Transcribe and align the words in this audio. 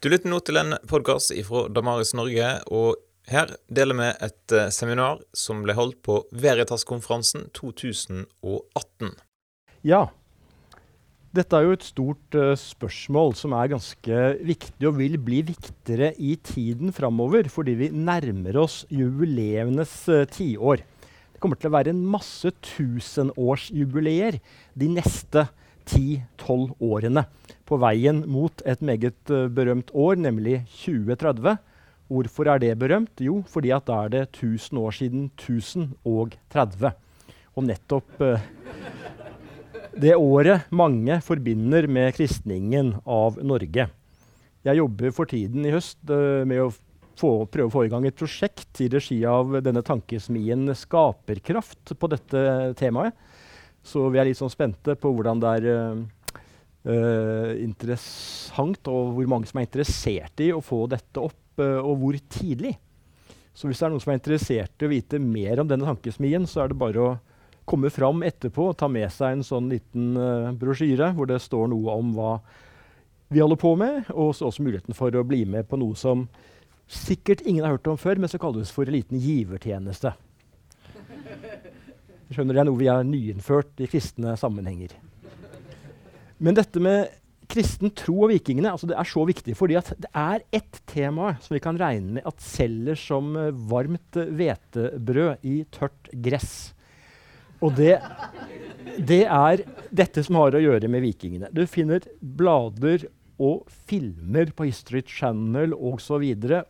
Du 0.00 0.06
lytter 0.08 0.30
nå 0.32 0.38
til 0.40 0.56
en 0.56 0.78
podkast 0.88 1.28
fra 1.44 1.66
Damaris 1.76 2.14
Norge, 2.16 2.46
og 2.72 2.96
her 3.28 3.50
deler 3.68 3.98
vi 3.98 4.06
et 4.24 4.54
eh, 4.56 4.70
seminar 4.72 5.18
som 5.36 5.60
ble 5.60 5.74
holdt 5.76 5.98
på 6.06 6.14
Veritas-konferansen 6.32 7.50
2018. 7.52 9.10
Ja. 9.84 10.06
Dette 11.36 11.52
er 11.52 11.68
jo 11.68 11.76
et 11.76 11.84
stort 11.84 12.38
uh, 12.40 12.54
spørsmål 12.56 13.36
som 13.36 13.52
er 13.60 13.74
ganske 13.74 14.22
viktig 14.40 14.88
og 14.88 14.96
vil 15.02 15.20
bli 15.20 15.42
viktigere 15.52 16.14
i 16.16 16.32
tiden 16.48 16.96
framover, 16.96 17.52
fordi 17.52 17.76
vi 17.84 17.92
nærmer 17.92 18.56
oss 18.64 18.86
jubileenes 18.88 19.92
uh, 20.08 20.24
tiår. 20.32 20.80
Det 20.80 21.44
kommer 21.44 21.60
til 21.60 21.68
å 21.68 21.76
være 21.76 21.92
en 21.92 22.00
masse 22.16 22.56
tusenårsjubileer 22.72 24.40
de 24.80 24.94
neste 24.96 25.44
10-12 25.90 26.76
årene 26.80 27.26
på 27.68 27.78
veien 27.82 28.22
mot 28.30 28.62
et 28.66 28.82
meget 28.82 29.30
uh, 29.30 29.46
berømt 29.52 29.92
år, 29.94 30.18
nemlig 30.18 30.62
2030. 30.82 31.58
Hvorfor 32.10 32.48
er 32.50 32.58
det 32.58 32.72
berømt? 32.78 33.22
Jo, 33.22 33.40
fordi 33.46 33.70
at 33.70 33.86
da 33.86 34.00
er 34.04 34.10
det 34.10 34.22
1000 34.32 34.78
år 34.82 34.96
siden 34.96 35.28
1030. 35.38 36.90
Og 37.54 37.66
nettopp 37.66 38.22
eh, 38.26 38.42
det 39.94 40.16
året 40.16 40.66
mange 40.74 41.20
forbinder 41.22 41.86
med 41.86 42.14
kristningen 42.16 42.96
av 43.06 43.38
Norge. 43.46 43.86
Jeg 44.66 44.76
jobber 44.76 45.14
for 45.14 45.30
tiden 45.30 45.66
i 45.66 45.74
høst 45.74 46.02
eh, 46.10 46.42
med 46.50 46.64
å 46.64 46.72
få, 47.20 47.46
prøve 47.46 47.68
å 47.68 47.74
få 47.76 47.86
i 47.86 47.92
gang 47.92 48.06
et 48.08 48.18
prosjekt 48.18 48.82
i 48.82 48.90
regi 48.90 49.20
av 49.28 49.60
denne 49.62 49.82
tankesmien 49.86 50.66
Skaperkraft 50.74 51.94
på 51.94 52.10
dette 52.10 52.42
temaet. 52.80 53.14
Så 53.82 54.06
vi 54.12 54.20
er 54.20 54.28
litt 54.28 54.38
sånn 54.38 54.52
spente 54.52 54.94
på 54.98 55.12
hvordan 55.14 55.40
det 55.40 55.52
er 55.60 55.68
uh, 55.70 57.52
interessant, 57.60 58.90
og 58.92 59.14
hvor 59.16 59.30
mange 59.30 59.48
som 59.50 59.60
er 59.60 59.68
interessert 59.68 60.44
i 60.44 60.50
å 60.52 60.62
få 60.64 60.84
dette 60.92 61.22
opp, 61.22 61.40
uh, 61.62 61.80
og 61.80 61.96
hvor 62.02 62.20
tidlig. 62.32 62.76
Så 63.56 63.68
hvis 63.68 63.80
det 63.80 63.88
er 63.88 63.94
noen 63.94 64.04
som 64.04 64.12
er 64.12 64.20
interessert 64.20 64.82
i 64.82 64.88
å 64.88 64.92
vite 64.92 65.20
mer 65.22 65.60
om 65.60 65.68
denne 65.68 65.88
tankesmien, 65.88 66.46
så 66.48 66.64
er 66.64 66.72
det 66.72 66.80
bare 66.80 67.02
å 67.02 67.16
komme 67.70 67.90
fram 67.92 68.24
etterpå 68.26 68.70
og 68.70 68.78
ta 68.80 68.88
med 68.90 69.10
seg 69.14 69.36
en 69.36 69.46
sånn 69.46 69.70
liten 69.72 70.14
uh, 70.18 70.52
brosjyre 70.58 71.12
hvor 71.16 71.28
det 71.30 71.40
står 71.44 71.70
noe 71.72 71.98
om 72.00 72.14
hva 72.16 72.36
vi 73.30 73.38
holder 73.38 73.60
på 73.62 73.76
med, 73.78 74.08
og 74.10 74.32
også 74.34 74.64
muligheten 74.64 74.96
for 74.96 75.14
å 75.14 75.26
bli 75.26 75.44
med 75.46 75.68
på 75.70 75.78
noe 75.78 75.94
som 75.98 76.26
sikkert 76.90 77.44
ingen 77.46 77.62
har 77.62 77.76
hørt 77.76 77.86
om 77.86 77.98
før, 78.00 78.18
men 78.18 78.30
som 78.30 78.42
kalles 78.42 78.72
for 78.74 78.88
en 78.88 78.96
liten 78.96 79.20
givertjeneste. 79.22 80.10
Skjønner 82.30 82.54
Det 82.56 82.62
er 82.62 82.68
noe 82.68 82.78
vi 82.78 82.90
har 82.90 83.06
nyinnført 83.06 83.80
i 83.82 83.88
kristne 83.90 84.36
sammenhenger. 84.38 84.94
Men 86.40 86.56
dette 86.56 86.80
med 86.82 87.10
kristen 87.50 87.90
tro 87.98 88.20
og 88.24 88.30
vikingene 88.30 88.70
altså 88.70 88.86
det 88.86 88.94
er 88.94 89.08
så 89.10 89.24
viktig 89.26 89.56
fordi 89.58 89.74
det 89.74 90.10
er 90.16 90.44
ett 90.54 90.78
tema 90.88 91.32
som 91.42 91.56
vi 91.56 91.62
kan 91.64 91.78
regne 91.80 92.20
med 92.20 92.28
at 92.28 92.44
selger 92.44 92.98
som 92.98 93.32
uh, 93.34 93.50
varmt 93.50 94.14
hvetebrød 94.14 95.42
i 95.46 95.56
tørt 95.74 96.12
gress. 96.26 96.52
Og 97.60 97.74
det, 97.76 97.98
det, 98.96 99.24
er 99.26 99.64
dette 99.92 100.22
som 100.24 100.38
har 100.40 100.54
å 100.56 100.62
gjøre 100.62 100.88
med 100.88 101.04
vikingene. 101.04 101.50
Du 101.52 101.66
finner 101.68 102.06
blader 102.20 103.04
og 103.40 103.66
filmer 103.88 104.48
på 104.56 104.68
History 104.68 105.02
Channel 105.08 105.74
osv. 105.74 106.24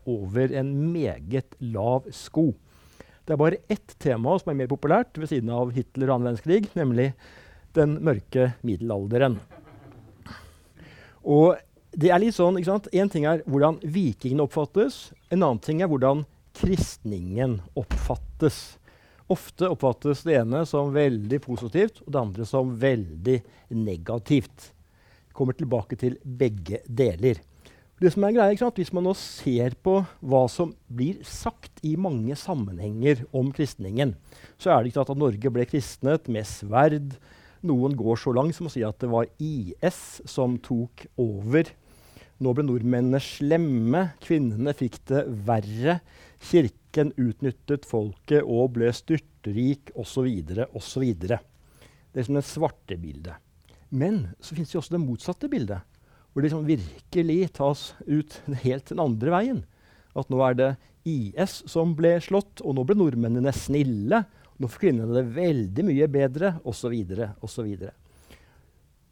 over 0.08 0.56
en 0.58 0.72
meget 0.90 1.54
lav 1.62 2.08
sko. 2.14 2.50
Det 3.24 3.34
er 3.34 3.40
bare 3.40 3.60
ett 3.70 3.94
tema 4.02 4.36
som 4.40 4.50
er 4.52 4.58
mer 4.62 4.70
populært 4.70 5.18
ved 5.20 5.30
siden 5.30 5.52
av 5.54 5.72
Hitler 5.74 6.08
og 6.08 6.16
annen 6.16 6.30
verdenskrig, 6.30 6.70
nemlig 6.78 7.12
den 7.76 7.98
mørke 8.04 8.52
middelalderen. 8.66 9.38
Og 11.20 11.58
det 11.90 12.10
er 12.10 12.22
litt 12.22 12.36
sånn, 12.36 12.58
ikke 12.58 12.70
sant? 12.70 12.88
En 12.94 13.10
ting 13.12 13.26
er 13.28 13.42
hvordan 13.50 13.78
vikingene 13.82 14.46
oppfattes. 14.46 15.10
En 15.30 15.42
annen 15.42 15.62
ting 15.62 15.82
er 15.82 15.90
hvordan 15.90 16.24
kristningen 16.58 17.60
oppfattes. 17.78 18.60
Ofte 19.30 19.68
oppfattes 19.70 20.24
det 20.26 20.40
ene 20.40 20.64
som 20.66 20.90
veldig 20.94 21.38
positivt, 21.44 22.00
og 22.02 22.10
det 22.10 22.22
andre 22.22 22.46
som 22.48 22.72
veldig 22.82 23.36
negativt. 23.78 24.70
Vi 25.28 25.36
kommer 25.38 25.54
tilbake 25.58 25.98
til 25.98 26.16
begge 26.24 26.82
deler. 26.86 27.38
Det 28.00 28.08
som 28.14 28.24
er 28.24 28.32
greia, 28.32 28.54
ikke 28.54 28.64
sant? 28.64 28.78
Hvis 28.80 28.94
man 28.96 29.04
nå 29.04 29.12
ser 29.18 29.74
på 29.84 29.98
hva 30.24 30.46
som 30.48 30.70
blir 30.88 31.18
sagt 31.28 31.82
i 31.84 31.98
mange 32.00 32.32
sammenhenger 32.38 33.26
om 33.36 33.50
kristningen, 33.52 34.14
så 34.56 34.72
er 34.72 34.80
det 34.80 34.90
ikke 34.90 35.02
sant 35.02 35.12
at 35.12 35.20
Norge 35.20 35.52
ble 35.52 35.66
kristnet 35.68 36.30
med 36.32 36.48
sverd, 36.48 37.18
noen 37.60 37.92
går 37.92 38.16
så 38.22 38.32
langt 38.32 38.56
som 38.56 38.70
å 38.70 38.72
si 38.72 38.80
at 38.86 38.96
det 39.02 39.10
var 39.12 39.28
IS 39.36 40.00
som 40.24 40.56
tok 40.64 41.04
over. 41.20 41.68
Nå 42.40 42.54
ble 42.56 42.64
nordmennene 42.64 43.20
slemme, 43.20 44.06
kvinnene 44.24 44.72
fikk 44.72 44.96
det 45.10 45.26
verre. 45.44 45.98
Kirken 46.40 47.12
utnyttet 47.20 47.84
folket 47.84 48.40
og 48.40 48.78
ble 48.78 48.88
styrtrik 48.96 49.92
osv. 49.92 50.24
osv. 50.72 51.04
Det 51.20 51.36
er 52.16 52.24
som 52.30 52.40
det 52.40 52.48
svarte 52.48 52.96
bildet. 52.96 53.36
Men 53.92 54.30
så 54.40 54.56
fins 54.56 54.72
det 54.72 54.80
også 54.80 54.96
det 54.96 55.04
motsatte 55.04 55.52
bildet, 55.52 55.84
hvor 56.30 56.42
det 56.42 56.48
liksom 56.50 56.68
virkelig 56.68 57.38
tas 57.58 57.90
ut 58.06 58.36
helt 58.62 58.90
den 58.92 59.02
andre 59.02 59.34
veien. 59.34 59.64
At 60.14 60.30
nå 60.30 60.42
er 60.46 60.58
det 60.58 60.70
IS 61.08 61.62
som 61.70 61.94
ble 61.98 62.16
slått, 62.22 62.62
og 62.62 62.76
nå 62.76 62.84
ble 62.86 62.98
nordmennene 62.98 63.52
snille. 63.56 64.24
Nå 64.60 64.68
får 64.68 64.84
kvinnene 64.84 65.16
det 65.16 65.34
veldig 65.34 65.86
mye 65.88 66.08
bedre, 66.12 66.54
osv. 66.68 66.94
osv. 67.40 67.88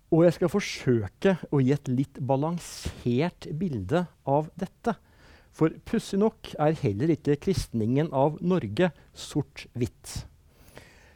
Og 0.08 0.24
jeg 0.24 0.36
skal 0.36 0.52
forsøke 0.52 1.34
å 1.52 1.60
gi 1.60 1.74
et 1.74 1.90
litt 1.92 2.20
balansert 2.24 3.48
bilde 3.60 4.06
av 4.28 4.48
dette. 4.60 4.94
For 5.52 5.74
pussig 5.88 6.20
nok 6.22 6.52
er 6.60 6.76
heller 6.84 7.12
ikke 7.16 7.38
kristningen 7.42 8.12
av 8.14 8.38
Norge 8.40 8.92
sort-hvitt. 9.16 10.22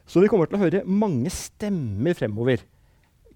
Så 0.08 0.20
vi 0.20 0.28
kommer 0.28 0.50
til 0.50 0.58
å 0.58 0.64
høre 0.64 0.82
mange 0.84 1.30
stemmer 1.32 2.16
fremover. 2.18 2.64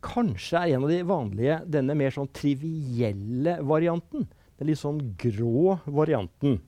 Kanskje 0.07 0.61
er 0.61 0.77
en 0.77 0.87
av 0.87 0.93
de 0.93 1.03
vanlige 1.07 1.61
denne 1.77 1.97
mer 1.99 2.15
sånn 2.15 2.31
trivielle 2.37 3.59
varianten. 3.67 4.27
Den 4.57 4.71
litt 4.71 4.81
sånn 4.81 5.01
grå 5.21 5.77
varianten. 5.85 6.61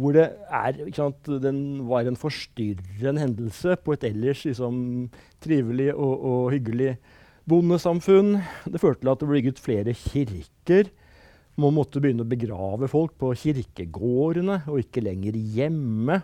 Hvor 0.00 0.16
det 0.16 0.28
er, 0.48 0.78
sant, 0.96 1.28
den 1.42 1.82
var 1.88 2.06
en 2.08 2.18
forstyrrende 2.18 3.22
hendelse 3.22 3.76
på 3.84 3.94
et 3.96 4.06
ellers 4.08 4.44
liksom, 4.46 4.76
trivelig 5.44 5.90
og, 5.92 6.14
og, 6.16 6.44
hyggelig 6.54 6.94
bondesamfunn. 7.50 8.36
Det 8.64 8.80
førte 8.80 9.02
til 9.02 9.12
at 9.12 9.22
det 9.22 9.28
ble 9.28 9.40
bygget 9.40 9.62
flere 9.62 9.96
kirker. 9.98 10.92
Man 11.60 11.76
måtte 11.76 12.00
begynne 12.00 12.24
å 12.24 12.30
begrave 12.30 12.88
folk 12.88 13.18
på 13.20 13.34
kirkegårdene 13.42 14.62
og 14.70 14.80
ikke 14.80 15.04
lenger 15.04 15.36
hjemme. 15.36 16.22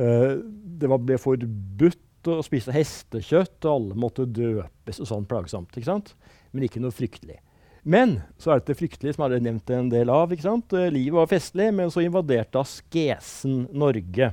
Uh, 0.00 0.40
det 0.80 0.88
var, 0.90 1.02
ble 1.04 1.20
forbudt 1.20 2.02
å 2.30 2.42
spise 2.44 2.74
hestekjøtt, 2.74 3.58
og 3.64 3.72
alle 3.72 3.98
måtte 3.98 4.26
døpes 4.28 5.00
og 5.02 5.08
sånn 5.08 5.26
plagsomt. 5.28 5.74
Ikke 5.74 5.88
sant? 5.88 6.12
Men 6.52 6.66
ikke 6.66 6.82
noe 6.82 6.94
fryktelig. 6.94 7.40
Men 7.82 8.20
så 8.38 8.52
er 8.52 8.60
det 8.60 8.70
det 8.70 8.78
fryktelige 8.78 9.16
som 9.16 9.24
jeg 9.24 9.34
har 9.34 9.42
nevnt 9.42 9.70
en 9.74 9.90
del 9.90 10.12
av. 10.12 10.30
ikke 10.30 10.46
sant? 10.46 10.74
Eh, 10.78 10.90
livet 10.94 11.18
var 11.18 11.30
festlig, 11.30 11.72
men 11.74 11.90
så 11.90 12.04
invaderte 12.04 12.60
askesen 12.60 13.66
Norge. 13.74 14.30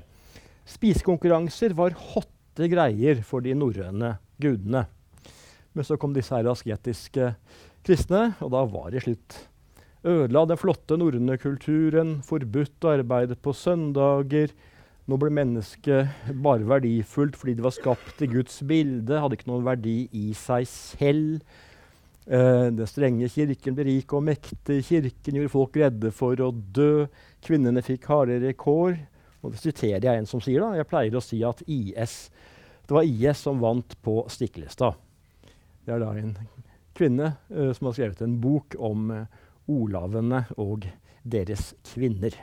Spisekonkurranser 0.69 1.73
var 1.77 1.97
hotte 2.13 2.69
greier 2.69 3.23
for 3.25 3.41
de 3.41 3.55
norrøne 3.57 4.17
gudene. 4.41 4.85
Men 5.73 5.85
så 5.85 5.97
kom 5.97 6.13
disse 6.13 6.35
her 6.35 6.49
asketiske 6.51 7.33
kristne, 7.85 8.35
og 8.43 8.53
da 8.53 8.65
var 8.69 8.91
det 8.93 9.05
slutt. 9.05 9.37
Ødela 10.05 10.45
den 10.47 10.59
flotte 10.59 10.97
norrøne 10.99 11.39
kulturen, 11.41 12.19
forbudt 12.23 12.85
å 12.85 12.93
arbeide 12.99 13.35
på 13.35 13.53
søndager. 13.57 14.53
Nå 15.09 15.17
ble 15.17 15.31
mennesket 15.33 16.27
bare 16.43 16.67
verdifullt 16.69 17.37
fordi 17.39 17.55
det 17.57 17.65
var 17.65 17.73
skapt 17.73 18.19
i 18.21 18.29
Guds 18.29 18.59
bilde, 18.69 19.17
hadde 19.17 19.39
ikke 19.39 19.49
noen 19.49 19.65
verdi 19.65 20.03
i 20.13 20.27
seg 20.37 20.67
selv. 20.69 21.47
Uh, 22.29 22.69
den 22.69 22.85
strenge 22.85 23.25
kirken 23.33 23.73
ble 23.73 23.87
rik 23.87 24.13
og 24.13 24.21
mektig. 24.27 24.83
Kirken 24.85 25.39
gjorde 25.39 25.53
folk 25.55 25.79
redde 25.81 26.11
for 26.13 26.37
å 26.45 26.51
dø. 26.53 27.07
Kvinnene 27.41 27.81
fikk 27.81 28.05
hardere 28.11 28.53
kår. 28.53 28.99
Og 29.41 29.55
det 29.55 29.63
siterer 29.63 30.05
jeg 30.05 30.21
en 30.21 30.29
som 30.29 30.43
sier 30.43 30.61
da, 30.61 30.75
Jeg 30.77 30.89
pleier 30.91 31.17
å 31.17 31.23
si 31.23 31.39
at 31.47 31.63
IS, 31.65 32.27
det 32.85 32.93
var 32.93 33.07
IS 33.07 33.41
som 33.47 33.63
vant 33.63 33.95
på 34.05 34.19
Stiklestad. 34.29 34.99
Det 35.87 35.95
er 35.95 36.03
da 36.03 36.11
en 36.19 36.35
kvinne 36.93 37.33
uh, 37.49 37.71
som 37.73 37.89
har 37.89 37.97
skrevet 37.97 38.21
en 38.27 38.37
bok 38.43 38.77
om 38.77 39.09
uh, 39.15 39.25
olavene 39.71 40.45
og 40.61 40.85
deres 41.25 41.71
kvinner. 41.95 42.35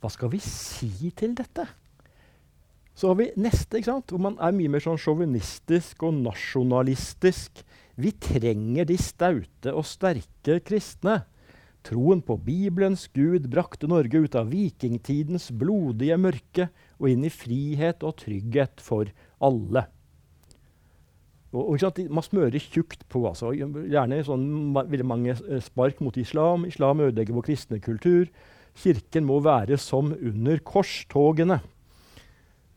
Hva 0.00 0.10
skal 0.12 0.32
vi 0.32 0.40
si 0.40 1.10
til 1.16 1.34
dette? 1.36 1.66
Så 2.96 3.10
har 3.10 3.18
vi 3.20 3.30
neste, 3.40 3.80
hvor 3.84 4.20
man 4.20 4.38
er 4.42 4.54
mye 4.56 4.70
mer 4.72 4.82
sånn 4.84 5.00
sjåvinistisk 5.00 6.02
og 6.08 6.18
nasjonalistisk. 6.24 7.62
Vi 8.00 8.12
trenger 8.16 8.88
de 8.88 8.96
staute 9.00 9.72
og 9.76 9.86
sterke 9.88 10.58
kristne. 10.64 11.22
Troen 11.86 12.20
på 12.24 12.36
Bibelens 12.44 13.06
Gud 13.16 13.48
brakte 13.52 13.88
Norge 13.88 14.20
ut 14.20 14.36
av 14.36 14.50
vikingtidens 14.52 15.48
blodige 15.56 16.18
mørke 16.20 16.68
og 16.98 17.08
inn 17.08 17.24
i 17.24 17.32
frihet 17.32 18.04
og 18.04 18.18
trygghet 18.20 18.84
for 18.84 19.08
alle. 19.40 19.86
Og, 21.50 21.72
og 21.72 22.00
Man 22.12 22.24
smører 22.24 22.60
tjukt 22.60 23.08
på. 23.08 23.24
altså. 23.26 23.52
Gjerne 23.56 24.20
sånn 24.24 24.46
veldig 24.76 25.06
mange 25.06 25.36
spark 25.64 26.00
mot 26.04 26.16
islam. 26.16 26.68
Islam 26.68 27.00
ødelegger 27.00 27.34
vår 27.34 27.48
kristne 27.48 27.80
kultur. 27.80 28.28
Kirken 28.78 29.26
må 29.26 29.40
være 29.44 29.78
som 29.80 30.12
under 30.14 30.60
korstogene. 30.66 31.60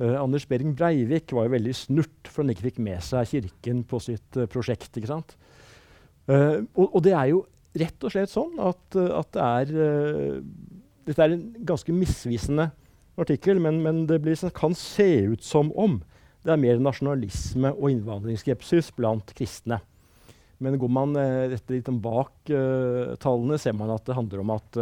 Eh, 0.02 0.16
Anders 0.18 0.46
Behring 0.50 0.74
Breivik 0.78 1.34
var 1.36 1.48
jo 1.48 1.56
veldig 1.56 1.74
snurt 1.78 2.30
for 2.30 2.44
han 2.44 2.54
ikke 2.54 2.70
fikk 2.70 2.80
med 2.84 3.04
seg 3.06 3.30
Kirken 3.30 3.84
på 3.88 4.00
sitt 4.04 4.40
eh, 4.40 4.50
prosjekt. 4.50 4.92
ikke 4.98 5.12
sant? 5.12 5.36
Eh, 6.28 6.64
og, 6.74 6.88
og, 6.88 7.02
det 7.06 7.14
er 7.14 7.30
jo 7.34 7.44
rett 7.78 8.06
og 8.06 8.14
slett 8.14 8.32
sånn 8.32 8.60
at, 8.62 8.96
at 8.96 9.34
det 9.34 9.44
er 9.44 10.42
Dette 11.04 11.20
er 11.20 11.34
en 11.34 11.48
ganske 11.68 11.92
misvisende 11.92 12.70
artikkel, 13.20 13.58
men, 13.60 13.82
men 13.84 14.06
det 14.08 14.22
blir, 14.24 14.38
kan 14.56 14.72
se 14.78 15.26
ut 15.34 15.44
som 15.44 15.74
om 15.76 15.98
det 16.46 16.54
er 16.54 16.62
mer 16.62 16.80
nasjonalisme 16.80 17.74
og 17.74 17.90
innvandringsskepsis 17.92 18.94
blant 18.96 19.34
kristne. 19.36 19.82
Men 20.64 20.78
går 20.80 20.94
man 20.96 21.18
eh, 21.20 21.58
litt 21.68 21.92
bak 22.04 22.54
tallene, 23.20 23.60
ser 23.60 23.76
man 23.76 23.92
at 23.92 24.08
det 24.08 24.16
handler 24.16 24.46
om 24.46 24.56
at 24.56 24.80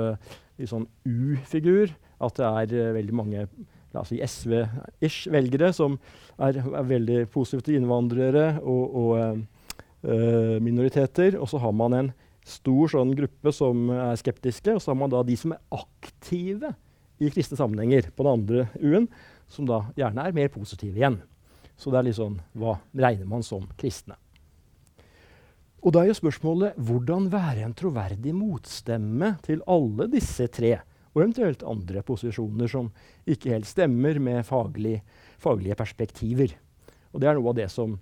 i 0.60 0.68
sånn 0.70 0.88
U-figur 1.08 1.94
at 2.22 2.40
det 2.40 2.48
er 2.48 2.76
uh, 2.90 2.96
veldig 2.98 3.16
mange 3.18 3.46
la 3.92 4.04
oss 4.04 4.12
si 4.14 4.22
SV-ish 4.24 5.28
velgere 5.32 5.72
som 5.76 5.98
er, 6.40 6.62
er, 6.62 6.86
veldig 6.88 7.26
positive 7.32 7.66
til 7.66 7.80
innvandrere 7.80 8.62
og, 8.62 8.96
og 9.02 9.12
uh, 10.08 10.58
minoriteter. 10.64 11.36
Og 11.40 11.50
så 11.52 11.60
har 11.62 11.76
man 11.76 11.98
en 11.98 12.14
stor 12.48 12.94
sånn 12.94 13.12
gruppe 13.18 13.54
som 13.54 13.90
er 13.94 14.16
skeptiske, 14.20 14.74
og 14.76 14.82
så 14.82 14.94
har 14.94 15.02
man 15.02 15.12
da 15.12 15.22
de 15.28 15.36
som 15.38 15.54
er 15.56 15.62
aktive 15.76 16.72
i 17.22 17.30
kristne 17.30 17.60
sammenhenger 17.60 18.10
på 18.16 18.26
den 18.26 18.40
andre 18.40 18.66
U-en, 18.82 19.12
som 19.52 19.68
da 19.70 19.84
gjerne 20.00 20.26
er 20.26 20.40
mer 20.40 20.50
positive 20.54 20.98
igjen. 20.98 21.20
Så 21.78 21.92
det 21.92 22.00
er 22.00 22.08
litt 22.08 22.18
sånn 22.18 22.40
Hva 22.58 22.76
regner 22.94 23.28
man 23.30 23.44
som 23.46 23.66
kristne? 23.80 24.16
Og 25.82 25.96
da 25.96 26.04
er 26.04 26.12
jo 26.12 26.18
spørsmålet 26.20 26.78
hvordan 26.78 27.30
være 27.34 27.66
en 27.66 27.76
troverdig 27.78 28.34
motstemme 28.38 29.34
til 29.46 29.64
alle 29.70 30.06
disse 30.12 30.46
tre, 30.54 30.76
og 31.12 31.24
eventuelt 31.24 31.66
andre 31.68 32.04
posisjoner 32.06 32.70
som 32.72 32.92
ikke 33.28 33.52
helt 33.56 33.68
stemmer 33.68 34.20
med 34.22 34.46
faglig, 34.48 35.02
faglige 35.42 35.76
perspektiver. 35.80 36.54
Og 37.12 37.20
det 37.22 37.28
er 37.28 37.36
noe 37.36 37.52
av 37.52 37.58
det 37.58 37.68
som 37.74 37.98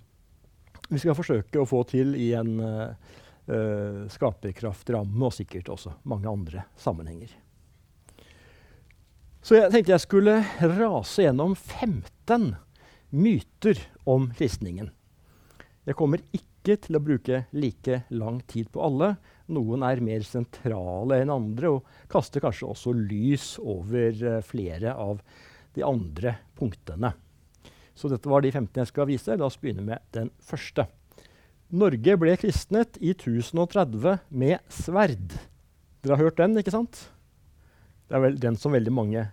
vi 0.89 0.99
skal 1.01 1.17
forsøke 1.17 1.61
å 1.61 1.67
få 1.69 1.83
til 1.89 2.13
i 2.17 2.31
en 2.37 2.59
uh, 2.59 4.05
skaperkraftramme, 4.11 5.21
og 5.25 5.33
sikkert 5.33 5.71
også 5.73 5.95
mange 6.09 6.29
andre 6.29 6.65
sammenhenger. 6.77 7.31
Så 9.41 9.55
jeg 9.55 9.71
tenkte 9.71 9.95
jeg 9.95 10.03
skulle 10.03 10.35
rase 10.59 11.23
gjennom 11.23 11.55
15 11.55 12.51
myter 13.15 13.79
om 14.09 14.27
kristningen. 14.35 14.91
Jeg 15.87 15.97
kommer 15.97 16.21
ikke 16.29 16.48
til 16.67 16.97
å 16.97 17.03
bruke 17.03 17.43
like 17.55 18.03
lang 18.09 18.41
tid 18.49 18.69
på 18.73 18.81
alle. 18.83 19.13
Noen 19.49 19.83
er 19.87 20.01
mer 20.03 20.25
sentrale 20.27 21.21
enn 21.21 21.31
andre 21.33 21.71
og 21.77 21.87
kaster 22.11 22.43
kanskje 22.43 22.69
også 22.69 22.93
lys 22.93 23.55
over 23.63 24.19
uh, 24.25 24.39
flere 24.45 24.93
av 24.93 25.23
de 25.77 25.85
andre 25.85 26.35
punktene. 26.59 27.13
Så 27.95 28.11
dette 28.11 28.29
var 28.31 28.43
de 28.43 28.51
15 28.51 28.81
jeg 28.81 28.91
skal 28.91 29.09
vise. 29.09 29.35
La 29.35 29.47
oss 29.49 29.59
begynne 29.59 29.85
med 29.85 30.03
den 30.15 30.31
første. 30.43 30.85
Norge 31.69 32.15
ble 32.17 32.35
kristnet 32.41 32.97
i 33.01 33.11
1030 33.13 34.21
med 34.29 34.59
sverd. 34.73 35.35
Dere 36.01 36.15
har 36.15 36.29
hørt 36.29 36.39
den, 36.39 36.55
ikke 36.57 36.73
sant? 36.73 37.03
Det 38.09 38.17
er 38.17 38.23
vel 38.23 38.39
den 38.41 38.55
som 38.57 38.73
veldig 38.73 38.93
mange 38.95 39.27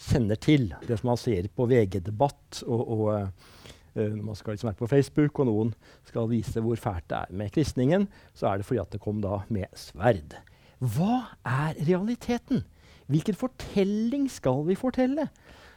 kjenner 0.00 0.38
til. 0.40 0.70
Det 0.86 1.00
som 1.00 1.10
man 1.12 1.20
ser 1.20 1.50
på 1.52 1.66
VG-debatt 1.68 2.62
og, 2.64 2.80
og 2.80 3.04
uh, 3.12 3.52
man 3.94 4.34
skal 4.34 4.54
liksom 4.54 4.70
være 4.70 4.80
på 4.80 4.90
Facebook, 4.90 5.38
og 5.38 5.46
noen 5.48 5.74
skal 6.08 6.30
vise 6.30 6.62
hvor 6.62 6.80
fælt 6.80 7.06
det 7.12 7.20
er 7.20 7.36
med 7.42 7.52
kristningen, 7.54 8.08
så 8.34 8.50
er 8.50 8.58
det 8.58 8.66
fordi 8.68 8.82
at 8.82 8.94
det 8.94 9.02
kom 9.04 9.20
da 9.22 9.42
med 9.54 9.70
sverd. 9.78 10.34
Hva 10.82 11.20
er 11.46 11.78
realiteten? 11.86 12.64
Hvilken 13.06 13.36
fortelling 13.38 14.26
skal 14.32 14.64
vi 14.66 14.76
fortelle? 14.78 15.28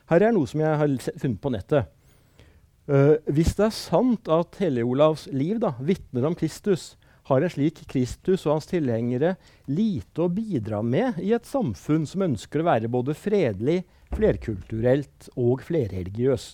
Her 0.08 0.24
er 0.24 0.34
noe 0.36 0.48
som 0.48 0.64
jeg 0.64 0.80
har 0.80 0.94
funnet 1.20 1.42
på 1.44 1.52
nettet. 1.54 1.92
Uh, 2.88 3.20
hvis 3.36 3.52
det 3.58 3.66
er 3.68 3.76
sant 3.76 4.30
at 4.32 4.56
Helle-Olavs 4.62 5.26
liv 5.36 5.60
da, 5.60 5.74
vitner 5.84 6.30
om 6.30 6.38
Kristus, 6.40 6.96
har 7.28 7.44
en 7.44 7.52
slik 7.52 7.82
Kristus 7.92 8.46
og 8.46 8.54
hans 8.54 8.70
tilhengere 8.70 9.34
lite 9.68 10.24
å 10.24 10.32
bidra 10.32 10.80
med 10.80 11.20
i 11.20 11.34
et 11.36 11.48
samfunn 11.48 12.06
som 12.08 12.24
ønsker 12.30 12.64
å 12.64 12.70
være 12.70 12.92
både 12.92 13.16
fredelig, 13.20 13.82
flerkulturelt 14.16 15.28
og 15.36 15.66
flerreligiøs. 15.68 16.54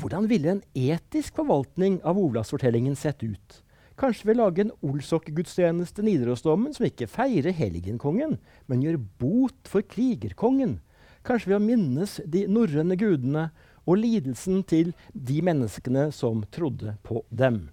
Hvordan 0.00 0.28
ville 0.30 0.48
en 0.54 0.62
etisk 0.72 1.36
forvaltning 1.36 1.98
av 2.08 2.16
Olavsfortellingen 2.16 2.94
sett 2.96 3.20
ut? 3.20 3.56
Kanskje 4.00 4.30
å 4.32 4.36
lage 4.38 4.64
en 4.64 4.72
Olsok-gudstjeneste 4.86 6.00
Nidarosdomen 6.06 6.72
som 6.72 6.86
ikke 6.86 7.08
feirer 7.10 7.52
helgenkongen, 7.52 8.38
men 8.64 8.84
gjør 8.84 8.96
bot 9.20 9.68
for 9.68 9.84
krigerkongen? 9.84 10.78
Kanskje 11.26 11.52
ved 11.52 11.58
å 11.58 11.66
minnes 11.66 12.16
de 12.24 12.46
norrøne 12.48 12.96
gudene 12.96 13.50
og 13.84 14.00
lidelsen 14.00 14.62
til 14.64 14.94
de 15.12 15.42
menneskene 15.44 16.08
som 16.16 16.46
trodde 16.48 16.96
på 17.04 17.20
dem? 17.28 17.66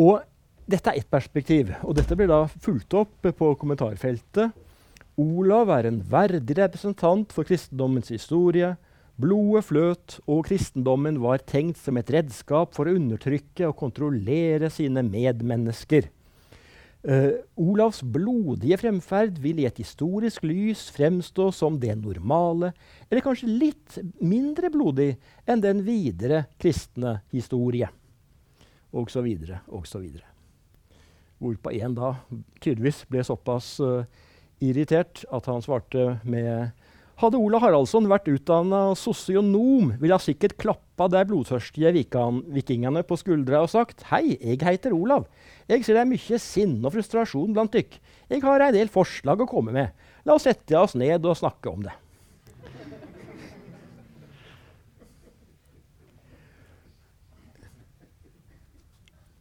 Og 0.00 0.24
dette 0.70 0.94
er 0.94 1.02
ett 1.02 1.12
perspektiv, 1.12 1.74
og 1.84 1.98
dette 1.98 2.16
blir 2.16 2.30
da 2.30 2.46
fulgt 2.48 2.96
opp 2.96 3.20
på 3.20 3.52
kommentarfeltet 3.60 4.56
Olav 5.20 5.68
er 5.74 5.88
en 5.90 5.98
verdig 6.06 6.56
representant 6.56 7.32
for 7.34 7.44
kristendommens 7.44 8.08
historie. 8.12 8.72
Blodet 9.20 9.66
fløt, 9.68 10.16
og 10.30 10.46
kristendommen 10.48 11.18
var 11.20 11.42
tenkt 11.48 11.80
som 11.82 11.98
et 12.00 12.10
redskap 12.14 12.72
for 12.76 12.88
å 12.88 12.94
undertrykke 12.96 13.68
og 13.68 13.76
kontrollere 13.80 14.70
sine 14.72 15.02
medmennesker. 15.04 16.08
Uh, 17.00 17.40
Olavs 17.56 18.02
blodige 18.04 18.76
fremferd 18.76 19.38
vil 19.40 19.62
i 19.62 19.64
et 19.64 19.78
historisk 19.80 20.44
lys 20.44 20.82
fremstå 20.92 21.46
som 21.56 21.78
det 21.80 21.94
normale, 21.96 22.74
eller 23.08 23.24
kanskje 23.24 23.48
litt 23.48 23.96
mindre 24.20 24.68
blodig 24.72 25.14
enn 25.48 25.64
den 25.64 25.80
videre 25.86 26.44
kristne 26.60 27.18
historie. 27.32 27.88
Og 28.92 29.08
så 29.12 29.24
videre, 29.24 29.62
og 29.72 29.88
så 29.88 30.02
videre. 30.02 30.26
Hvorpå 31.40 31.72
en 31.72 31.96
da 31.96 32.12
tydeligvis 32.60 33.06
ble 33.08 33.24
såpass 33.24 33.78
uh, 33.80 34.04
irritert 34.60 35.24
at 35.32 35.48
han 35.48 35.64
svarte 35.64 36.18
med 36.28 36.76
hadde 37.20 37.38
Ola 37.40 37.58
Haraldsson 37.60 38.06
vært 38.08 38.28
utdanna 38.32 38.94
sosionom, 38.96 39.92
ville 40.00 40.16
han 40.16 40.22
sikkert 40.24 40.56
klappa 40.60 41.08
de 41.12 41.20
blodtørstige 41.28 41.92
vikingene 41.92 43.02
på 43.06 43.18
skuldra 43.20 43.62
og 43.64 43.72
sagt 43.72 44.06
Hei, 44.08 44.38
jeg 44.38 44.60
heter 44.64 44.96
Olav. 44.96 45.26
Jeg 45.68 45.84
ser 45.84 45.98
det 45.98 46.04
er 46.04 46.10
mye 46.10 46.40
sinne 46.40 46.86
og 46.86 46.94
frustrasjon 46.94 47.52
blant 47.56 47.74
dykk. 47.76 47.98
Jeg 48.32 48.44
har 48.44 48.64
en 48.64 48.76
del 48.76 48.92
forslag 48.92 49.42
å 49.44 49.48
komme 49.50 49.74
med. 49.76 49.92
La 50.24 50.36
oss 50.36 50.48
sette 50.48 50.76
oss 50.78 50.96
ned 50.96 51.26
og 51.28 51.36
snakke 51.40 51.72
om 51.72 51.84
det. 51.84 51.96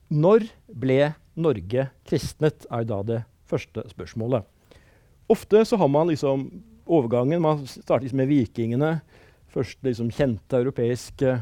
Når 0.09 0.47
ble 0.73 1.13
Norge 1.37 1.83
kristnet, 2.09 2.65
er 2.73 2.87
da 2.89 3.03
det 3.05 3.19
første 3.47 3.83
spørsmålet. 3.91 4.43
Ofte 5.29 5.61
så 5.69 5.77
har 5.77 5.91
man 5.93 6.09
liksom 6.09 6.47
overgangen 6.89 7.41
Man 7.41 7.65
startet 7.67 8.09
liksom 8.09 8.21
med 8.23 8.31
vikingene. 8.31 8.91
Første 9.49 9.85
liksom 9.87 10.11
kjente 10.13 10.59
europeiske 10.59 11.39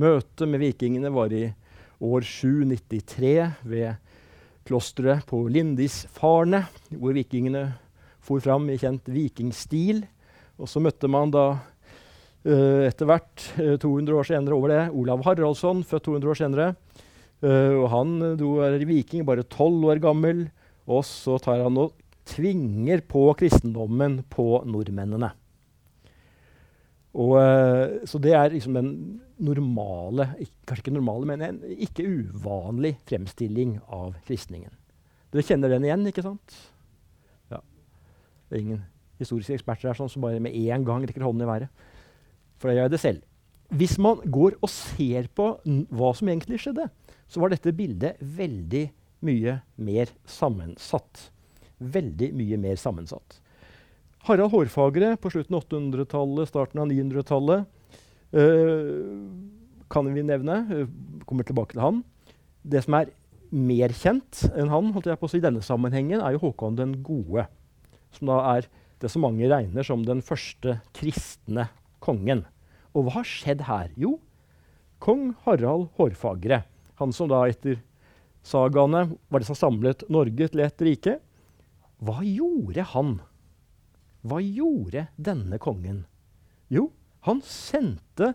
møte 0.00 0.48
med 0.48 0.62
vikingene 0.62 1.12
var 1.12 1.32
i 1.32 1.50
år 2.00 2.24
793 2.24 3.34
ved 3.68 3.98
klosteret 4.68 5.26
på 5.28 5.42
Lindisfarne, 5.52 6.62
hvor 6.96 7.16
vikingene 7.16 7.64
for 8.24 8.42
fram 8.44 8.68
i 8.70 8.78
kjent 8.80 9.08
vikingstil. 9.10 10.04
Og 10.60 10.68
så 10.68 10.82
møtte 10.84 11.08
man 11.10 11.32
da 11.32 11.46
uh, 11.56 12.82
etter 12.86 13.08
hvert, 13.08 13.46
uh, 13.56 13.76
200 13.80 14.16
år 14.16 14.28
senere 14.28 14.56
over 14.56 14.72
det, 14.72 14.82
Olav 14.96 15.24
Haraldsson, 15.26 15.82
født 15.84 16.06
200 16.08 16.32
år 16.32 16.40
senere. 16.40 16.68
Uh, 17.40 17.80
og 17.80 17.86
han 17.92 18.16
er 18.28 18.84
viking, 18.88 19.24
bare 19.28 19.46
12 19.48 19.88
år 19.90 20.02
gammel. 20.04 20.46
Og 20.90 21.04
så 21.08 21.38
tar 21.42 21.64
han 21.64 21.80
og 21.80 21.96
tvinger 22.30 23.02
på 23.10 23.26
kristendommen 23.38 24.20
på 24.30 24.62
nordmennene. 24.68 25.32
Og, 27.10 27.34
eh, 27.40 28.06
så 28.06 28.20
det 28.22 28.34
er 28.38 28.52
liksom 28.52 28.76
den 28.76 28.90
normale, 29.42 30.28
kanskje 30.68 30.84
ikke 30.84 30.94
normale, 30.94 31.26
men 31.26 31.42
en 31.42 31.58
ikke 31.66 32.06
uvanlig 32.06 32.94
fremstilling 33.08 33.80
av 33.90 34.14
kristningen. 34.28 34.70
Dere 35.30 35.46
kjenner 35.46 35.72
den 35.72 35.86
igjen, 35.86 36.06
ikke 36.06 36.22
sant? 36.26 36.54
Ja. 37.50 37.58
Det 38.48 38.58
er 38.58 38.62
ingen 38.62 38.84
historiske 39.18 39.58
eksperter 39.58 39.90
her 39.90 39.98
sånn, 39.98 40.10
som 40.10 40.22
bare 40.22 40.42
med 40.42 40.54
en 40.54 40.86
gang 40.86 41.02
rekker 41.06 41.26
hånden 41.26 41.46
i 41.46 41.50
været. 41.50 41.82
For 42.60 42.70
jeg 42.70 42.78
gjør 42.78 42.94
det 42.94 43.02
selv. 43.02 43.26
Hvis 43.70 43.98
man 44.02 44.22
går 44.26 44.56
og 44.60 44.70
ser 44.70 45.28
på 45.34 45.52
hva 45.64 46.14
som 46.18 46.30
egentlig 46.30 46.58
skjedde, 46.62 46.88
så 47.30 47.42
var 47.42 47.52
dette 47.52 47.74
bildet 47.74 48.18
veldig 48.18 48.88
mye 49.26 49.60
mer 49.78 50.10
sammensatt 50.26 51.28
veldig 51.80 52.32
mye 52.36 52.58
mer 52.60 52.80
sammensatt. 52.80 53.40
Harald 54.28 54.52
Hårfagre 54.52 55.14
på 55.20 55.32
slutten 55.32 55.56
av 55.56 55.64
800-tallet, 55.64 56.50
starten 56.50 56.82
av 56.82 56.90
900-tallet 56.90 58.36
øh, 58.36 59.22
kan 59.90 60.10
vi 60.12 60.22
nevne. 60.22 60.58
Uh, 60.68 61.24
kommer 61.26 61.46
tilbake 61.46 61.74
til 61.74 61.82
han. 61.82 62.02
Det 62.62 62.84
som 62.84 62.98
er 63.00 63.10
mer 63.50 63.94
kjent 63.96 64.44
enn 64.54 64.70
han 64.70 64.92
holdt 64.94 65.08
jeg 65.10 65.18
på 65.18 65.26
å 65.26 65.32
si, 65.32 65.40
i 65.40 65.44
denne 65.44 65.64
sammenhengen, 65.64 66.20
er 66.22 66.36
jo 66.36 66.44
Håkon 66.44 66.78
den 66.78 66.98
gode. 67.06 67.48
Som 68.14 68.30
da 68.30 68.38
er 68.54 68.68
det 69.00 69.10
som 69.10 69.24
mange 69.24 69.48
regner 69.50 69.86
som 69.86 70.04
den 70.04 70.20
første 70.22 70.78
kristne 70.96 71.70
kongen. 72.04 72.44
Og 72.94 73.06
hva 73.06 73.20
har 73.20 73.28
skjedd 73.28 73.64
her? 73.66 73.90
Jo, 73.98 74.18
kong 75.02 75.30
Harald 75.46 75.88
Hårfagre, 75.96 76.62
han 77.00 77.14
som 77.16 77.30
da 77.30 77.46
etter 77.48 77.80
sagaene 78.46 79.06
var 79.32 79.40
det 79.40 79.48
som 79.48 79.58
samlet 79.58 80.04
Norge 80.12 80.50
til 80.52 80.62
et 80.64 80.84
rike, 80.84 81.16
hva 82.00 82.22
gjorde 82.24 82.84
han? 82.94 83.18
Hva 84.24 84.40
gjorde 84.40 85.06
denne 85.20 85.58
kongen? 85.60 86.04
Jo, 86.72 86.88
han 87.28 87.42
sendte 87.44 88.34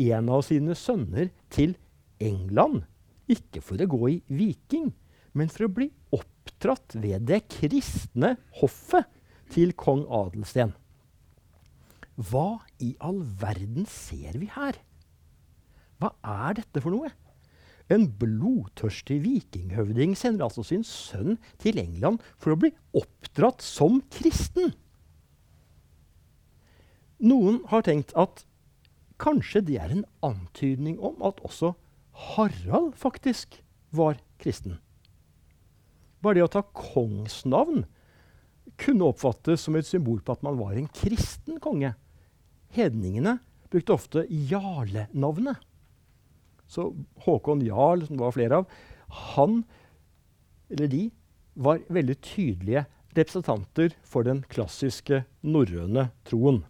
en 0.00 0.30
av 0.32 0.44
sine 0.46 0.76
sønner 0.78 1.28
til 1.52 1.76
England. 2.22 2.86
Ikke 3.28 3.60
for 3.64 3.80
å 3.80 3.88
gå 3.88 4.00
i 4.08 4.16
viking, 4.28 4.92
men 5.36 5.52
for 5.52 5.66
å 5.66 5.74
bli 5.76 5.90
oppdratt 6.16 6.96
ved 7.00 7.26
det 7.28 7.42
kristne 7.52 8.34
hoffet 8.60 9.08
til 9.52 9.74
kong 9.76 10.06
Adelsten. 10.08 10.72
Hva 12.16 12.62
i 12.80 12.94
all 13.04 13.20
verden 13.40 13.88
ser 13.90 14.38
vi 14.38 14.48
her? 14.54 14.78
Hva 16.00 16.14
er 16.22 16.60
dette 16.60 16.80
for 16.80 16.94
noe? 16.94 17.10
En 17.94 18.08
blodtørstig 18.18 19.20
vikinghøvding 19.22 20.16
sender 20.18 20.48
altså 20.48 20.64
sin 20.66 20.82
sønn 20.86 21.36
til 21.62 21.78
England 21.78 22.22
for 22.40 22.54
å 22.54 22.58
bli 22.58 22.72
oppdratt 22.96 23.62
som 23.62 24.00
kristen. 24.14 24.72
Noen 27.22 27.60
har 27.70 27.84
tenkt 27.86 28.12
at 28.18 28.42
kanskje 29.22 29.62
det 29.68 29.78
er 29.80 29.92
en 29.94 30.06
antydning 30.26 30.98
om 30.98 31.22
at 31.24 31.38
også 31.46 31.74
Harald 32.34 32.94
faktisk 32.98 33.60
var 33.94 34.18
kristen. 34.42 34.78
Bare 36.22 36.40
det 36.40 36.46
å 36.46 36.52
ta 36.52 36.64
kongsnavn 36.64 37.84
kunne 38.80 39.06
oppfattes 39.06 39.66
som 39.66 39.76
et 39.78 39.86
symbol 39.86 40.22
på 40.24 40.34
at 40.34 40.42
man 40.46 40.58
var 40.58 40.74
en 40.74 40.90
kristen 40.90 41.60
konge. 41.62 41.92
Hedningene 42.74 43.38
brukte 43.70 43.94
ofte 43.94 44.24
jarlenavnet. 44.28 45.60
Så 46.70 46.90
Håkon 47.26 47.62
Jarl, 47.64 48.06
som 48.06 48.16
det 48.16 48.24
var 48.24 48.36
flere 48.36 48.60
av, 48.62 48.68
han 49.34 49.62
eller 50.72 50.90
de 50.90 51.02
var 51.54 51.82
veldig 51.92 52.16
tydelige 52.24 52.86
representanter 53.14 53.94
for 54.02 54.26
den 54.26 54.42
klassiske 54.50 55.22
norrøne 55.46 56.08
troen. 56.26 56.64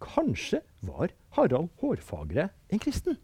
Kanskje 0.00 0.60
var 0.84 1.14
Harald 1.36 1.70
Hårfagre 1.80 2.50
en 2.68 2.82
kristen? 2.82 3.16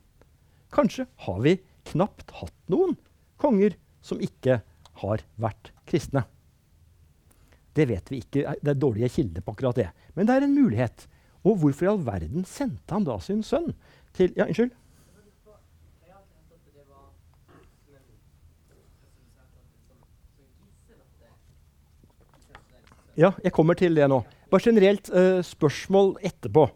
Kanskje 0.73 1.07
har 1.27 1.43
vi 1.45 1.59
knapt 1.91 2.33
hatt 2.41 2.57
noen 2.73 2.97
konger 3.41 3.77
som 4.05 4.23
ikke 4.23 4.61
har 5.03 5.23
vært 5.41 5.73
kristne. 5.89 6.25
Det 7.77 7.85
vet 7.91 8.09
vi 8.09 8.23
ikke. 8.23 8.57
Det 8.63 8.73
er 8.73 8.81
dårlige 8.81 9.13
kilder 9.19 9.45
på 9.45 9.53
akkurat 9.53 9.77
det. 9.77 9.91
Men 10.17 10.29
det 10.29 10.37
er 10.37 10.47
en 10.47 10.57
mulighet. 10.57 11.07
Og 11.45 11.61
hvorfor 11.61 11.87
i 11.87 11.91
all 11.93 12.01
verden 12.07 12.47
sendte 12.49 12.95
han 12.95 13.05
da 13.05 13.19
sin 13.21 13.45
sønn 13.45 13.75
til 14.17 14.33
Ja, 14.39 14.49
unnskyld? 14.49 14.73
Ja, 23.17 23.31
jeg 23.41 23.53
kommer 23.57 23.77
til 23.79 23.97
det 23.97 24.05
nå. 24.13 24.19
Bare 24.53 24.63
generelt 24.63 25.09
uh, 25.09 25.41
spørsmål 25.45 26.19
etterpå. 26.27 26.67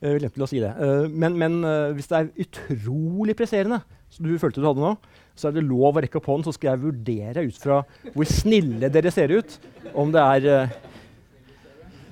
Jeg 0.00 0.20
glemte 0.22 0.38
til 0.38 0.44
å 0.44 0.48
si 0.48 0.60
det. 0.62 0.70
Uh, 0.78 1.08
men, 1.10 1.34
men 1.38 1.56
uh, 1.66 1.90
hvis 1.96 2.06
det 2.08 2.18
er 2.20 2.44
utrolig 2.44 3.34
presserende, 3.36 3.80
som 4.10 4.26
du 4.26 4.36
følte 4.38 4.62
du 4.62 4.68
hadde 4.68 4.84
nå, 4.84 4.92
så 5.34 5.48
er 5.48 5.56
det 5.56 5.64
lov 5.66 5.98
å 5.98 6.02
rekke 6.04 6.20
opp 6.20 6.28
hånden, 6.30 6.46
så 6.46 6.54
skal 6.54 6.72
jeg 6.72 6.82
vurdere 6.84 7.42
ut 7.46 7.58
fra 7.58 7.80
hvor 8.14 8.28
snille 8.28 8.90
dere 8.92 9.10
ser 9.14 9.34
ut, 9.34 9.56
om 9.94 10.14
det 10.14 10.22
er 10.22 10.70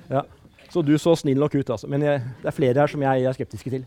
Ja. 0.09 0.25
Så 0.69 0.83
du 0.85 0.91
så 1.01 1.15
snill 1.17 1.39
nok 1.41 1.55
ut, 1.55 1.69
altså. 1.73 1.87
Men 1.89 2.03
jeg, 2.05 2.21
det 2.43 2.49
er 2.51 2.53
flere 2.53 2.81
her 2.83 2.91
som 2.91 3.01
jeg 3.01 3.23
er 3.25 3.33
skeptiske 3.33 3.71
til. 3.73 3.85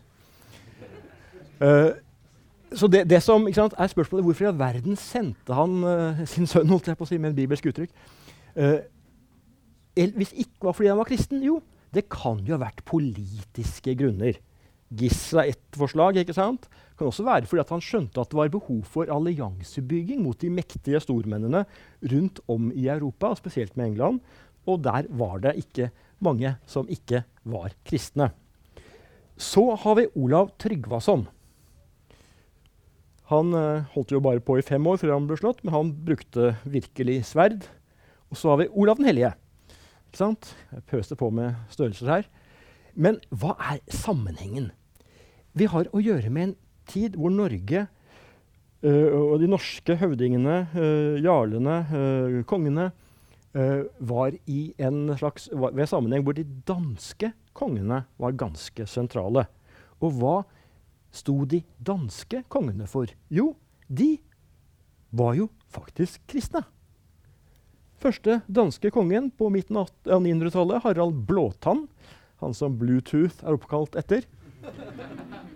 så 2.75 2.89
det, 2.91 3.05
det 3.07 3.21
som 3.23 3.45
sant, 3.55 3.75
er 3.79 3.87
spørsmålet 3.87 4.25
hvorfor 4.27 4.43
i 4.43 4.49
all 4.49 4.59
verden 4.59 4.97
sendte 4.99 5.55
han 5.55 5.77
sin 6.27 6.49
sønn 6.49 6.67
holdt 6.73 6.89
jeg 6.91 6.99
på 6.99 7.07
å 7.07 7.11
si, 7.11 7.21
med 7.21 7.31
en 7.31 7.37
bibelsk 7.37 7.69
uttrykk? 7.71 7.93
Hvis 9.93 10.33
ikke 10.33 10.67
var 10.67 10.75
fordi 10.77 10.89
han 10.89 10.99
var 10.99 11.09
kristen? 11.09 11.43
Jo, 11.45 11.59
det 11.93 12.07
kan 12.11 12.41
jo 12.45 12.55
ha 12.55 12.63
vært 12.65 12.83
politiske 12.89 13.93
grunner. 13.99 14.39
Gisla 14.93 15.45
er 15.45 15.53
ett 15.53 15.77
forslag. 15.77 16.17
ikke 16.17 16.35
sant? 16.35 16.67
Det 16.69 16.97
kan 16.99 17.09
også 17.09 17.25
være 17.25 17.49
fordi 17.49 17.65
han 17.69 17.81
skjønte 17.81 18.21
at 18.21 18.29
det 18.29 18.37
var 18.37 18.53
behov 18.53 18.83
for 18.85 19.09
alliansebygging 19.09 20.21
mot 20.21 20.37
de 20.39 20.49
mektige 20.53 21.01
stormennene 21.01 21.65
rundt 22.11 22.41
om 22.47 22.71
i 22.71 22.87
Europa, 22.87 23.33
spesielt 23.35 23.77
med 23.77 23.93
England. 23.93 24.19
Og 24.65 24.83
der 24.83 25.09
var 25.09 25.39
det 25.39 25.57
ikke 25.57 25.89
mange 26.23 26.55
som 26.65 26.89
ikke 26.89 27.23
var 27.43 27.73
kristne. 27.85 28.31
Så 29.37 29.75
har 29.75 29.95
vi 29.97 30.11
Olav 30.15 30.53
Tryggvason. 30.61 31.27
Han 33.31 33.53
uh, 33.55 33.85
holdt 33.95 34.11
jo 34.13 34.21
bare 34.21 34.43
på 34.43 34.59
i 34.59 34.65
fem 34.65 34.85
år 34.87 34.99
før 35.01 35.15
han 35.15 35.27
ble 35.27 35.37
slått, 35.39 35.63
men 35.63 35.73
han 35.73 35.93
brukte 36.05 36.53
virkelig 36.69 37.23
sverd. 37.31 37.65
Og 38.29 38.37
så 38.37 38.53
har 38.53 38.61
vi 38.61 38.71
Olav 38.71 38.99
den 38.99 39.09
hellige. 39.09 39.33
Ikke 40.13 40.27
sant? 40.27 40.51
Jeg 40.69 40.83
pøser 40.91 41.17
på 41.17 41.31
med 41.33 41.55
størrelser 41.73 42.09
her. 42.11 42.27
Men 42.93 43.15
hva 43.33 43.55
er 43.57 43.79
sammenhengen? 43.89 44.67
Vi 45.57 45.65
har 45.65 45.87
å 45.89 46.01
gjøre 46.05 46.29
med 46.29 46.43
en 46.45 46.51
tid 46.85 47.15
hvor 47.17 47.33
Norge 47.33 47.87
øh, 48.85 49.07
og 49.17 49.41
de 49.41 49.49
norske 49.49 49.95
høvdingene, 49.97 50.59
øh, 50.77 51.17
jarlene, 51.17 51.79
øh, 51.89 52.37
kongene 52.45 52.91
var 53.53 54.37
i 54.49 54.61
en 54.81 55.11
slags 55.17 55.47
ved 55.53 55.89
sammenheng 55.89 56.23
hvor 56.25 56.33
de 56.37 56.45
danske 56.65 57.31
kongene 57.57 58.03
var 58.21 58.37
ganske 58.37 58.85
sentrale. 58.89 59.47
Og 59.97 60.13
hva 60.21 60.35
sto 61.13 61.39
de 61.45 61.63
danske 61.81 62.43
kongene 62.53 62.85
for? 62.89 63.09
Jo, 63.33 63.55
de 63.89 64.15
var 65.09 65.37
jo 65.41 65.49
faktisk 65.73 66.21
kristne. 66.29 66.65
Første 68.03 68.41
danske 68.51 68.89
kongen 68.91 69.29
på 69.31 69.47
midten 69.53 69.77
av 69.79 69.89
900-tallet, 70.03 70.83
Harald 70.83 71.21
Blåtann, 71.27 71.85
han 72.43 72.55
som 72.57 72.75
Bluetooth 72.75 73.45
er 73.45 73.55
oppkalt 73.55 73.95
etter, 73.99 74.25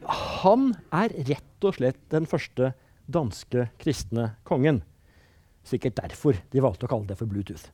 han 0.07 0.69
er 0.95 1.11
rett 1.27 1.67
og 1.67 1.75
slett 1.75 1.99
den 2.13 2.27
første 2.29 2.71
danske 3.11 3.67
kristne 3.81 4.29
kongen. 4.47 4.79
Sikkert 5.67 5.99
derfor 5.99 6.39
de 6.53 6.63
valgte 6.63 6.87
å 6.87 6.91
kalle 6.91 7.09
det 7.09 7.17
for 7.19 7.27
Bluetooth. 7.27 7.67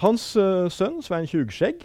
Hans 0.00 0.30
uh, 0.40 0.70
sønn 0.72 1.02
Svein 1.04 1.28
Tjugskjegg 1.28 1.84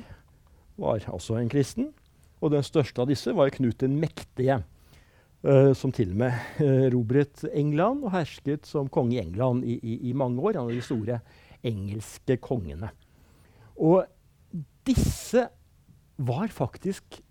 var 0.79 1.03
også 1.11 1.35
en 1.39 1.51
kristen. 1.51 1.91
Og 2.39 2.53
den 2.53 2.63
største 2.63 3.03
av 3.03 3.09
disse 3.11 3.33
var 3.35 3.51
Knut 3.51 3.81
den 3.83 3.99
mektige, 3.99 4.61
Uh, 5.39 5.71
som 5.71 5.91
til 5.95 6.09
og 6.11 6.19
med 6.19 6.33
uh, 6.59 7.49
England 7.55 8.03
og 8.03 8.11
hersket 8.11 8.67
som 8.67 8.89
konge 8.91 9.15
i 9.15 9.21
England 9.21 9.63
i, 9.63 9.77
i, 9.79 10.09
i 10.09 10.13
mange 10.13 10.41
år. 10.41 10.57
Han 10.59 10.67
var 10.67 10.75
de 10.75 10.83
store 10.83 11.19
engelske 11.63 12.35
kongene. 12.43 12.89
Og 13.79 14.03
disse 14.83 15.45
var 16.19 16.51
faktisk 16.51 17.21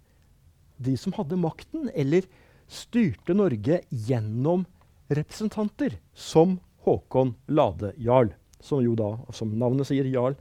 de 0.78 0.96
som 0.96 1.12
hadde 1.18 1.36
makten, 1.36 1.90
eller 1.92 2.24
styrte 2.68 3.34
Norge 3.36 3.82
gjennom 3.90 4.64
representanter, 5.12 5.98
som 6.14 6.58
Håkon 6.86 7.34
Lade 7.48 7.92
Jarl. 8.00 8.32
Som 8.60 8.82
jo 8.82 8.94
da, 8.98 9.12
som 9.36 9.52
navnet 9.58 9.88
sier, 9.90 10.08
jarl, 10.08 10.38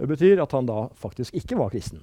betyr 0.00 0.40
at 0.42 0.56
han 0.56 0.66
da 0.66 0.86
faktisk 0.96 1.36
ikke 1.36 1.58
var 1.60 1.74
kristen. 1.74 2.02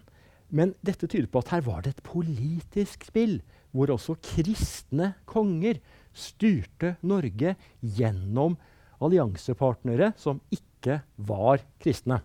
Men 0.54 0.76
dette 0.86 1.10
tyder 1.10 1.28
på 1.32 1.42
at 1.42 1.56
her 1.56 1.66
var 1.66 1.82
det 1.84 1.96
et 1.96 2.06
politisk 2.06 3.08
spill 3.10 3.42
hvor 3.72 3.92
også 3.94 4.18
kristne 4.24 5.14
konger 5.30 5.80
styrte 6.18 6.96
Norge 7.02 7.56
gjennom 7.82 8.58
alliansepartnere 9.04 10.14
som 10.18 10.42
ikke 10.54 11.02
var 11.18 11.62
kristne. 11.84 12.22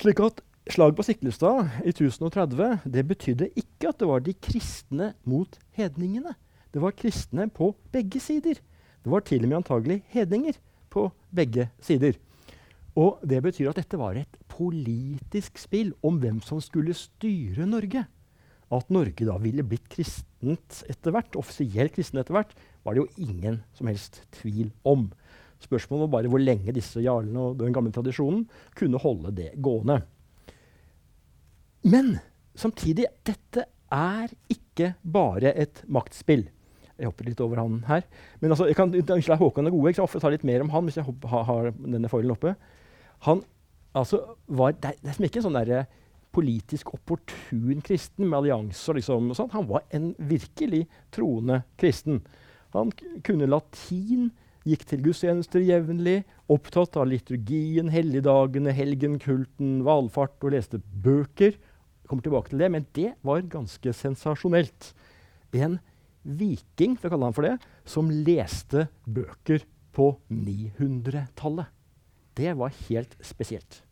Slik 0.00 0.20
at 0.24 0.42
Slaget 0.70 0.94
på 0.94 1.02
Siklestad 1.02 1.80
i 1.82 1.90
1030 1.90 2.84
det 2.86 3.02
betydde 3.08 3.48
ikke 3.58 3.88
at 3.90 3.98
det 3.98 4.06
var 4.06 4.22
de 4.22 4.34
kristne 4.38 5.08
mot 5.26 5.56
hedningene. 5.74 6.36
Det 6.70 6.78
var 6.80 6.94
kristne 6.94 7.48
på 7.50 7.72
begge 7.90 8.20
sider. 8.22 8.60
Det 9.02 9.10
var 9.10 9.24
til 9.26 9.42
og 9.42 9.50
med 9.50 9.58
antagelig 9.58 10.04
hedninger 10.14 10.54
på 10.90 11.08
begge 11.34 11.66
sider. 11.82 12.14
Og 12.94 13.18
Det 13.26 13.42
betyr 13.42 13.70
at 13.70 13.80
dette 13.80 13.98
var 13.98 14.14
et 14.14 14.38
politisk 14.46 15.58
spill 15.58 15.92
om 16.02 16.20
hvem 16.22 16.40
som 16.40 16.60
skulle 16.60 16.94
styre 16.94 17.66
Norge. 17.66 18.06
At 18.72 18.88
Norge 18.94 19.26
da 19.28 19.36
ville 19.42 19.64
blitt 19.68 19.90
kristent 19.92 20.82
etter 20.88 21.12
hvert, 21.12 21.36
offisielt 21.36 21.92
kristent 21.96 22.22
etter 22.22 22.38
hvert, 22.38 22.54
var 22.82 22.96
det 22.96 23.02
jo 23.02 23.26
ingen 23.28 23.60
som 23.76 23.90
helst 23.90 24.22
tvil 24.38 24.70
om. 24.88 25.10
Spørsmålet 25.62 26.06
var 26.06 26.14
bare 26.16 26.32
hvor 26.32 26.42
lenge 26.42 26.74
disse 26.74 27.02
jarlene 27.04 27.50
og 27.50 27.60
den 27.60 27.74
gamle 27.74 27.92
tradisjonen 27.94 28.46
kunne 28.78 29.00
holde 29.02 29.34
det 29.36 29.52
gående. 29.62 30.00
Men 31.86 32.16
samtidig 32.58 33.06
dette 33.26 33.66
er 33.92 34.32
ikke 34.50 34.94
bare 35.02 35.52
et 35.58 35.84
maktspill. 35.86 36.46
Jeg 36.98 37.08
hopper 37.08 37.26
litt 37.26 37.40
over 37.42 37.60
han 37.60 37.80
her. 37.88 38.04
Men 38.40 38.54
altså, 38.54 38.68
jeg 38.70 38.78
kan, 38.78 38.92
Unnskyld, 38.94 39.38
Håkon 39.40 39.68
er 39.68 39.74
gode. 39.74 39.90
Jeg 39.90 39.98
skal 39.98 40.22
ta 40.22 40.30
litt 40.32 40.46
mer 40.46 40.62
om 40.62 40.70
han 40.72 40.86
hvis 40.86 41.00
jeg 41.00 41.06
har, 41.32 41.72
denne 41.82 42.10
foilen 42.10 42.34
oppe. 42.34 42.54
Han 43.26 43.42
altså, 43.98 44.22
var, 44.46 44.76
det, 44.76 44.92
er, 44.92 45.00
det 45.02 45.14
er 45.14 45.28
ikke 45.28 45.42
en 45.42 45.48
sånn 45.48 45.58
der, 45.58 45.88
politisk 46.32 46.94
opportun 46.96 47.82
kristen 47.84 48.28
med 48.28 48.40
allianser. 48.40 48.98
Liksom, 48.98 49.32
sånn. 49.36 49.52
Han 49.54 49.68
var 49.68 49.84
en 49.94 50.12
virkelig 50.18 50.86
troende 51.14 51.62
kristen. 51.80 52.22
Han 52.72 52.92
kunne 53.26 53.50
latin, 53.50 54.30
gikk 54.64 54.84
til 54.88 55.02
gudstjenester 55.04 55.62
jevnlig, 55.66 56.22
opptatt 56.52 56.96
av 57.00 57.08
liturgien, 57.10 57.90
helligdagene, 57.92 58.72
helgenkulten, 58.76 59.80
valfart 59.86 60.38
og 60.46 60.54
leste 60.54 60.80
bøker. 60.80 61.56
Jeg 61.58 62.10
kommer 62.10 62.24
tilbake 62.24 62.52
til 62.52 62.62
det, 62.62 62.70
Men 62.70 62.86
det 62.94 63.12
var 63.22 63.42
ganske 63.42 63.92
sensasjonelt. 63.92 64.92
En 65.52 65.80
viking, 66.22 66.96
for 66.96 67.08
å 67.08 67.14
kalle 67.16 67.28
han 67.28 67.36
for 67.36 67.48
det, 67.48 67.56
som 67.84 68.10
leste 68.10 68.86
bøker 69.04 69.66
på 69.92 70.14
900-tallet. 70.30 71.66
Det 72.38 72.54
var 72.56 72.72
helt 72.88 73.16
spesielt. 73.20 73.82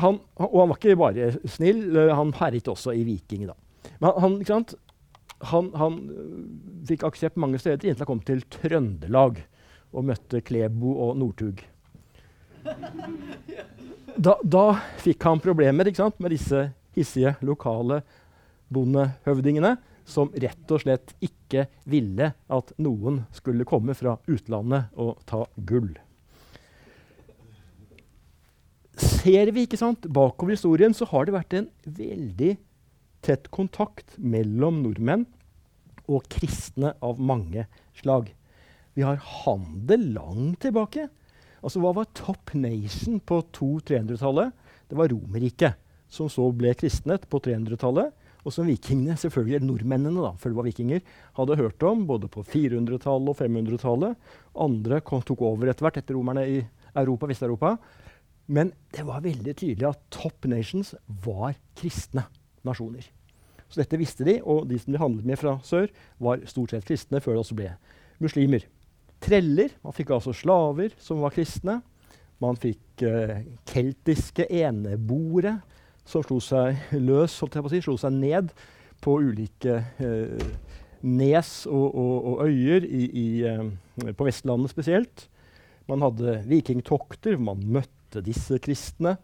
Han, 0.00 0.18
og 0.36 0.56
han 0.60 0.70
var 0.70 0.76
ikke 0.78 0.96
bare 1.00 1.30
snill, 1.48 1.96
han 2.12 2.32
herjet 2.36 2.68
også 2.68 2.92
i 2.94 3.04
Viking. 3.06 3.46
da. 3.48 3.54
Men 4.00 4.18
han, 4.20 4.40
ikke 4.40 4.58
han, 5.50 5.70
han 5.76 5.98
øh, 6.10 6.42
fikk 6.88 7.04
aksept 7.08 7.40
mange 7.40 7.58
steder 7.60 7.84
inntil 7.84 8.04
han 8.04 8.10
kom 8.10 8.22
til 8.24 8.44
Trøndelag 8.52 9.40
og 9.94 10.06
møtte 10.08 10.42
Klebo 10.44 10.94
og 11.06 11.16
Northug. 11.20 11.62
Da, 14.14 14.36
da, 14.42 14.66
fikk 15.02 15.24
han 15.26 15.42
problemer 15.42 15.88
ikke 15.90 16.04
sant, 16.04 16.20
med 16.22 16.30
disse 16.34 16.68
hissige 16.94 17.34
lokale 17.42 18.02
bondehøvdingene 18.72 19.74
som 20.06 20.30
rett 20.38 20.70
og 20.70 20.82
slett 20.84 21.14
ikke 21.24 21.66
ville 21.90 22.30
at 22.32 22.72
noen 22.82 23.22
skulle 23.34 23.66
komme 23.68 23.96
fra 23.98 24.16
utlandet 24.30 24.94
og 25.00 25.18
ta 25.28 25.42
gull. 25.56 25.90
Ser 29.24 29.48
vi 29.56 29.62
ikke 29.64 29.78
sant, 29.80 30.04
bakover 30.12 30.52
historien, 30.52 30.92
så 30.92 31.06
har 31.08 31.24
det 31.24 31.32
vært 31.32 31.54
en 31.56 31.68
veldig 31.96 32.50
tett 33.24 33.46
kontakt 33.48 34.18
mellom 34.20 34.82
nordmenn 34.84 35.22
og 36.04 36.26
kristne 36.28 36.90
av 37.00 37.16
mange 37.16 37.64
slag. 37.96 38.28
Vi 38.92 39.06
har 39.06 39.22
handel 39.44 40.10
langt 40.18 40.60
tilbake. 40.66 41.06
Altså, 41.64 41.80
Hva 41.80 41.94
var 41.96 42.10
top 42.12 42.52
nation 42.52 43.16
på 43.24 43.40
200-300-tallet? 43.56 44.52
Det 44.92 45.00
var 45.00 45.08
Romerriket, 45.08 45.80
som 46.12 46.28
så 46.28 46.50
ble 46.52 46.74
kristnet 46.76 47.24
på 47.24 47.40
300-tallet 47.40 48.12
og 48.44 48.52
som 48.52 48.68
vikingene, 48.68 49.16
selvfølgelig 49.16 49.64
nordmennene, 49.64 50.20
da, 50.20 50.34
før 50.36 50.52
det 50.52 50.58
var 50.58 50.66
vikinger, 50.68 51.04
hadde 51.38 51.56
hørt 51.56 51.84
om 51.88 52.04
både 52.04 52.28
på 52.28 52.44
400-tallet 52.44 53.30
og 53.32 53.38
500-tallet. 53.38 54.32
Andre 54.60 55.00
kom, 55.00 55.24
tok 55.24 55.46
over 55.48 55.72
etter 55.72 55.86
hvert 55.86 56.02
etter 56.02 56.18
romerne 56.18 56.44
i 56.44 56.58
Europa, 56.92 57.30
Vest-Europa. 57.30 57.78
Men 58.46 58.72
det 58.92 59.06
var 59.08 59.24
veldig 59.24 59.54
tydelig 59.56 59.88
at 59.88 60.02
top 60.12 60.46
nations 60.50 60.92
var 61.24 61.56
kristne 61.78 62.26
nasjoner. 62.66 63.06
Så 63.68 63.80
dette 63.80 63.98
visste 63.98 64.26
de, 64.26 64.38
og 64.44 64.68
de 64.68 64.78
som 64.78 64.92
de 64.94 65.00
handlet 65.00 65.26
med 65.26 65.40
fra 65.40 65.56
sør, 65.66 65.88
var 66.22 66.44
stort 66.48 66.74
sett 66.74 66.86
kristne 66.86 67.20
før 67.24 67.34
det 67.34 67.44
også 67.44 67.58
ble 67.58 67.72
muslimer. 68.22 68.66
Treller 69.24 69.72
Man 69.82 69.96
fikk 69.96 70.12
altså 70.12 70.34
slaver 70.36 70.92
som 71.00 71.22
var 71.24 71.32
kristne. 71.34 71.80
Man 72.42 72.58
fikk 72.60 73.04
uh, 73.06 73.40
keltiske 73.70 74.46
eneboere 74.52 75.56
som 76.04 76.24
slo 76.26 76.40
seg 76.44 76.92
løs, 76.92 77.38
holdt 77.40 77.56
jeg 77.56 77.64
på 77.64 77.70
å 77.70 77.72
si, 77.72 77.82
slo 77.86 77.94
seg 78.00 78.12
ned 78.18 78.50
på 79.04 79.16
ulike 79.24 79.78
uh, 80.02 80.48
nes 81.04 81.52
og, 81.70 81.86
og, 81.88 82.16
og 82.34 82.42
øyer 82.44 82.84
i, 82.84 83.04
i, 83.08 83.26
uh, 83.48 84.12
på 84.12 84.28
Vestlandet 84.28 84.74
spesielt. 84.74 85.28
Man 85.88 86.04
hadde 86.04 86.42
vikingtokter, 86.48 87.38
man 87.40 87.64
møtte 87.64 88.03
disse 88.22 88.58
kristne. 88.62 89.16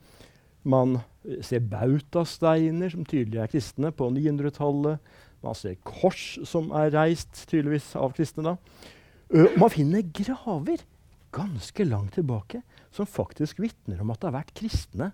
Man 0.66 0.98
ser 1.46 1.62
bautasteiner 1.70 2.90
som 2.92 3.06
tydelig 3.08 3.42
er 3.42 3.52
kristne 3.52 3.92
på 3.94 4.10
900-tallet. 4.12 4.98
Man 5.44 5.56
ser 5.56 5.78
kors 5.86 6.40
som 6.48 6.72
er 6.76 6.92
reist 6.96 7.46
tydeligvis 7.48 7.94
av 7.96 8.16
kristne. 8.16 8.50
da. 8.50 8.56
Man 9.60 9.70
finner 9.72 10.02
graver 10.02 10.82
ganske 11.30 11.86
langt 11.86 12.16
tilbake 12.18 12.64
som 12.90 13.06
faktisk 13.06 13.60
vitner 13.62 14.02
om 14.02 14.10
at 14.10 14.20
det 14.20 14.30
har 14.32 14.40
vært 14.40 14.56
kristne 14.58 15.12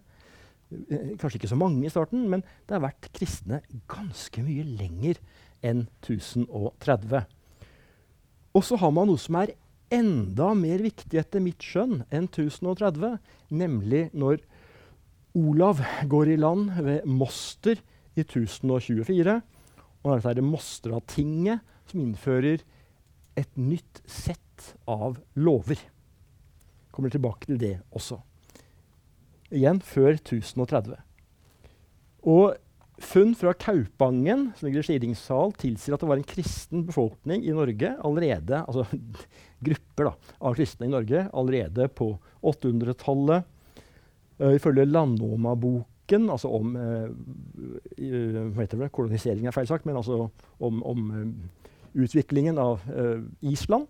kanskje 1.21 1.39
ikke 1.41 1.51
så 1.53 1.59
mange 1.59 1.87
i 1.87 1.91
starten, 1.93 2.27
men 2.31 2.43
det 2.67 2.75
har 2.77 2.85
vært 2.85 3.11
kristne 3.15 3.61
ganske 3.91 4.43
mye 4.43 4.65
lenger 4.67 5.21
enn 5.67 5.87
1030. 6.03 7.23
Og 8.57 8.65
så 8.65 8.79
har 8.81 8.93
man 8.95 9.11
noe 9.11 9.21
som 9.21 9.39
er 9.43 9.55
enda 9.93 10.53
mer 10.59 10.83
viktig 10.85 11.19
etter 11.21 11.43
mitt 11.43 11.63
skjønn 11.63 12.05
enn 12.11 12.29
1030, 12.29 13.19
nemlig 13.55 14.07
når 14.17 14.43
Olav 15.37 15.83
går 16.09 16.33
i 16.33 16.39
land 16.41 16.73
ved 16.81 17.05
Moster 17.07 17.81
i 18.17 18.25
1024. 18.25 19.37
Og 20.03 20.13
dette 20.13 20.31
er 20.31 20.39
det 20.39 20.47
Mostratinget 20.47 21.75
som 21.91 22.01
innfører 22.03 22.65
et 23.37 23.59
nytt 23.61 24.01
sett 24.09 24.73
av 24.89 25.19
lover. 25.37 25.79
Kommer 26.95 27.13
tilbake 27.13 27.51
til 27.51 27.61
det 27.61 27.75
også 27.93 28.23
igjen 29.55 29.81
før 29.85 30.17
1030. 30.17 30.97
Og 32.27 32.57
funn 33.03 33.35
fra 33.37 33.53
Kaupangen 33.53 34.51
som 34.57 34.67
ligger 34.67 34.81
i 34.81 34.87
Skiringsdal, 34.87 35.53
tilsier 35.61 35.97
at 35.97 36.03
det 36.03 36.09
var 36.09 36.21
en 36.21 36.29
kristen 36.29 36.87
befolkning 36.89 37.45
i 37.45 37.55
Norge 37.57 37.93
allerede, 38.05 38.63
altså 38.63 38.87
grupper 39.67 40.11
da, 40.11 40.15
av 40.41 40.57
kristne 40.57 40.89
i 40.89 40.93
Norge 40.95 41.27
allerede 41.33 41.91
på 41.93 42.15
800-tallet. 42.47 43.53
Uh, 44.37 44.51
eh, 44.51 44.57
ifølge 44.59 44.89
Landnåma-boken, 44.89 46.31
altså 46.33 46.53
om 46.53 46.75
uh, 46.77 47.09
hva 47.97 48.65
heter 48.65 48.85
det, 48.85 48.93
kolonisering 48.97 49.49
er 49.49 49.57
feil 49.57 49.69
sagt, 49.69 49.89
men 49.89 49.97
altså 49.97 50.27
om, 50.61 50.83
om 50.85 51.13
uh, 51.13 51.69
utviklingen 51.97 52.61
av 52.61 52.83
Island, 53.41 53.87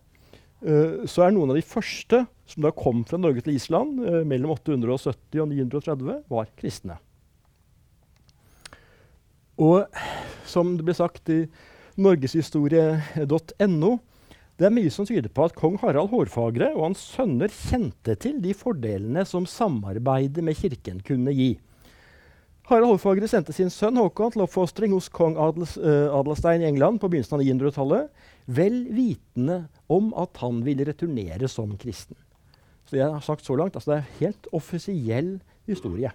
så 1.10 1.24
er 1.26 1.34
noen 1.34 1.50
av 1.52 1.58
de 1.58 1.62
første 1.66 2.20
som 2.48 2.62
da 2.64 2.70
kom 2.74 3.02
fra 3.06 3.18
Norge 3.20 3.42
til 3.44 3.56
Island 3.58 3.98
uh, 4.00 4.22
mellom 4.28 4.54
870 4.54 5.42
og 5.42 5.50
930, 5.50 6.22
var 6.30 6.48
kristne. 6.58 7.00
Og 9.56 9.86
som 10.48 10.76
det 10.76 10.84
ble 10.86 10.94
sagt 10.96 11.30
i 11.32 11.46
norgeshistorie.no, 11.96 13.92
det 14.56 14.64
er 14.68 14.72
mye 14.72 14.92
som 14.92 15.04
tyder 15.08 15.28
på 15.32 15.44
at 15.44 15.56
kong 15.56 15.76
Harald 15.82 16.08
Hårfagre 16.12 16.70
og 16.74 16.82
hans 16.88 17.02
sønner 17.12 17.52
kjente 17.52 18.16
til 18.20 18.38
de 18.40 18.54
fordelene 18.56 19.24
som 19.28 19.44
samarbeidet 19.48 20.44
med 20.44 20.56
kirken 20.56 21.02
kunne 21.04 21.34
gi. 21.36 21.50
Harald 22.66 22.88
Hårfagre 22.88 23.28
sendte 23.30 23.54
sin 23.54 23.68
sønn 23.70 24.00
Håkon 24.00 24.32
til 24.34 24.42
oppfostring 24.42 24.94
hos 24.96 25.10
kong 25.12 25.36
Adels, 25.38 25.76
uh, 25.78 26.08
Adelstein 26.16 26.64
i 26.64 26.70
England 26.70 26.98
på 27.02 27.10
begynnelsen 27.12 27.36
av 27.36 27.44
900-tallet 27.44 28.24
vel 28.56 28.80
vitende 28.96 29.60
om 29.92 30.08
at 30.18 30.40
han 30.42 30.64
ville 30.66 30.86
returnere 30.88 31.50
som 31.52 31.76
kristen. 31.78 32.16
Så 32.88 32.98
jeg 32.98 33.10
har 33.12 33.22
sagt 33.22 33.44
så 33.46 33.54
langt, 33.58 33.76
altså 33.76 33.92
Det 33.92 33.98
er 33.98 34.18
helt 34.20 34.48
offisiell 34.54 35.30
historie. 35.66 36.10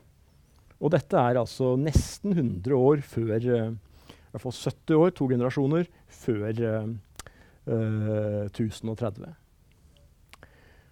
Og 0.82 0.91
dette 0.96 1.17
er 1.17 1.38
altså 1.39 1.76
nesten 1.78 2.34
100 2.34 2.74
år 2.74 3.04
før 3.06 3.38
uh, 3.38 3.70
I 3.70 4.34
hvert 4.34 4.46
fall 4.46 4.58
70 4.58 4.98
år, 4.98 5.13
to 5.15 5.30
generasjoner, 5.30 5.89
før 6.22 6.50
uh, 6.65 6.91
uh, 7.70 8.46
1030. 8.50 9.32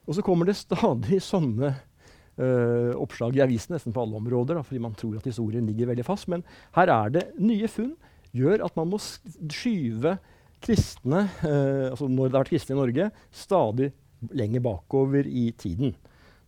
Og 0.10 0.18
så 0.18 0.26
kommer 0.26 0.50
det 0.50 0.58
stadig 0.58 1.22
sånne 1.32 1.74
uh, 1.74 2.94
oppslag 2.98 3.38
i 3.38 3.44
avisen 3.46 3.76
nesten 3.76 3.96
på 3.96 4.04
alle 4.04 4.20
områder, 4.20 4.58
da, 4.58 4.66
fordi 4.66 4.82
man 4.84 4.98
tror 4.98 5.20
at 5.20 5.30
historien 5.30 5.66
ligger 5.70 5.92
veldig 5.92 6.06
fast. 6.08 6.30
Men 6.32 6.46
her 6.78 6.94
er 6.94 7.16
det 7.18 7.26
nye 7.42 7.70
funn 7.72 7.96
gjør 8.36 8.62
at 8.68 8.76
man 8.78 8.92
må 8.92 9.00
skyve 9.02 10.20
kristne, 10.62 11.26
uh, 11.46 11.90
altså 11.90 12.10
når 12.10 12.30
det 12.30 12.36
har 12.36 12.44
vært 12.44 12.54
kristne 12.54 12.78
i 12.78 12.82
Norge, 12.82 13.10
stadig 13.34 13.92
lenger 14.36 14.64
bakover 14.66 15.28
i 15.28 15.50
tiden. 15.58 15.94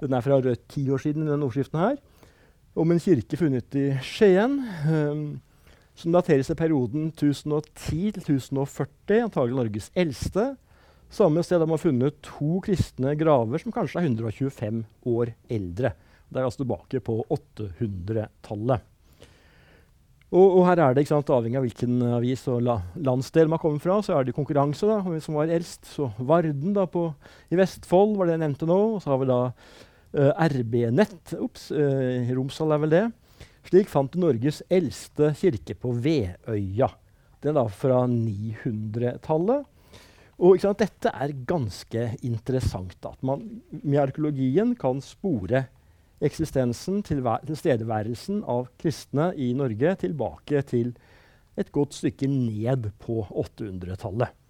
Den 0.01 0.17
er 0.17 0.25
fra 0.25 0.41
rødt 0.41 0.65
ti 0.73 0.88
år 0.91 1.01
siden, 1.01 1.27
denne 1.30 1.45
overskriften 1.45 1.80
her. 1.80 1.99
Om 2.71 2.93
en 2.93 3.01
kirke 3.03 3.36
funnet 3.36 3.75
i 3.75 3.89
Skien, 4.05 4.53
eh, 4.88 5.23
som 5.99 6.13
dateres 6.15 6.47
til 6.47 6.55
perioden 6.55 7.10
1010-1040, 7.12 9.25
antagelig 9.25 9.57
Norges 9.57 9.89
eldste. 9.91 10.53
Samme 11.12 11.43
sted 11.43 11.60
har 11.60 11.67
man 11.67 11.81
funnet 11.81 12.21
to 12.23 12.62
kristne 12.63 13.12
graver 13.19 13.60
som 13.60 13.75
kanskje 13.75 13.99
er 13.99 14.07
125 14.07 14.86
år 15.12 15.34
eldre. 15.51 15.91
Det 16.31 16.39
er 16.39 16.47
altså 16.47 16.63
tilbake 16.63 17.03
på 17.03 17.19
800-tallet. 17.27 18.88
Og, 20.31 20.47
og, 20.47 20.63
her 20.69 20.79
er 20.79 20.95
det, 20.95 21.03
sant, 21.10 21.27
avhengig 21.27 21.60
av 21.60 21.65
hvilken 21.65 22.05
avis 22.15 22.45
og 22.47 22.62
la, 22.63 22.77
landsdel 22.95 23.51
man 23.51 23.60
kommer 23.60 23.84
fra, 23.84 23.97
så 23.99 24.15
er 24.15 24.23
det 24.23 24.38
konkurranse 24.38 24.88
da, 24.88 25.03
som 25.19 25.36
var 25.36 25.51
eldst. 25.51 25.89
Så 25.91 26.07
Varden 26.23 26.71
da, 26.77 26.86
på, 26.88 27.10
i 27.51 27.60
Vestfold 27.60 28.15
var 28.15 28.29
det 28.29 28.38
jeg 28.38 28.45
nevnte 28.45 28.69
nå. 28.69 28.79
Og 28.95 29.03
så 29.03 29.12
har 29.12 29.19
vi 29.19 29.27
da 29.27 29.41
RB-nett. 30.13 31.34
Ops, 31.39 31.69
uh, 31.71 32.32
Romsdal 32.36 32.76
er 32.76 32.82
vel 32.86 32.95
det. 32.95 33.04
Slik 33.69 33.91
fant 33.91 34.12
du 34.12 34.19
Norges 34.24 34.62
eldste 34.74 35.32
kirke 35.38 35.76
på 35.78 35.93
Veøya. 36.02 36.89
Den 37.41 37.54
er 37.54 37.60
da 37.62 37.67
fra 37.74 38.02
900-tallet. 38.10 39.67
Og 40.41 40.63
Dette 40.80 41.12
er 41.13 41.36
ganske 41.45 42.08
interessant. 42.26 42.97
At 43.06 43.21
man 43.21 43.62
med 43.71 44.02
arkeologien 44.02 44.74
kan 44.76 45.02
spore 45.06 45.67
eksistensen, 46.21 47.02
tilstedeværelsen 47.06 48.43
av 48.50 48.69
kristne 48.82 49.32
i 49.38 49.52
Norge 49.58 49.95
tilbake 50.02 50.62
til 50.69 50.93
et 51.60 51.71
godt 51.74 51.97
stykke 51.97 52.30
ned 52.30 52.91
på 53.02 53.21
800-tallet. 53.30 54.40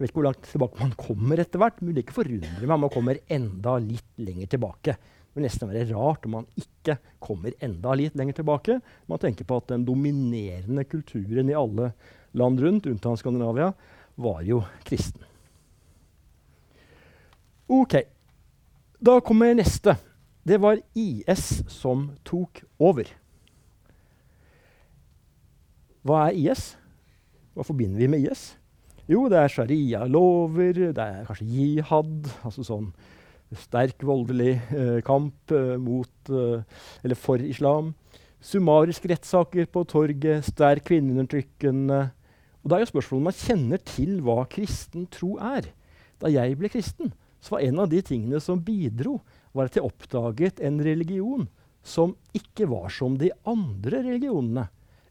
Jeg 0.00 0.06
vet 0.06 0.12
ikke 0.14 0.16
hvor 0.22 0.24
langt 0.30 0.46
tilbake 0.48 0.80
man 0.80 0.92
kommer 0.96 1.40
etter 1.42 1.60
hvert, 1.60 1.80
men 1.84 1.92
det 1.92 2.06
ikke 2.06 2.14
forundre 2.16 2.64
meg 2.64 2.70
om 2.72 2.80
man 2.86 2.92
kommer 2.94 3.18
enda 3.28 3.74
litt 3.84 4.22
lenger 4.24 4.48
tilbake. 4.54 4.94
Det 4.96 5.36
vil 5.36 5.44
nesten 5.44 5.68
være 5.68 5.90
rart 5.90 6.22
om 6.24 6.32
man 6.38 6.46
ikke 6.56 6.94
kommer 7.20 7.52
enda 7.60 7.92
litt 8.00 8.14
lenger 8.16 8.38
tilbake. 8.38 8.78
Man 9.12 9.20
tenker 9.20 9.44
på 9.44 9.58
at 9.60 9.66
den 9.68 9.84
dominerende 9.84 10.86
kulturen 10.88 11.52
i 11.52 11.56
alle 11.60 11.90
land 12.32 12.62
rundt, 12.64 12.88
unntatt 12.88 13.20
Skandinavia, 13.20 13.74
var 14.16 14.40
jo 14.48 14.62
kristen. 14.88 15.20
OK. 17.68 17.98
Da 19.04 19.18
kommer 19.20 19.52
neste. 19.60 19.98
Det 20.48 20.62
var 20.64 20.80
IS 20.96 21.60
som 21.68 22.08
tok 22.24 22.62
over. 22.80 23.12
Hva 26.08 26.30
er 26.30 26.40
IS? 26.40 26.64
Hva 27.52 27.68
forbinder 27.68 28.00
vi 28.00 28.08
med 28.16 28.24
IS? 28.24 28.54
Jo, 29.10 29.24
det 29.26 29.40
er 29.40 29.50
sharia-lover, 29.50 30.76
det 30.94 31.02
er 31.02 31.24
kanskje 31.26 31.48
jihad, 31.50 32.28
altså 32.46 32.62
sånn 32.62 32.92
sterk 33.58 34.04
voldelig 34.06 34.52
eh, 34.70 35.00
kamp 35.02 35.50
eh, 35.50 35.72
mot 35.82 36.30
eh, 36.30 36.84
eller 37.02 37.18
for 37.18 37.42
islam. 37.42 37.88
Summariske 38.38 39.10
rettssaker 39.10 39.66
på 39.74 39.82
torget, 39.90 40.46
sterk 40.46 40.86
kvinneundertrykkende. 40.92 41.98
Og 42.62 42.70
da 42.70 42.76
er 42.76 42.84
jo 42.84 42.90
spørsmålet 42.92 43.18
om 43.18 43.26
man 43.32 43.38
kjenner 43.40 43.82
til 43.90 44.20
hva 44.22 44.44
kristen 44.52 45.08
tro 45.10 45.32
er. 45.42 45.66
Da 46.22 46.30
jeg 46.30 46.54
ble 46.60 46.70
kristen, 46.70 47.10
så 47.42 47.56
var 47.56 47.66
en 47.66 47.82
av 47.82 47.90
de 47.90 48.04
tingene 48.06 48.38
som 48.44 48.62
bidro, 48.62 49.16
var 49.50 49.66
at 49.66 49.80
jeg 49.80 49.88
oppdaget 49.90 50.62
en 50.62 50.78
religion 50.86 51.48
som 51.82 52.14
ikke 52.36 52.70
var 52.70 52.94
som 52.94 53.18
de 53.18 53.32
andre 53.48 54.04
religionene. 54.06 54.68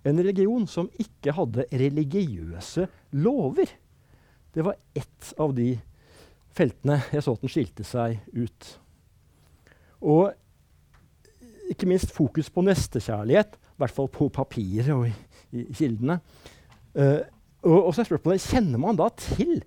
En 0.07 0.23
religion 0.23 0.63
som 0.71 0.87
ikke 1.03 1.35
hadde 1.35 1.67
religiøse 1.75 2.87
lover. 3.19 3.75
Det 4.53 4.65
var 4.65 4.77
ett 4.97 5.33
av 5.37 5.53
de 5.55 5.71
feltene 6.57 6.99
jeg 7.13 7.23
så 7.23 7.35
at 7.35 7.43
den 7.43 7.51
skilte 7.53 7.85
seg 7.87 8.19
ut. 8.33 8.69
Og 10.01 10.31
ikke 11.69 11.89
minst 11.89 12.13
fokus 12.15 12.49
på 12.49 12.63
nestekjærlighet, 12.65 13.57
i 13.59 13.79
hvert 13.79 13.95
fall 13.95 14.09
på 14.11 14.29
papiret 14.33 14.91
og 14.95 15.05
i, 15.07 15.13
i 15.53 15.67
kildene. 15.75 16.19
Uh, 16.97 17.21
og, 17.61 17.77
og, 17.77 17.91
så 17.93 18.01
er 18.01 18.09
spørsmålet 18.09 18.47
kjenner 18.47 18.81
man 18.81 18.97
da 18.99 19.09
til 19.19 19.59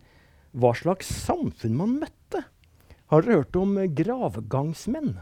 hva 0.53 0.73
slags 0.77 1.09
samfunn 1.23 1.77
man 1.79 1.99
møtte. 2.03 2.43
Har 3.13 3.25
dere 3.25 3.43
hørt 3.43 3.57
om 3.61 3.77
gravgangsmenn? 3.97 5.15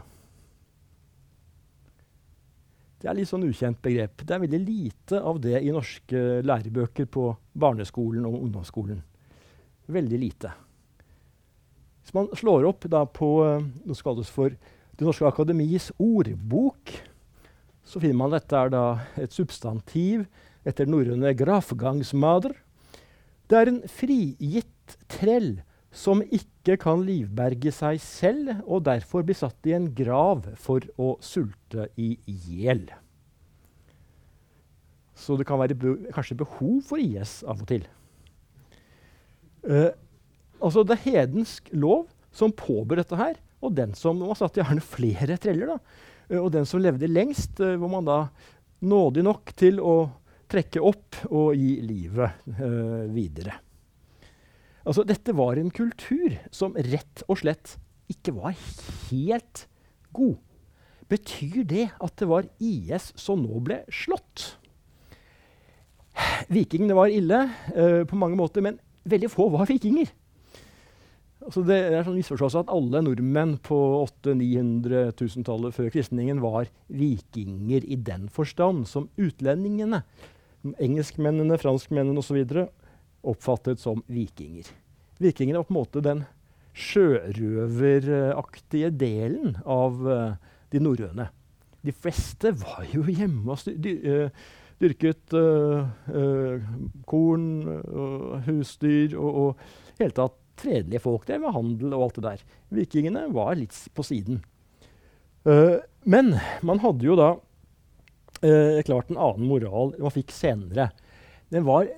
Det 3.01 3.09
er 3.09 3.17
litt 3.17 3.31
sånn 3.31 3.47
ukjent 3.47 3.79
begrep. 3.83 4.21
Det 4.23 4.35
er 4.35 4.43
veldig 4.43 4.59
lite 4.61 5.21
av 5.25 5.39
det 5.41 5.57
i 5.59 5.71
norske 5.73 6.41
lærebøker 6.45 7.07
på 7.09 7.31
barneskolen 7.57 8.27
og 8.29 8.37
ungdomsskolen. 8.43 9.01
Veldig 9.91 10.19
lite. 10.19 10.51
Hvis 12.01 12.15
man 12.15 12.29
slår 12.37 12.67
opp 12.69 12.87
på 13.15 13.29
eh, 13.45 13.65
noe 13.85 13.97
som 13.97 14.11
kalles 14.11 14.31
for 14.31 14.55
Det 14.91 15.07
norske 15.07 15.25
akademis 15.25 15.87
ordbok, 15.97 16.91
så 17.81 17.97
finner 17.97 18.19
man 18.19 18.33
dette 18.35 18.53
er 18.53 19.23
et 19.23 19.33
substantiv 19.33 20.27
etter 20.67 20.85
norrøne 20.85 21.31
'grafgangsmader'. 21.33 22.53
Det 23.49 23.57
er 23.57 23.71
en 23.71 23.81
frigitt 23.89 24.97
trell 25.09 25.63
som 25.91 26.21
ikke 26.21 26.77
kan 26.79 27.01
livberge 27.03 27.73
seg 27.73 27.97
selv, 28.03 28.61
og 28.63 28.85
derfor 28.85 29.25
blir 29.25 29.35
satt 29.35 29.57
i 29.65 29.73
en 29.73 29.89
grav 29.95 30.45
for 30.55 30.85
å 31.01 31.15
sulte 31.19 31.89
i 31.97 32.13
hjel. 32.25 32.85
Så 35.15 35.35
det 35.37 35.47
kan 35.49 35.59
være 35.59 35.75
be 35.77 35.97
kanskje 36.13 36.39
behov 36.39 36.79
for 36.87 37.01
IS 37.01 37.41
av 37.43 37.65
og 37.65 37.67
til. 37.73 37.83
Uh, 39.61 39.91
altså 40.61 40.83
Det 40.85 40.97
er 40.97 41.05
hedensk 41.05 41.69
lov 41.73 42.07
som 42.33 42.53
påbød 42.55 43.01
dette 43.01 43.19
her, 43.19 43.35
og 43.61 43.75
den 43.77 43.93
som 43.97 44.17
Man 44.17 44.37
satt 44.37 44.57
gjerne 44.57 44.81
flere 44.81 45.37
treller. 45.37 45.75
da, 45.75 45.77
uh, 46.31 46.39
Og 46.43 46.51
den 46.51 46.65
som 46.65 46.81
levde 46.81 47.09
lengst, 47.09 47.59
uh, 47.59 47.77
var 47.77 47.89
man 47.89 48.05
da 48.05 48.19
nådig 48.81 49.23
nok 49.23 49.53
til 49.55 49.79
å 49.79 50.09
trekke 50.49 50.81
opp 50.81 51.15
og 51.29 51.53
gi 51.55 51.77
livet 51.79 52.41
videre. 53.13 53.53
Altså, 54.83 55.05
dette 55.07 55.31
var 55.37 55.55
en 55.55 55.69
kultur 55.71 56.33
som 56.51 56.73
rett 56.75 57.21
og 57.29 57.37
slett 57.39 57.77
ikke 58.11 58.33
var 58.35 58.57
helt 59.11 59.67
god. 60.11 60.35
Betyr 61.07 61.61
det 61.69 61.85
at 62.01 62.17
det 62.19 62.27
var 62.27 62.49
IS 62.59 63.13
som 63.15 63.39
nå 63.45 63.61
ble 63.63 63.77
slått? 63.87 64.57
Vikingene 66.51 66.97
var 66.97 67.13
ille 67.13 67.45
på 68.09 68.19
mange 68.19 68.35
måter, 68.35 68.65
men 68.65 68.81
veldig 69.09 69.29
få 69.31 69.49
var 69.53 69.69
vikinger. 69.69 70.09
Altså 71.41 71.63
det 71.65 71.77
er 71.79 72.03
sånn 72.05 72.19
misforståelse 72.19 72.61
at 72.61 72.71
alle 72.73 72.99
nordmenn 73.01 73.55
på 73.65 73.77
800 74.03 75.15
000-1000-tallet 75.17 75.73
før 75.73 75.89
kristningen 75.93 76.41
var 76.43 76.69
vikinger 76.93 77.81
i 77.81 77.97
den 77.97 78.29
forstand 78.29 78.85
som 78.89 79.09
utlendingene, 79.17 80.03
engelskmennene, 80.77 81.57
franskmennene 81.61 82.19
osv 82.21 82.37
oppfattet 83.25 83.79
som 83.81 84.03
vikinger. 84.09 84.65
Vikingene 85.21 85.57
var 85.61 85.65
på 85.65 85.73
en 85.73 85.79
måte 85.79 86.01
den 86.05 86.23
sjørøveraktige 86.77 88.89
delen 88.95 89.57
av 89.65 90.05
uh, 90.05 90.33
de 90.71 90.79
norrøne. 90.81 91.29
De 91.81 91.91
fleste 91.91 92.51
var 92.61 92.85
jo 92.93 93.03
hjemme 93.09 93.51
og 93.51 93.59
uh, 93.65 94.29
dyrket 94.81 95.35
uh, 95.37 96.61
korn, 97.09 97.47
husdyr 98.47 99.15
og, 99.19 99.41
og 99.43 100.01
helt 100.01 100.17
tatt 100.17 100.37
fredelige 100.61 101.01
folk 101.01 101.25
der 101.29 101.41
med 101.41 101.55
handel 101.55 101.95
og 101.95 102.07
alt 102.07 102.17
det 102.19 102.25
der. 102.25 102.41
Vikingene 102.81 103.27
var 103.33 103.55
litt 103.57 103.77
på 103.97 104.05
siden. 104.05 104.43
men 106.05 106.35
man 106.61 106.81
hadde 106.83 107.05
jo 107.07 107.15
da 107.17 107.31
klart 108.85 109.09
en 109.09 109.17
annen 109.17 109.47
moral 109.49 109.95
man 109.97 110.13
fikk 110.13 110.29
senere. 110.35 110.91
Den 111.49 111.65
var 111.65 111.89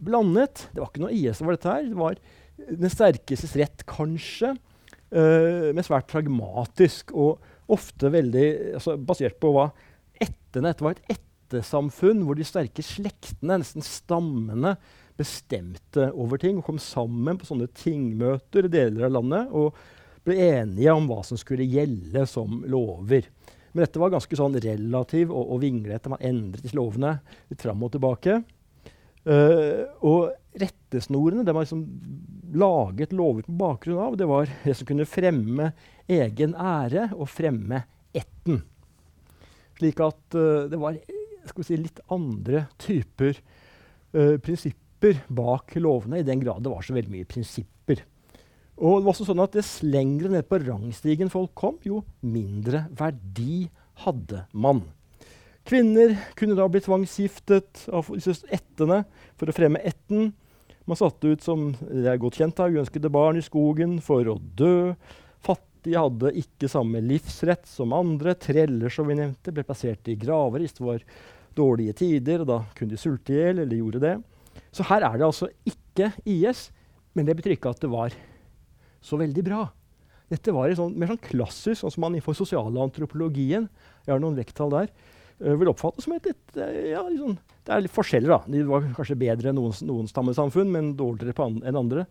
blandet. 0.00 0.68
Det 0.72 0.80
var 0.80 0.88
ikke 0.88 1.02
noe 1.04 1.12
IS 1.12 1.42
over 1.44 1.58
dette 1.58 1.74
her. 1.74 1.84
Det 1.90 1.98
var 1.98 2.16
den 2.70 2.92
sterkestes 2.92 3.52
rett, 3.60 3.84
kanskje, 3.90 4.54
men 5.12 5.84
svært 5.84 6.08
pragmatisk. 6.08 7.12
Og 7.12 7.42
ofte 7.74 8.12
veldig 8.12 8.48
altså, 8.78 8.96
basert 8.96 9.36
på 9.42 9.52
hva 9.54 9.68
ættene 10.22 10.70
Dette 10.70 10.84
var 10.86 10.96
et 10.96 11.20
ættesamfunn 11.44 12.24
hvor 12.24 12.38
de 12.38 12.46
sterke 12.46 12.84
slektene, 12.84 13.60
nesten 13.60 13.84
stammene, 13.84 14.76
bestemte 15.14 16.08
over 16.10 16.40
ting 16.42 16.58
og 16.58 16.66
kom 16.66 16.78
sammen 16.82 17.38
på 17.38 17.46
sånne 17.46 17.68
tingmøter 17.78 18.66
i 18.66 18.72
deler 18.72 19.06
av 19.06 19.14
landet 19.14 19.52
og 19.54 19.76
ble 20.24 20.40
enige 20.40 20.94
om 20.96 21.06
hva 21.06 21.20
som 21.26 21.38
skulle 21.38 21.66
gjelde 21.68 22.24
som 22.26 22.64
lover. 22.66 23.28
Men 23.74 23.84
dette 23.84 24.00
var 24.00 24.12
ganske 24.14 24.38
sånn 24.38 24.56
relativ 24.62 25.32
og, 25.34 25.52
og 25.54 25.62
vinglete. 25.62 26.10
Man 26.10 26.22
endret 26.24 26.64
disse 26.64 26.78
lovene 26.78 27.18
litt 27.50 27.62
fram 27.62 27.82
og 27.84 27.92
tilbake. 27.94 28.40
Uh, 29.24 29.86
og 30.04 30.58
rettesnorene 30.60 31.42
det 31.46 31.54
man 31.56 31.64
liksom 31.64 31.84
laget 32.54 33.14
lover 33.16 33.46
på 33.46 33.56
bakgrunn 33.58 34.02
av. 34.06 34.18
Det 34.18 34.28
var 34.30 34.50
det 34.64 34.76
som 34.78 34.88
kunne 34.88 35.08
fremme 35.08 35.72
egen 36.10 36.54
ære 36.54 37.10
og 37.16 37.28
fremme 37.30 37.82
etten. 38.14 38.62
Slik 39.78 40.00
at 40.06 40.38
uh, 40.38 40.70
det 40.70 40.80
var 40.80 40.98
si, 41.66 41.78
litt 41.78 42.00
andre 42.12 42.66
typer 42.80 43.38
uh, 44.16 44.36
prinsipper 44.42 45.20
bak 45.28 45.76
lovene, 45.76 46.22
i 46.22 46.26
den 46.26 46.42
grad 46.42 46.64
det 46.64 46.72
var 46.72 46.84
så 46.84 46.96
veldig 46.96 47.12
mye 47.12 47.28
prinsipper. 47.28 48.04
Og 48.74 48.98
det 48.98 49.04
var 49.06 49.12
også 49.12 49.28
sånn 49.28 49.42
at 49.44 49.54
Dess 49.54 49.76
lengre 49.86 50.32
ned 50.32 50.48
på 50.50 50.58
rangstigen 50.64 51.30
folk 51.30 51.52
kom, 51.58 51.78
jo 51.86 52.02
mindre 52.26 52.86
verdi 52.98 53.68
hadde 54.02 54.46
man. 54.50 54.82
Kvinner 55.64 56.12
kunne 56.36 56.56
da 56.58 56.66
bli 56.68 56.82
tvangsgiftet 56.84 57.86
av 57.94 58.10
disse 58.12 58.44
ættene 58.52 59.04
for 59.38 59.48
å 59.48 59.54
fremme 59.56 59.80
ætten. 59.80 60.32
Man 60.84 60.98
satte 61.00 61.30
ut 61.32 61.44
som 61.44 61.70
det 61.80 62.10
er 62.10 62.20
godt 62.20 62.36
kjent 62.36 62.60
av, 62.60 62.74
uønskede 62.74 63.12
barn 63.12 63.38
i 63.40 63.44
skogen 63.44 63.96
for 64.04 64.28
å 64.28 64.36
dø. 64.36 64.92
Fattige 65.84 66.00
hadde 66.00 66.30
ikke 66.40 66.68
samme 66.72 67.00
livsrett 67.04 67.66
som 67.68 67.90
andre. 67.92 68.32
Treller 68.40 68.88
som 68.88 69.04
vi 69.04 69.18
nevnte, 69.18 69.52
ble 69.52 69.60
plassert 69.68 70.08
i 70.08 70.14
graver 70.16 70.62
hvis 70.62 70.72
det 70.78 70.80
var 70.80 71.02
dårlige 71.52 71.92
tider. 71.98 72.40
og 72.40 72.46
Da 72.48 72.56
kunne 72.72 72.94
de 72.94 72.96
sulte 72.96 73.34
i 73.34 73.36
hjel, 73.36 73.58
eller 73.60 73.76
gjorde 73.76 74.00
det. 74.00 74.14
Så 74.72 74.86
her 74.88 75.04
er 75.04 75.18
det 75.18 75.26
altså 75.26 75.50
ikke 75.68 76.08
IS, 76.24 76.70
men 77.12 77.28
det 77.28 77.36
betyr 77.36 77.58
ikke 77.58 77.74
at 77.74 77.82
det 77.84 77.90
var 77.92 78.16
så 79.04 79.18
veldig 79.20 79.44
bra. 79.44 79.66
Dette 80.32 80.54
var 80.56 80.72
sånn, 80.72 80.96
mer 80.96 81.12
sånn 81.12 81.20
klassisk, 81.20 81.82
sånn 81.82 81.92
som 81.92 82.06
man 82.06 82.16
innenfor 82.16 82.32
sosialantropologien 82.32 83.68
Jeg 84.06 84.08
har 84.08 84.22
noen 84.22 84.38
vekttall 84.38 84.72
der 84.72 84.88
uh, 84.88 85.52
vil 85.52 85.68
oppfattes 85.68 86.06
som 86.06 86.14
et 86.16 86.30
litt 86.30 86.56
uh, 86.56 86.64
ja, 86.94 87.02
liksom, 87.04 87.36
Det 87.36 87.74
er 87.76 87.84
litt 87.84 87.92
forskjeller, 87.92 88.32
da. 88.32 88.40
De 88.48 88.64
var 88.72 88.88
kanskje 88.96 89.20
bedre 89.20 89.52
enn 89.52 89.60
noen, 89.60 89.76
noen 89.84 90.08
stammesamfunn, 90.08 90.72
men 90.72 90.94
dårligere 90.96 91.36
an, 91.44 91.60
enn 91.60 91.82
andre. 91.84 92.06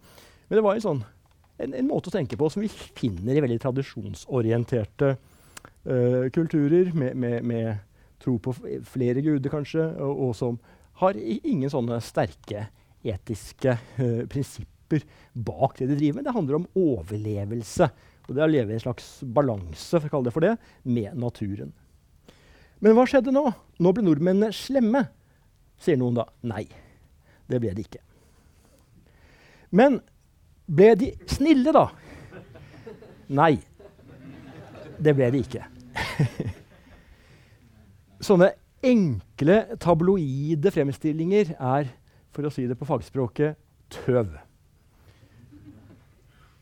Men 0.46 0.60
det 0.60 0.66
var 0.68 0.78
en, 0.78 0.86
sånn, 0.86 1.04
en, 1.64 1.74
en, 1.80 1.90
måte 1.90 2.12
å 2.12 2.16
tenke 2.16 2.38
på 2.40 2.50
som 2.52 2.64
vi 2.64 2.70
finner 2.72 3.38
i 3.38 3.44
veldig 3.44 3.60
tradisjonsorienterte 3.64 5.14
uh, 5.16 6.30
kulturer, 6.36 6.94
med, 6.96 7.18
med, 7.20 7.44
med, 7.48 7.90
tro 8.24 8.38
på 8.40 8.54
flere 8.88 9.20
guder, 9.24 9.52
kanskje, 9.52 9.84
og, 10.00 10.28
og 10.30 10.36
som 10.40 10.60
har 11.02 11.18
ingen 11.20 11.72
sånne 11.72 11.98
sterke 12.06 12.70
etiske 13.04 13.74
prinsipper 14.32 15.04
bak 15.34 15.76
det 15.82 15.90
de 15.90 15.98
driver 15.98 16.22
med. 16.22 16.28
Det 16.30 16.36
handler 16.38 16.60
om 16.62 16.68
overlevelse. 16.80 17.90
Og 18.24 18.32
det 18.32 18.40
er 18.40 18.48
å 18.48 18.54
leve 18.54 18.72
i 18.72 18.78
en 18.78 18.84
slags 18.86 19.08
balanse 19.36 20.00
for 20.00 20.08
å 20.08 20.14
kalle 20.14 20.30
det 20.30 20.36
for 20.36 20.46
det, 20.46 20.54
med 20.88 21.18
naturen. 21.20 21.74
Men 22.84 22.96
hva 22.96 23.06
skjedde 23.08 23.34
nå? 23.36 23.46
Nå 23.84 23.94
ble 23.96 24.06
nordmennene 24.06 24.56
slemme, 24.56 25.06
sier 25.80 26.00
noen 26.00 26.22
da. 26.22 26.28
Nei, 26.48 26.64
det 27.52 27.60
ble 27.64 27.74
de 27.76 27.86
ikke. 27.86 28.02
Men 29.74 30.00
ble 30.68 30.94
de 31.00 31.12
snille, 31.30 31.74
da? 31.76 31.88
Nei, 33.34 33.58
det 35.04 35.16
ble 35.18 35.30
de 35.34 35.44
ikke. 35.44 35.66
Sånne 38.28 38.54
enkle, 38.84 39.60
tabloide 39.82 40.72
fremstillinger 40.74 41.54
er, 41.58 41.92
for 42.34 42.48
å 42.48 42.54
si 42.54 42.66
det 42.70 42.78
på 42.80 42.88
fagspråket, 42.88 43.60
tøv. 43.94 44.32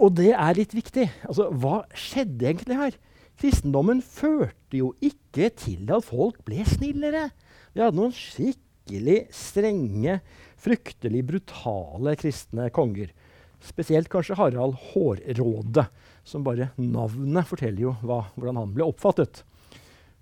Og 0.01 0.15
det 0.17 0.31
er 0.33 0.57
litt 0.57 0.73
viktig. 0.73 1.05
Altså, 1.29 1.51
hva 1.53 1.83
skjedde 1.93 2.49
egentlig 2.49 2.79
her? 2.79 2.97
Kristendommen 3.41 4.01
førte 4.05 4.79
jo 4.79 4.91
ikke 5.01 5.49
til 5.57 5.89
at 5.93 6.05
folk 6.05 6.41
ble 6.45 6.63
snillere. 6.67 7.29
Vi 7.73 7.83
hadde 7.83 7.97
noen 7.97 8.13
skikkelig 8.15 9.23
strenge, 9.33 10.19
fryktelig 10.61 11.23
brutale 11.29 12.15
kristne 12.19 12.69
konger. 12.73 13.13
Spesielt 13.61 14.09
kanskje 14.09 14.37
Harald 14.39 14.77
Hårråde, 14.91 15.85
som 16.25 16.45
bare 16.45 16.71
navnet 16.81 17.49
forteller 17.49 17.89
jo 17.89 17.95
hva, 18.01 18.23
hvordan 18.35 18.57
han 18.57 18.75
ble 18.75 18.87
oppfattet. 18.89 19.43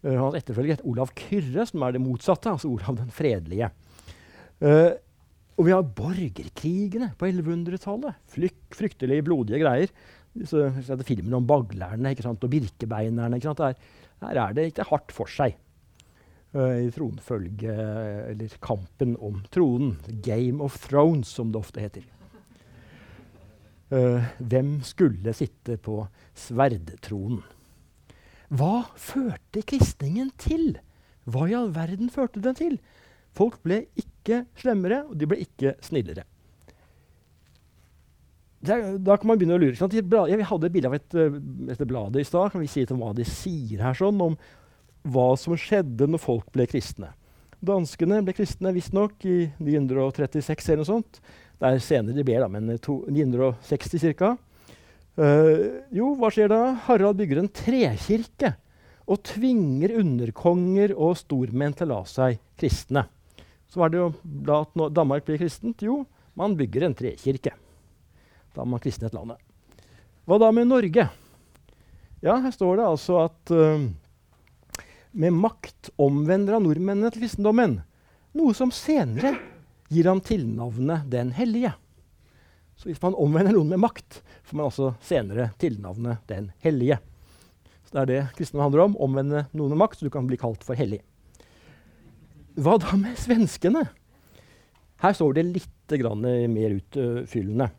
Uh, 0.04 0.16
hans 0.16 0.36
etterfølger 0.40 0.78
het 0.78 0.88
Olav 0.88 1.14
Kyrre, 1.18 1.66
som 1.68 1.84
er 1.84 1.96
det 1.96 2.04
motsatte, 2.04 2.52
altså 2.52 2.72
Olav 2.72 3.00
den 3.00 3.14
fredelige. 3.16 3.72
Uh, 4.60 4.92
og 5.60 5.66
vi 5.68 5.74
har 5.76 5.88
borgerkrigene 5.96 7.14
på 7.20 7.28
1100-tallet. 7.28 8.20
Fryktelig 8.76 9.24
blodige 9.28 9.60
greier 9.60 9.92
så, 10.46 10.70
så 10.84 10.94
er 10.94 11.00
det 11.00 11.08
filmen 11.08 11.36
om 11.36 11.48
baglerne 11.48 12.14
og 12.30 12.46
birkebeinerne. 12.52 13.40
Der, 13.40 13.76
her 14.22 14.44
er 14.44 14.54
det 14.56 14.70
ikke 14.70 14.88
hardt 14.92 15.12
for 15.16 15.32
seg 15.32 15.58
uh, 16.56 16.78
i 16.80 16.92
tronfølge, 16.96 17.76
eller 18.36 18.56
kampen 18.64 19.18
om 19.20 19.44
tronen. 19.52 19.98
Game 20.24 20.64
of 20.64 20.80
Thrones, 20.88 21.28
som 21.28 21.52
det 21.52 21.60
ofte 21.60 21.84
heter. 21.84 22.08
Uh, 23.90 24.26
hvem 24.38 24.80
skulle 24.86 25.34
sitte 25.34 25.80
på 25.82 26.04
sverdtronen? 26.38 27.42
Hva 28.50 28.90
førte 28.98 29.62
kristningen 29.66 30.32
til? 30.42 30.76
Hva 31.30 31.46
i 31.50 31.56
all 31.58 31.72
verden 31.74 32.10
førte 32.14 32.42
den 32.42 32.58
til? 32.58 32.80
Folk 33.38 33.62
ble 33.66 33.84
ikke 33.98 34.44
slemmere, 34.58 35.04
og 35.10 35.18
de 35.18 35.30
ble 35.30 35.42
ikke 35.46 35.76
snillere 35.86 36.26
er, 38.68 38.98
da 39.00 39.18
kan 39.18 39.30
man 39.30 39.40
begynne 39.40 39.56
å 39.56 39.62
lure. 39.62 39.76
Jeg, 39.78 40.06
jeg 40.34 40.48
hadde 40.50 40.68
et 40.68 40.74
bilde 40.74 40.90
av 40.90 40.98
et, 40.98 41.16
eh, 41.16 41.38
et 41.74 41.86
blad 41.88 42.18
i 42.20 42.26
stad. 42.28 42.52
Kan 42.52 42.64
vi 42.64 42.72
si 42.72 42.86
om 42.92 43.04
hva 43.04 43.14
de 43.16 43.26
sier 43.28 43.84
her, 43.84 43.96
sånn, 43.96 44.20
om 44.22 44.36
hva 45.10 45.30
som 45.40 45.56
skjedde 45.58 46.10
når 46.10 46.22
folk 46.22 46.50
ble 46.56 46.68
kristne. 46.70 47.14
Danskene 47.64 48.22
ble 48.24 48.36
kristne 48.36 48.72
visstnok 48.76 49.24
i 49.28 49.38
936 49.60 50.70
eller 50.70 50.84
noe 50.84 50.90
sånt. 50.90 51.22
Det 51.60 51.68
er 51.68 51.82
senere 51.84 52.16
de 52.16 52.24
ber, 52.24 52.40
da, 52.40 52.48
men 52.52 52.70
960 52.72 54.06
ca. 54.16 54.34
Uh, 55.20 55.84
jo, 55.92 56.14
hva 56.16 56.30
skjer 56.32 56.48
da? 56.52 56.62
Harald 56.86 57.20
bygger 57.20 57.42
en 57.42 57.52
trekirke 57.52 58.54
og 59.10 59.20
tvinger 59.28 59.98
underkonger 60.00 60.94
og 60.96 61.18
stormenn 61.20 61.76
til 61.76 61.90
å 61.90 61.98
la 61.98 62.04
seg 62.08 62.40
kristne. 62.60 63.04
Så 63.70 63.82
var 63.82 63.92
det 63.92 64.00
jo 64.00 64.12
da 64.24 64.62
at 64.64 64.78
Danmark 64.96 65.28
ble 65.28 65.40
kristent. 65.42 65.84
Jo, 65.84 66.04
man 66.40 66.56
bygger 66.58 66.88
en 66.88 66.96
trekirke. 66.96 67.52
Da 68.54 68.64
har 68.64 68.70
man 68.70 68.82
kristnet 68.82 69.14
landet. 69.18 69.42
Hva 70.30 70.40
da 70.40 70.54
med 70.56 70.70
Norge? 70.70 71.10
Ja, 72.24 72.38
her 72.40 72.54
står 72.56 72.80
det 72.80 72.88
altså 72.88 73.20
at 73.26 73.52
uh, 73.52 73.84
med 75.12 75.36
makt 75.36 75.92
omvender 76.00 76.56
han 76.56 76.68
nordmennene 76.70 77.12
til 77.12 77.26
kristendommen. 77.26 77.80
Noe 78.38 78.56
som 78.56 78.72
senere 78.72 79.36
gir 79.90 80.10
ham 80.10 80.22
tilnavnet 80.22 81.08
Den 81.12 81.34
hellige. 81.36 81.74
Så 82.80 82.88
hvis 82.88 83.02
man 83.04 83.18
omvender 83.20 83.58
noen 83.58 83.74
med 83.74 83.82
makt, 83.84 84.22
får 84.48 84.58
man 84.58 84.70
altså 84.70 84.94
senere 85.04 85.50
tilnavnet 85.60 86.22
Den 86.30 86.52
hellige. 86.64 87.00
Så 87.84 87.98
Det 87.98 88.02
er 88.02 88.10
det 88.10 88.22
kristendom 88.38 88.68
handler 88.68 88.86
om. 88.86 88.98
Omvende 89.02 89.48
noen 89.52 89.74
med 89.74 89.82
makt, 89.82 90.00
så 90.00 90.06
du 90.08 90.14
kan 90.14 90.28
bli 90.30 90.38
kalt 90.38 90.64
for 90.64 90.78
hellig. 90.80 91.02
Hva 92.60 92.78
da 92.80 92.96
med 93.00 93.18
svenskene? 93.18 93.84
Her 95.00 95.16
står 95.16 95.38
det 95.38 95.48
litt 95.48 95.76
mer 96.52 96.76
utfyllende. 96.76 97.70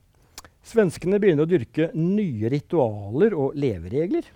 Svenskene 0.67 1.21
begynner 1.21 1.47
å 1.47 1.49
dyrke 1.49 1.91
nye 1.95 2.51
ritualer 2.51 3.37
og 3.39 3.55
leveregler. 3.55 4.27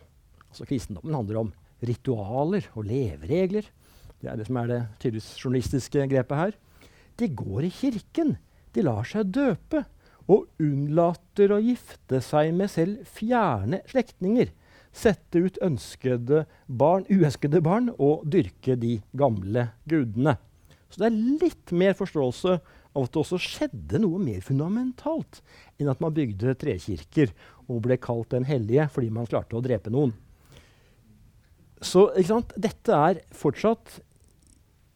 Altså 0.47 0.67
Kristendommen 0.69 1.17
handler 1.17 1.41
om 1.43 1.51
ritualer 1.85 2.69
og 2.75 2.87
leveregler. 2.89 3.67
Det 4.21 4.31
er 4.31 4.39
det 4.39 4.47
som 4.47 4.61
er 4.61 4.71
det 4.71 4.81
tydeligvis 5.03 5.33
journalistiske 5.43 6.07
grepet 6.13 6.39
her. 6.39 6.55
De 7.20 7.29
går 7.29 7.68
i 7.68 7.72
kirken. 7.72 8.37
De 8.74 8.85
lar 8.85 9.07
seg 9.09 9.33
døpe. 9.35 9.85
Og 10.31 10.46
unnlater 10.62 11.53
å 11.53 11.61
gifte 11.61 12.20
seg 12.24 12.55
med 12.57 12.72
selv 12.72 13.05
fjerne 13.16 13.83
slektninger. 13.90 14.53
Sette 14.94 15.42
ut 15.42 15.59
ønskede 15.64 16.44
barn, 16.66 17.05
uønskede 17.11 17.61
barn 17.64 17.90
og 17.98 18.22
dyrke 18.31 18.79
de 18.81 19.00
gamle 19.18 19.68
gudene. 19.90 20.37
Så 20.88 21.03
det 21.03 21.11
er 21.11 21.20
litt 21.42 21.74
mer 21.74 21.96
forståelse 21.98 22.57
av 22.94 23.03
at 23.03 23.11
det 23.11 23.20
også 23.24 23.40
skjedde 23.42 23.98
noe 23.98 24.20
mer 24.22 24.38
fundamentalt 24.46 25.40
enn 25.83 25.90
at 25.90 26.03
man 26.03 26.14
bygde 26.14 26.55
trekirker 26.61 27.33
og 27.66 27.83
ble 27.88 27.98
kalt 27.98 28.31
den 28.37 28.46
hellige 28.46 28.87
fordi 28.94 29.11
man 29.12 29.27
klarte 29.27 29.59
å 29.59 29.64
drepe 29.64 29.90
noen. 29.90 30.14
Så 31.85 32.07
dette 32.14 32.94
er 32.94 33.20
fortsatt 33.35 33.98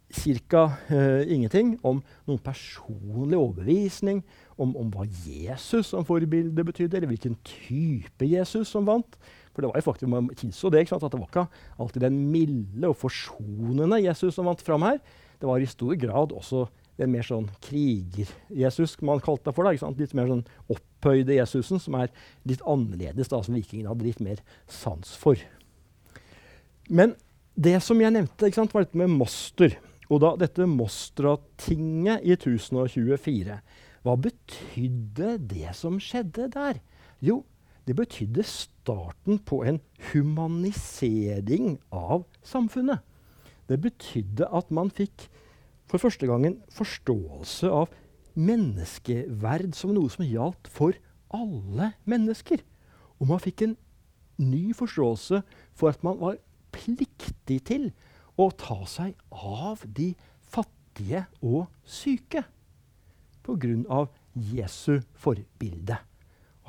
ca. 0.09 0.65
Uh, 0.89 1.23
ingenting 1.29 1.77
om 1.85 2.01
noen 2.27 2.41
personlig 2.41 3.39
overbevisning 3.39 4.23
om, 4.57 4.73
om, 4.77 4.89
hva 4.93 5.05
Jesus 5.07 5.93
som 5.93 6.07
forbilde 6.09 6.65
betydde, 6.65 6.97
eller 6.97 7.13
hvilken 7.13 7.37
type 7.47 8.27
Jesus 8.27 8.73
som 8.73 8.89
vant. 8.89 9.19
For 9.53 9.63
det 9.63 9.71
var 9.71 9.81
jo 9.81 9.87
faktisk, 9.87 10.11
man 10.11 10.31
tilså 10.39 10.71
det, 10.73 10.87
at 10.93 11.05
det 11.05 11.21
var 11.21 11.29
ikke 11.29 11.47
alltid 11.79 12.05
den 12.07 12.19
milde 12.33 12.91
og 12.91 12.99
forsonende 12.99 14.01
Jesus 14.03 14.37
som 14.39 14.49
vant 14.49 14.63
fram 14.65 14.87
her. 14.87 15.01
Det 15.39 15.49
var 15.49 15.63
i 15.63 15.71
stor 15.71 15.95
grad 15.99 16.35
også 16.35 16.67
den 16.99 17.13
mer 17.15 17.27
sånn 17.27 17.47
kriger-Jesus, 17.63 18.97
man 19.07 19.23
kalte 19.23 19.51
det 19.51 19.55
for. 19.55 19.69
Da, 19.69 19.91
litt 19.95 20.15
mer 20.19 20.31
sånn 20.31 20.45
opphøyde 20.73 21.37
Jesusen, 21.37 21.79
som 21.83 21.95
er 22.01 22.11
litt 22.49 22.65
annerledes, 22.67 23.31
da, 23.31 23.39
som 23.45 23.55
vikingene 23.55 23.93
hadde 23.93 24.09
litt 24.09 24.23
mer 24.25 24.43
sans 24.67 25.13
for. 25.21 25.39
Men 26.91 27.15
det 27.59 27.77
som 27.87 28.01
jeg 28.03 28.15
nevnte, 28.15 28.51
sant, 28.55 28.75
var 28.75 28.87
dette 28.87 28.99
med 28.99 29.15
Moster. 29.15 29.77
Og 30.09 30.23
da 30.25 30.33
dette 30.41 30.65
Mostra-tinget 30.69 32.25
i 32.25 32.33
1024. 32.37 33.59
Hva 34.07 34.15
betydde 34.17 35.35
det 35.51 35.75
som 35.77 35.99
skjedde 36.01 36.49
der? 36.55 36.81
Jo, 37.21 37.43
det 37.89 37.97
betydde 37.97 38.45
starten 38.45 39.39
på 39.45 39.63
en 39.69 39.81
humanisering 40.13 41.79
av 41.93 42.25
samfunnet. 42.45 43.05
Det 43.69 43.81
betydde 43.85 44.49
at 44.49 44.71
man 44.73 44.93
fikk 44.93 45.29
for 45.89 46.01
første 46.01 46.29
gang 46.29 46.45
en 46.47 46.59
forståelse 46.73 47.69
av 47.73 47.93
menneskeverd 48.39 49.75
som 49.77 49.95
noe 49.97 50.13
som 50.13 50.25
gjaldt 50.25 50.69
for 50.73 50.97
alle 51.35 51.93
mennesker. 52.09 52.63
Og 53.19 53.33
man 53.33 53.43
fikk 53.43 53.65
en 53.67 53.77
ny 54.39 54.71
forståelse 54.77 55.43
for 55.77 55.93
at 55.93 56.05
man 56.07 56.21
var 56.21 56.39
pliktig 56.73 57.61
til 57.69 57.91
å 58.39 58.49
ta 58.55 58.79
seg 58.89 59.17
av 59.35 59.83
de 59.85 60.13
fattige 60.49 61.27
og 61.43 61.67
syke 61.85 62.45
pga. 63.45 64.07
Jesu 64.39 65.01
forbilde. 65.19 65.97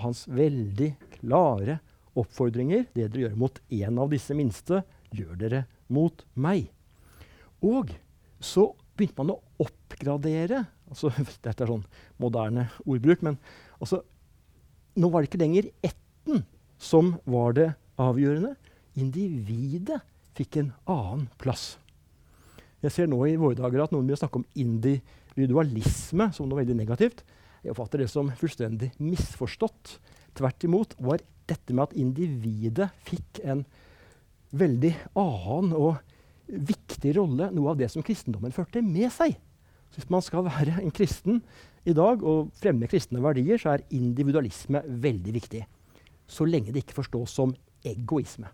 Hans 0.02 0.24
veldig 0.32 0.94
klare 1.20 1.76
oppfordringer. 2.18 2.88
Det 2.96 3.10
dere 3.12 3.28
gjør 3.28 3.36
mot 3.38 3.60
en 3.78 4.00
av 4.02 4.10
disse 4.10 4.34
minste, 4.34 4.82
gjør 5.14 5.36
dere 5.38 5.64
mot 5.94 6.24
meg. 6.34 6.72
Og 7.62 7.92
så 8.42 8.72
begynte 8.98 9.22
man 9.22 9.36
å 9.36 9.66
oppgradere. 9.66 10.64
Altså, 10.90 11.12
dette 11.46 11.66
er 11.66 11.70
sånn 11.70 11.86
moderne 12.22 12.70
ordbruk, 12.86 13.22
men 13.28 13.38
altså, 13.78 14.02
nå 14.98 15.12
var 15.12 15.22
det 15.22 15.30
ikke 15.30 15.44
lenger 15.44 15.70
ætten 15.86 16.46
som 16.80 17.18
var 17.30 17.54
det 17.60 17.70
avgjørende. 18.00 18.56
Individet 19.00 20.00
fikk 20.40 20.62
en 20.62 20.72
annen 20.90 21.28
plass. 21.42 21.74
Jeg 22.80 22.96
ser 22.96 23.10
nå 23.12 23.20
i 23.28 23.36
våre 23.40 23.58
dager 23.60 23.84
at 23.84 23.94
noen 23.94 24.08
vil 24.08 24.20
snakke 24.20 24.40
om 24.40 24.48
individualisme 24.56 26.30
som 26.36 26.48
noe 26.48 26.62
veldig 26.62 26.78
negativt. 26.80 27.26
Jeg 27.64 27.74
oppfatter 27.74 28.04
det 28.04 28.08
som 28.12 28.32
fullstendig 28.40 28.94
misforstått. 29.04 29.98
Tvert 30.40 30.64
imot 30.64 30.96
var 31.04 31.24
dette 31.50 31.76
med 31.76 31.90
at 31.90 31.98
individet 32.00 32.88
fikk 33.08 33.42
en 33.44 33.66
veldig 34.56 34.94
annen 35.20 35.74
og 35.78 36.00
viktig 36.50 37.14
rolle, 37.18 37.50
noe 37.54 37.74
av 37.74 37.82
det 37.82 37.90
som 37.94 38.06
kristendommen 38.06 38.56
førte 38.56 38.82
med 38.86 39.12
seg. 39.14 39.36
Så 39.90 40.00
hvis 40.00 40.14
man 40.14 40.24
skal 40.26 40.48
være 40.48 40.80
en 40.80 40.94
kristen 40.96 41.42
i 41.90 41.96
dag 41.98 42.24
og 42.26 42.54
fremme 42.58 42.90
kristne 42.90 43.22
verdier, 43.24 43.60
så 43.62 43.76
er 43.76 43.86
individualisme 43.96 44.82
veldig 44.88 45.36
viktig. 45.36 45.66
Så 46.30 46.46
lenge 46.46 46.74
det 46.74 46.86
ikke 46.86 47.02
forstås 47.02 47.36
som 47.42 47.54
egoisme. 47.86 48.50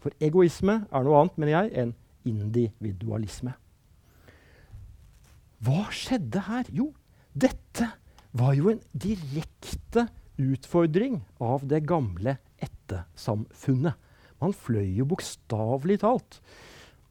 For 0.00 0.14
egoisme 0.24 0.82
er 0.88 1.04
noe 1.04 1.18
annet, 1.20 1.36
mener 1.40 1.54
jeg, 1.54 1.72
enn 1.82 1.96
individualisme. 2.28 3.54
Hva 5.60 5.84
skjedde 5.92 6.44
her? 6.46 6.68
Jo, 6.72 6.90
dette 7.36 7.90
var 8.36 8.54
jo 8.56 8.70
en 8.72 8.80
direkte 8.96 10.06
utfordring 10.40 11.20
av 11.42 11.66
det 11.68 11.82
gamle 11.88 12.38
ettersamfunnet. 12.64 13.96
Man 14.40 14.56
fløy 14.56 14.86
jo 14.96 15.04
bokstavelig 15.10 15.98
talt, 16.00 16.40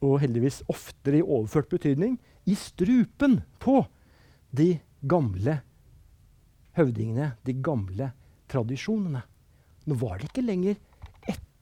og 0.02 0.22
heldigvis 0.24 0.64
oftere 0.72 1.20
i 1.20 1.26
overført 1.26 1.70
betydning, 1.70 2.18
i 2.50 2.56
strupen 2.58 3.44
på 3.62 3.84
de 4.56 4.80
gamle 5.06 5.60
høvdingene, 6.80 7.36
de 7.46 7.54
gamle 7.54 8.10
tradisjonene. 8.50 9.22
Nå 9.86 9.98
var 10.02 10.18
det 10.18 10.32
ikke 10.32 10.48
lenger 10.48 10.80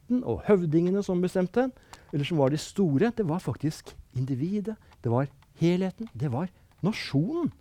ætten 0.08 0.24
og 0.24 0.43
høvdingene 0.48 1.04
som 1.04 1.22
bestemte, 1.22 1.70
eller 2.13 2.26
som 2.26 2.38
var 2.39 2.50
de 2.50 2.58
store. 2.58 3.12
Det 3.12 3.28
var 3.28 3.39
faktisk 3.39 3.96
individet. 4.15 4.76
Det 5.04 5.12
var 5.12 5.28
helheten. 5.60 6.08
Det 6.13 6.32
var 6.32 6.48
nasjonen. 6.82 7.52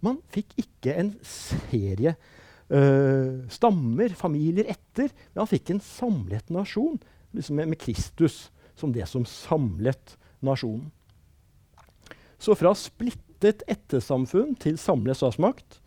Man 0.00 0.20
fikk 0.30 0.54
ikke 0.56 0.94
en 0.94 1.16
serie 1.22 2.16
øh, 2.70 3.44
stammer, 3.50 4.08
familier 4.14 4.64
etter, 4.70 5.10
men 5.34 5.42
man 5.42 5.50
fikk 5.50 5.70
en 5.70 5.80
samlet 5.80 6.48
nasjon 6.50 6.98
liksom 7.34 7.56
med, 7.56 7.68
med 7.68 7.78
Kristus 7.78 8.50
som 8.76 8.92
det 8.92 9.08
som 9.08 9.26
samlet 9.26 10.16
nasjonen. 10.40 10.90
Så 12.38 12.54
fra 12.54 12.72
splittet 12.78 13.64
ettersamfunn 13.66 14.54
til 14.56 14.78
samlet 14.78 15.18
statsmakt 15.18 15.80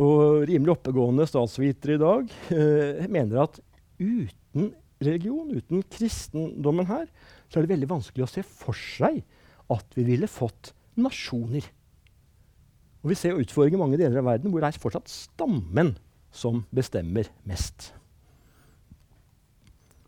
og 0.00 0.48
rimelig 0.48 0.72
oppegående 0.72 1.26
statsvitere 1.28 1.98
i 1.98 2.00
dag 2.00 2.32
uh, 2.56 3.04
mener 3.12 3.44
at 3.44 3.60
uten 4.00 4.72
religion, 5.06 5.52
uten 5.54 5.84
kristendommen 5.92 6.88
her, 6.88 7.08
så 7.48 7.58
er 7.58 7.66
det 7.66 7.74
veldig 7.74 7.90
vanskelig 7.90 8.26
å 8.26 8.30
se 8.30 8.44
for 8.46 8.76
seg 8.78 9.22
at 9.72 9.96
vi 9.96 10.06
ville 10.06 10.30
fått 10.30 10.72
nasjoner. 11.00 11.66
Og 13.04 13.12
Vi 13.12 13.18
ser 13.20 13.34
jo 13.34 13.44
utfordringer 13.44 13.76
i 13.76 13.82
mange 13.82 14.00
deler 14.00 14.22
av 14.22 14.30
verden 14.30 14.52
hvor 14.52 14.64
det 14.64 14.72
er 14.72 14.80
fortsatt 14.80 15.12
stammen 15.12 15.94
som 16.34 16.64
bestemmer 16.74 17.28
mest. 17.46 17.92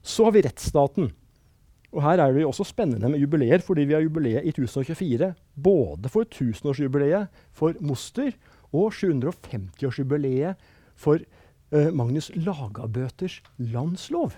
Så 0.07 0.27
har 0.27 0.35
vi 0.37 0.45
rettsstaten. 0.47 1.11
Og 1.93 2.03
Her 2.03 2.21
er 2.21 2.33
det 2.33 2.43
jo 2.45 2.51
også 2.51 2.67
spennende 2.69 3.09
med 3.11 3.21
jubileer, 3.21 3.63
fordi 3.65 3.87
vi 3.89 3.95
har 3.97 4.05
jubileet 4.05 4.45
i 4.45 4.53
1024. 4.53 5.33
Både 5.55 6.11
for 6.13 6.25
1000-årsjubileet 6.25 7.29
for 7.57 7.77
Moster 7.81 8.33
og 8.73 8.93
750-årsjubileet 8.93 10.57
for 10.97 11.21
uh, 11.73 11.91
Magnus 11.93 12.31
Lagabøters 12.35 13.43
landslov. 13.59 14.37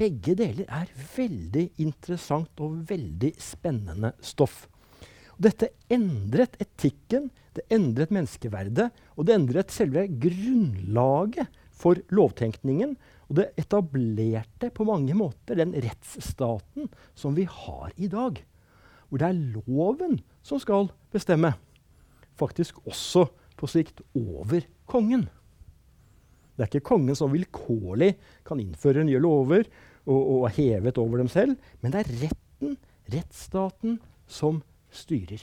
Begge 0.00 0.32
deler 0.32 0.64
er 0.72 0.88
veldig 1.12 1.66
interessant 1.82 2.60
og 2.64 2.78
veldig 2.88 3.34
spennende 3.36 4.14
stoff. 4.24 4.62
Dette 5.36 5.74
endret 5.92 6.54
etikken, 6.62 7.26
det 7.52 7.66
endret 7.74 8.12
menneskeverdet, 8.14 8.86
og 9.20 9.26
det 9.28 9.34
endret 9.36 9.74
selve 9.74 10.06
grunnlaget 10.22 11.50
for 11.76 12.00
lovtenkningen. 12.16 12.94
Og 13.28 13.36
det 13.42 13.50
etablerte 13.60 14.70
på 14.72 14.86
mange 14.88 15.16
måter 15.16 15.60
den 15.60 15.74
rettsstaten 15.76 16.88
som 17.12 17.36
vi 17.36 17.44
har 17.44 17.92
i 18.00 18.08
dag. 18.08 18.40
Hvor 19.10 19.20
det 19.20 19.28
er 19.28 19.44
loven 19.52 20.16
som 20.40 20.62
skal 20.62 20.88
bestemme. 21.12 21.52
Faktisk 22.40 22.80
også 22.88 23.26
på 23.60 23.68
sikt 23.68 24.00
over 24.16 24.64
kongen. 24.88 25.28
Det 26.56 26.64
er 26.64 26.72
ikke 26.72 26.88
kongen 26.88 27.16
som 27.16 27.32
vilkårlig 27.32 28.14
kan 28.48 28.60
innføre 28.64 29.04
nye 29.04 29.20
lover 29.20 29.68
og, 30.06 30.20
og 30.40 30.50
hevet 30.56 30.98
over 30.98 31.20
dem 31.20 31.30
selv, 31.32 31.56
men 31.80 31.94
det 31.94 32.04
er 32.04 32.12
retten, 32.24 32.76
rettsstaten, 33.12 33.98
som 34.30 34.62
styrer. 34.94 35.42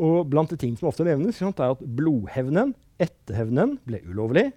Og 0.00 0.24
blant 0.30 0.50
de 0.50 0.56
ting 0.56 0.74
som 0.78 0.88
ofte 0.88 1.04
nevnes, 1.04 1.40
er 1.42 1.52
at 1.68 1.84
blodhevnen, 1.84 2.72
etterhevnen, 3.02 3.76
ble 3.84 4.00
ulovlig. 4.08 4.50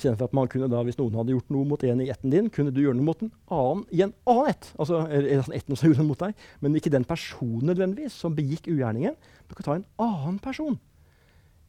Kjent 0.00 0.16
for 0.16 0.30
at 0.30 0.36
man 0.36 0.48
kunne 0.48 0.70
da, 0.72 0.80
Hvis 0.86 0.96
noen 0.96 1.18
hadde 1.18 1.34
gjort 1.34 1.50
noe 1.52 1.68
mot 1.68 1.82
en 1.84 2.00
i 2.00 2.08
etten 2.12 2.32
din, 2.32 2.48
kunne 2.52 2.72
du 2.72 2.80
gjøre 2.80 2.96
noe 2.96 3.08
mot 3.10 3.24
en 3.24 3.32
annen 3.52 3.82
i 3.92 4.00
en 4.06 4.14
annen 4.30 4.48
ett. 4.48 4.70
Altså 4.80 5.02
etten 5.10 5.76
som 5.76 5.90
gjorde 5.90 6.00
noe 6.00 6.12
mot 6.12 6.22
deg, 6.22 6.46
Men 6.60 6.78
ikke 6.78 6.92
den 6.94 7.04
personen 7.04 7.68
nødvendigvis 7.68 8.16
som 8.16 8.36
begikk 8.36 8.70
ugjerningen. 8.70 9.18
Du 9.48 9.54
kan 9.54 9.66
ta 9.66 9.76
en 9.76 9.88
annen 10.00 10.38
person 10.40 10.78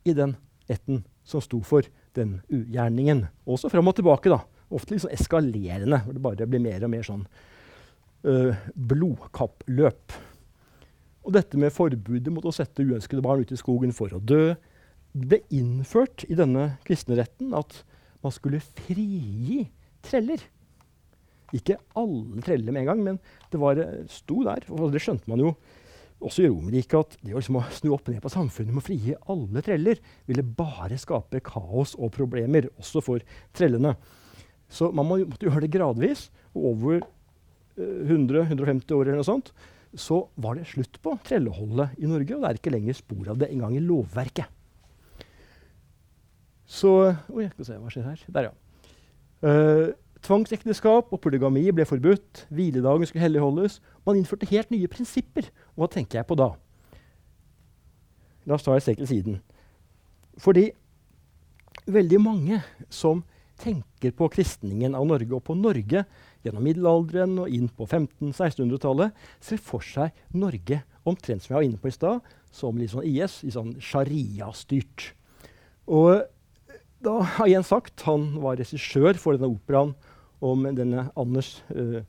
i 0.07 0.15
den 0.15 0.37
etten 0.71 1.03
som 1.27 1.43
sto 1.43 1.59
for 1.65 1.83
den 2.15 2.39
ugjerningen. 2.47 3.25
Også 3.45 3.69
fram 3.69 3.91
og 3.91 3.95
tilbake. 3.99 4.31
da. 4.31 4.39
Ofte 4.71 4.95
litt 4.95 5.03
sånn 5.03 5.15
eskalerende, 5.15 6.01
hvor 6.05 6.15
det 6.15 6.23
bare 6.23 6.49
blir 6.49 6.63
mer 6.63 6.85
og 6.87 6.93
mer 6.93 7.05
sånn 7.07 7.25
øh, 8.27 8.67
blodkappløp. 8.75 10.17
Og 11.21 11.35
dette 11.35 11.59
med 11.59 11.73
forbudet 11.75 12.33
mot 12.33 12.45
å 12.47 12.53
sette 12.55 12.85
uønskede 12.85 13.23
barn 13.25 13.43
ut 13.43 13.53
i 13.53 13.59
skogen 13.59 13.93
for 13.95 14.13
å 14.15 14.21
dø 14.23 14.53
ble 15.11 15.41
innført 15.51 16.23
i 16.31 16.37
denne 16.39 16.77
kristne 16.87 17.17
retten 17.19 17.51
at 17.57 17.81
man 18.23 18.33
skulle 18.33 18.61
frigi 18.63 19.65
treller. 20.05 20.41
Ikke 21.51 21.77
alle 21.99 22.41
treller 22.45 22.71
med 22.71 22.85
en 22.85 22.91
gang, 22.93 23.03
men 23.03 23.19
det 23.51 23.59
var, 23.59 23.81
sto 24.09 24.39
der. 24.47 24.63
Og 24.71 24.93
det 24.93 25.01
skjønte 25.03 25.29
man 25.29 25.43
jo 25.43 25.53
også 26.21 26.45
i 26.45 26.49
Romerriket 26.51 26.97
at 26.99 27.15
det 27.25 27.33
å 27.33 27.41
liksom 27.41 27.57
snu 27.75 27.91
opp 27.95 28.09
ned 28.11 28.21
på 28.23 28.31
samfunnet 28.31 28.75
med 28.75 28.83
å 28.83 28.85
frigi 28.85 29.15
alle 29.33 29.63
treller 29.65 30.01
ville 30.29 30.45
bare 30.45 30.99
skape 31.01 31.41
kaos 31.43 31.95
og 31.97 32.13
problemer, 32.15 32.69
også 32.79 33.01
for 33.03 33.25
trellene. 33.57 33.95
Så 34.71 34.89
man 34.95 35.07
måtte 35.09 35.45
gjøre 35.45 35.65
det 35.65 35.73
gradvis. 35.73 36.29
Og 36.55 36.71
over 36.73 37.03
100-150 37.77 38.55
eh, 38.55 38.97
år 38.97 39.05
eller 39.05 39.21
noe 39.21 39.27
sånt 39.27 39.53
så 39.91 40.21
var 40.39 40.55
det 40.55 40.69
slutt 40.69 41.01
på 41.03 41.17
trelleholdet 41.27 41.97
i 41.99 42.07
Norge. 42.07 42.35
Og 42.35 42.43
det 42.43 42.49
er 42.49 42.59
ikke 42.59 42.71
lenger 42.71 42.95
spor 42.95 43.31
av 43.33 43.39
det 43.41 43.49
engang 43.51 43.75
i 43.75 43.83
lovverket. 43.83 44.47
Så 46.71 46.91
Oi, 47.11 47.43
jeg 47.43 47.51
skal 47.57 47.67
se 47.67 47.79
hva 47.79 47.91
skjer 47.91 48.07
her. 48.07 48.21
Der, 48.31 48.47
ja. 48.47 48.53
Uh, 49.41 49.89
tvangsekteskap 50.23 51.11
og 51.11 51.19
polygami 51.19 51.65
ble 51.75 51.83
forbudt. 51.89 52.45
Hviledagen 52.53 53.09
skulle 53.09 53.25
helligholdes. 53.25 53.81
Man 54.07 54.21
innførte 54.21 54.47
helt 54.53 54.71
nye 54.71 54.91
prinsipper. 54.91 55.49
Og 55.75 55.83
hva 55.83 55.91
tenker 55.91 56.21
jeg 56.21 56.29
på 56.29 56.39
da? 56.39 56.53
La 58.47 58.55
oss 58.55 58.63
ta 58.65 58.77
et 58.77 58.85
sekel 58.85 59.09
siden. 59.09 59.41
Fordi 60.39 60.69
veldig 61.91 62.21
mange 62.23 62.61
som 62.93 63.25
tenker 63.61 64.13
på 64.17 64.29
kristningen 64.33 64.95
av 64.97 65.05
Norge 65.09 65.37
og 65.37 65.43
på 65.47 65.55
Norge 65.57 66.03
gjennom 66.41 66.65
middelalderen 66.65 67.37
og 67.43 67.53
inn 67.53 67.69
på 67.69 67.85
1500-1600-tallet, 67.87 69.15
ser 69.43 69.61
for 69.61 69.85
seg 69.85 70.15
Norge 70.33 70.81
omtrent 71.07 71.43
som 71.43 71.53
jeg 71.53 71.59
var 71.59 71.67
inne 71.67 71.81
på 71.81 71.89
i 71.89 71.95
stad, 71.95 72.21
som 72.53 72.77
litt 72.77 72.93
sånn 72.93 73.07
IS, 73.07 73.41
litt 73.45 73.55
sånn 73.55 73.75
sharia-styrt. 73.81 75.11
Og 75.91 76.25
da 77.01 77.17
har 77.37 77.49
Jens 77.49 77.71
sagt 77.71 78.03
Han 78.05 78.35
var 78.43 78.59
regissør 78.59 79.17
for 79.17 79.33
denne 79.33 79.49
operaen 79.49 79.95
om 80.41 80.65
denne 80.77 81.07
Anders 81.17 81.59
uh, 81.73 82.01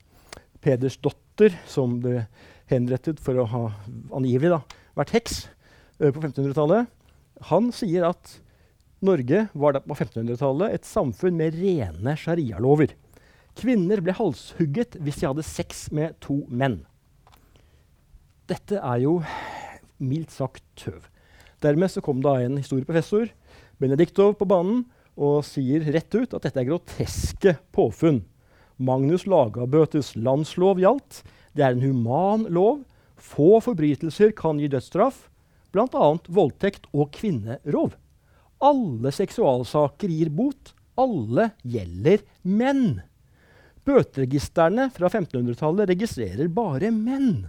Pedersdotter, 0.65 1.57
som 1.69 1.99
ble 2.03 2.27
henrettet 2.71 3.21
for 3.21 3.41
å 3.41 3.49
ha 3.49 3.63
angivelig 4.15 4.53
da, 4.55 4.61
vært 4.97 5.15
heks 5.17 5.45
uh, 6.01 6.09
på 6.09 6.21
1500-tallet. 6.21 6.89
Han 7.53 7.73
sier 7.75 8.09
at 8.09 8.37
Norge 9.03 9.47
var 9.53 9.79
på 9.83 9.97
1500-tallet 9.97 10.77
et 10.77 10.87
samfunn 10.87 11.35
med 11.39 11.57
rene 11.59 12.15
sharialover. 12.19 12.93
Kvinner 13.59 14.01
ble 14.01 14.15
halshugget 14.15 14.97
hvis 15.03 15.19
de 15.21 15.29
hadde 15.29 15.45
sex 15.47 15.89
med 15.95 16.15
to 16.23 16.43
menn. 16.49 16.81
Dette 18.51 18.79
er 18.79 19.03
jo 19.03 19.17
mildt 20.03 20.33
sagt 20.35 20.65
tøv. 20.79 21.03
Dermed 21.63 21.91
så 21.91 22.03
kom 22.03 22.23
da 22.23 22.37
en 22.43 22.59
historieprofessor, 22.59 23.31
Benediktov, 23.83 24.37
på 24.39 24.47
banen 24.47 24.85
og 25.19 25.43
sier 25.47 25.83
rett 25.95 26.15
ut 26.15 26.35
at 26.37 26.47
dette 26.47 26.63
er 26.63 26.69
groteske 26.69 27.57
påfunn. 27.75 28.23
Magnus 28.83 29.27
Lagabøtes 29.27 30.15
landslov 30.15 30.81
gjaldt. 30.83 31.23
Det 31.55 31.67
er 31.67 31.75
en 31.75 31.83
human 31.83 32.47
lov. 32.51 32.85
Få 33.19 33.59
forbrytelser 33.63 34.33
kan 34.39 34.63
gi 34.63 34.71
dødsstraff, 34.71 35.27
bl.a. 35.75 36.07
voldtekt 36.31 36.89
og 36.95 37.13
kvinnerov. 37.15 37.99
Alle 38.63 39.11
seksualsaker 39.15 40.13
gir 40.13 40.31
bot. 40.35 40.75
Alle 41.01 41.51
gjelder 41.67 42.23
menn. 42.47 43.01
Bøteregistrene 43.83 44.87
fra 44.95 45.09
1500-tallet 45.11 45.91
registrerer 45.91 46.51
bare 46.55 46.93
menn. 46.95 47.49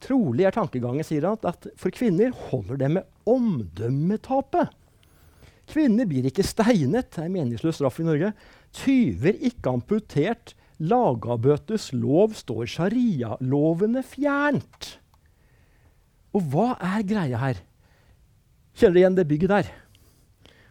Trolig 0.00 0.46
er 0.46 0.54
tankegangen 0.54 1.04
sier 1.04 1.26
han, 1.26 1.40
at 1.42 1.66
for 1.76 1.92
kvinner 1.92 2.30
holder 2.48 2.78
det 2.80 2.90
med 2.96 3.08
omdømmetapet. 3.28 4.70
Kvinner 5.68 6.08
blir 6.08 6.24
ikke 6.30 6.46
steinet, 6.46 7.10
det 7.12 7.26
er 7.26 7.32
meningsløs 7.34 7.76
straff 7.76 7.98
i 8.00 8.06
Norge. 8.06 8.30
Tyver 8.72 9.36
ikke 9.50 9.74
amputert. 9.74 10.54
Lagabøtes 10.78 11.90
lov 11.92 12.36
står 12.38 12.68
sharialovene 12.70 14.04
fjernt. 14.06 14.94
Og 16.32 16.46
hva 16.52 16.70
er 16.94 17.04
greia 17.08 17.40
her? 17.42 17.60
Kjenner 18.78 18.94
du 18.94 19.00
igjen 19.02 19.18
det 19.18 19.26
bygget 19.28 19.52
der? 19.52 19.70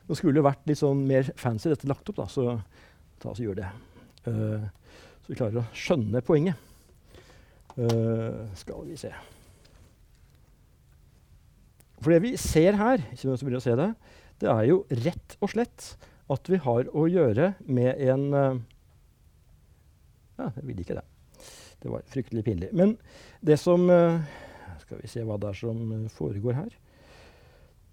Nå 0.07 0.15
skulle 0.15 0.39
det 0.39 0.45
vært 0.45 0.67
litt 0.69 0.79
sånn 0.79 1.03
mer 1.07 1.27
fancy 1.39 1.71
dette 1.71 1.87
lagt 1.89 2.07
opp, 2.07 2.19
da, 2.21 2.27
så 2.31 2.55
ta 3.19 3.33
oss 3.33 3.41
og 3.41 3.49
gjør 3.49 3.59
det. 3.59 3.71
Uh, 4.27 4.63
så 5.23 5.33
vi 5.33 5.39
klarer 5.39 5.61
å 5.61 5.67
skjønne 5.75 6.23
poenget. 6.23 6.63
Uh, 7.77 8.47
skal 8.57 8.87
vi 8.87 8.95
se 8.97 9.11
For 12.01 12.09
det 12.09 12.23
vi 12.23 12.31
ser 12.41 12.73
her, 12.79 13.03
ikke 13.13 13.27
noen 13.27 13.37
som 13.37 13.45
begynner 13.45 13.61
å 13.61 13.65
se 13.67 13.75
det, 13.77 13.91
det 14.41 14.49
er 14.49 14.63
jo 14.69 14.79
rett 15.03 15.35
og 15.37 15.51
slett 15.53 15.91
at 16.33 16.49
vi 16.49 16.57
har 16.63 16.89
å 16.89 17.05
gjøre 17.09 17.51
med 17.67 18.01
en 18.07 18.25
uh, 18.33 18.57
Ja, 20.37 20.49
jeg 20.55 20.65
ville 20.69 20.83
ikke 20.85 20.97
det. 20.97 21.05
Det 21.83 21.91
var 21.93 22.09
fryktelig 22.09 22.43
pinlig. 22.45 22.73
Men 22.73 22.95
det 23.45 23.59
som 23.61 23.85
Skal 24.81 25.01
vi 25.01 25.09
se 25.11 25.23
hva 25.25 25.35
det 25.41 25.49
er 25.49 25.57
som 25.57 26.07
foregår 26.13 26.55
her. 26.55 26.75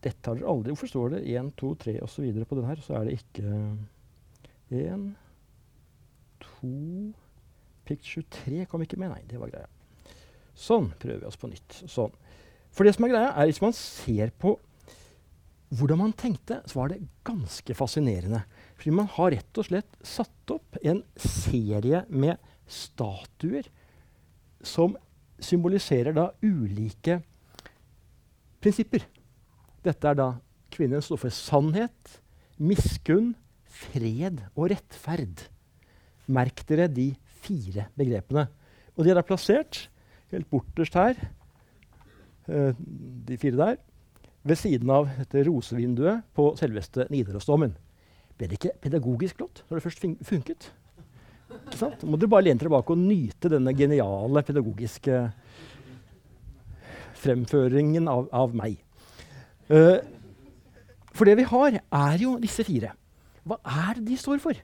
Dette 0.04 0.30
har 0.30 0.38
dere 0.38 0.50
aldri 0.52 0.74
Hvorfor 0.74 0.90
står 0.90 1.14
det 1.14 1.20
1, 1.32 1.52
2, 1.60 1.74
3 1.86 1.94
osv. 2.04 2.26
på 2.44 2.58
den 2.58 2.68
her? 2.68 2.82
Så 2.84 2.96
er 2.98 3.08
det 3.08 3.18
ikke 3.18 3.54
1, 4.74 5.06
2 6.44 6.72
Picture 7.84 8.24
3 8.32 8.64
kom 8.68 8.84
ikke 8.84 8.98
med. 9.00 9.12
Nei, 9.12 9.24
det 9.28 9.40
var 9.40 9.50
greia. 9.52 9.68
Sånn. 10.56 10.90
Prøver 11.00 11.20
vi 11.24 11.28
oss 11.28 11.40
på 11.40 11.50
nytt. 11.50 11.82
Sånn. 11.90 12.14
For 12.74 12.86
det 12.86 12.94
som 12.96 13.06
er 13.06 13.12
greia, 13.12 13.32
er 13.36 13.50
hvis 13.50 13.62
man 13.62 13.74
ser 13.76 14.32
på 14.40 14.56
hvordan 15.74 16.00
man 16.00 16.14
tenkte, 16.16 16.60
så 16.70 16.80
var 16.80 16.92
det 16.92 17.02
ganske 17.26 17.74
fascinerende. 17.76 18.44
Fordi 18.78 18.94
man 18.94 19.08
har 19.16 19.32
rett 19.34 19.60
og 19.60 19.68
slett 19.68 19.98
satt 20.06 20.54
opp 20.54 20.78
en 20.82 21.02
serie 21.18 22.04
med 22.08 22.38
statuer 22.70 23.68
som 24.64 24.94
symboliserer 25.42 26.14
da 26.16 26.28
ulike 26.44 27.18
prinsipper. 28.62 29.04
Dette 29.84 30.10
er 30.10 30.18
da 30.18 30.28
kvinnen 30.74 31.02
står 31.04 31.20
for 31.26 31.34
sannhet, 31.34 32.18
miskunn, 32.56 33.34
fred 33.64 34.40
og 34.54 34.70
rettferd. 34.72 35.46
Merk 36.30 36.62
dere 36.68 36.88
de 36.88 37.10
fire 37.44 37.88
begrepene. 37.98 38.46
Og 38.94 39.04
de 39.04 39.12
er 39.12 39.18
da 39.18 39.26
plassert 39.26 39.88
helt 40.32 40.48
borterst 40.50 40.96
her, 40.98 41.18
uh, 42.48 42.72
de 43.28 43.38
fire 43.40 43.58
der, 43.60 43.82
ved 44.44 44.60
siden 44.60 44.90
av 44.92 45.08
dette 45.18 45.44
rosevinduet 45.48 46.24
på 46.36 46.50
selveste 46.60 47.06
Nidarosdomen. 47.12 47.74
Ble 48.34 48.48
det 48.50 48.58
ikke 48.58 48.74
pedagogisk 48.82 49.38
flott 49.38 49.62
når 49.68 49.78
det 49.78 49.84
først 49.84 50.08
funket? 50.26 50.70
Så 51.76 51.90
må 52.08 52.18
du 52.18 52.26
bare 52.26 52.48
lene 52.48 52.60
tilbake 52.60 52.92
og 52.92 53.00
nyte 53.00 53.50
denne 53.52 53.72
geniale 53.76 54.42
pedagogiske 54.44 55.20
fremføringen 57.24 58.08
av, 58.10 58.26
av 58.34 58.56
meg. 58.56 58.80
Uh, 59.70 60.02
for 61.14 61.28
det 61.28 61.38
vi 61.38 61.48
har, 61.48 61.78
er 61.80 62.22
jo 62.22 62.36
disse 62.42 62.64
fire. 62.66 62.92
Hva 63.44 63.60
er 63.62 63.98
det 63.98 64.08
de 64.08 64.18
står 64.18 64.40
for? 64.42 64.58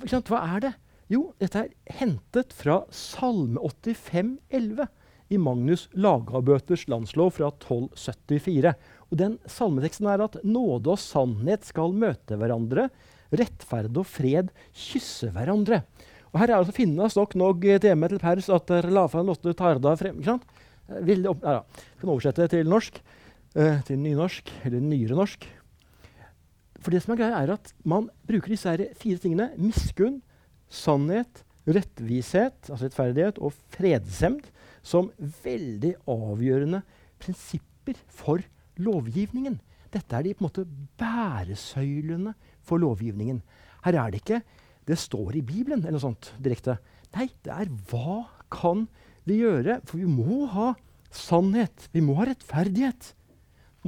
Hva 0.00 0.42
er 0.54 0.66
det? 0.68 0.74
Jo, 1.12 1.34
dette 1.40 1.60
er 1.60 1.96
hentet 1.98 2.54
fra 2.56 2.82
Salme 2.94 3.60
85, 3.60 4.38
11 4.48 4.86
i 5.32 5.38
Magnus 5.40 5.86
Lagabøters 5.96 6.86
landslov 6.90 7.34
fra 7.36 7.50
1274. 7.52 8.72
Og 9.10 9.20
den 9.20 9.36
salmeteksten 9.50 10.08
er 10.10 10.24
at 10.24 10.38
nåde 10.44 10.94
og 10.94 11.00
sannhet 11.00 11.66
skal 11.68 11.94
møte 11.96 12.38
hverandre, 12.40 12.88
rettferd 13.34 13.96
og 14.00 14.08
fred 14.08 14.52
kysse 14.72 15.30
hverandre. 15.34 15.82
Og 16.32 16.40
her 16.42 16.50
er 16.50 16.58
altså 16.58 16.74
finna 16.74 17.08
stokk 17.10 17.36
nok 17.38 17.66
teme 17.82 18.10
til 18.10 18.22
pers 18.22 18.50
at 18.52 18.72
lafan 18.90 19.28
lotte 19.28 19.54
tarda 19.56 19.94
frem. 19.98 20.18
Ikke 20.18 20.32
sant? 20.32 20.48
Vil, 21.06 21.22
opp, 21.30 21.44
ja, 21.46 21.62
Kan 22.00 22.10
oversette 22.12 22.48
til 22.52 22.68
norsk 22.68 22.98
uh, 23.58 23.80
til 23.86 24.00
nynorsk, 24.00 24.50
eller 24.64 24.82
nyere 24.82 25.18
norsk. 25.18 25.46
For 26.84 26.92
det 26.92 27.00
som 27.04 27.14
er 27.14 27.22
greia, 27.22 27.40
er 27.40 27.54
at 27.54 27.72
man 27.88 28.10
bruker 28.28 28.52
disse 28.52 28.74
fire 29.00 29.20
tingene. 29.22 29.50
Miskunn, 29.56 30.20
sannhet, 30.68 31.44
rettvishet, 31.64 32.68
altså 32.68 32.84
rettferdighet, 32.88 33.40
og 33.40 33.54
fredshemd 33.72 34.50
som 34.84 35.08
veldig 35.44 35.94
avgjørende 36.10 36.82
prinsipper 37.22 37.96
for 38.12 38.44
lovgivningen. 38.76 39.56
Dette 39.94 40.18
er 40.18 40.26
de 40.26 40.34
på 40.34 40.44
en 40.44 40.48
måte 40.50 40.66
bæresøylene 41.00 42.34
for 42.66 42.82
lovgivningen. 42.82 43.40
Her 43.86 44.00
er 44.02 44.12
det 44.12 44.20
ikke 44.24 44.42
det 44.84 44.98
står 45.00 45.38
i 45.38 45.44
Bibelen 45.46 45.80
eller 45.80 45.96
noe 45.96 46.04
sånt 46.04 46.32
direkte. 46.42 46.76
Nei, 47.14 47.30
det 47.46 47.52
er 47.54 47.70
hva 47.88 48.24
kan 48.52 48.84
vi 49.24 49.40
gjøre? 49.40 49.78
For 49.88 50.02
vi 50.02 50.08
må 50.10 50.44
ha 50.52 50.72
sannhet. 51.14 51.88
Vi 51.94 52.02
må 52.04 52.18
ha 52.18 52.26
rettferdighet 52.28 53.14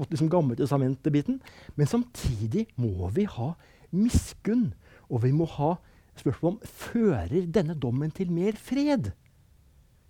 måte 0.02 0.14
liksom 0.14 0.30
Gammeltestamentet-biten. 0.32 1.40
Men 1.76 1.90
samtidig 1.90 2.66
må 2.80 3.10
vi 3.14 3.26
ha 3.30 3.52
miskunn. 3.94 4.70
Og 5.10 5.22
vi 5.24 5.32
må 5.34 5.46
ha 5.56 5.76
spørsmål 6.16 6.56
om 6.56 6.60
fører 6.66 7.48
denne 7.52 7.76
dommen 7.78 8.12
til 8.14 8.32
mer 8.32 8.56
fred. 8.58 9.12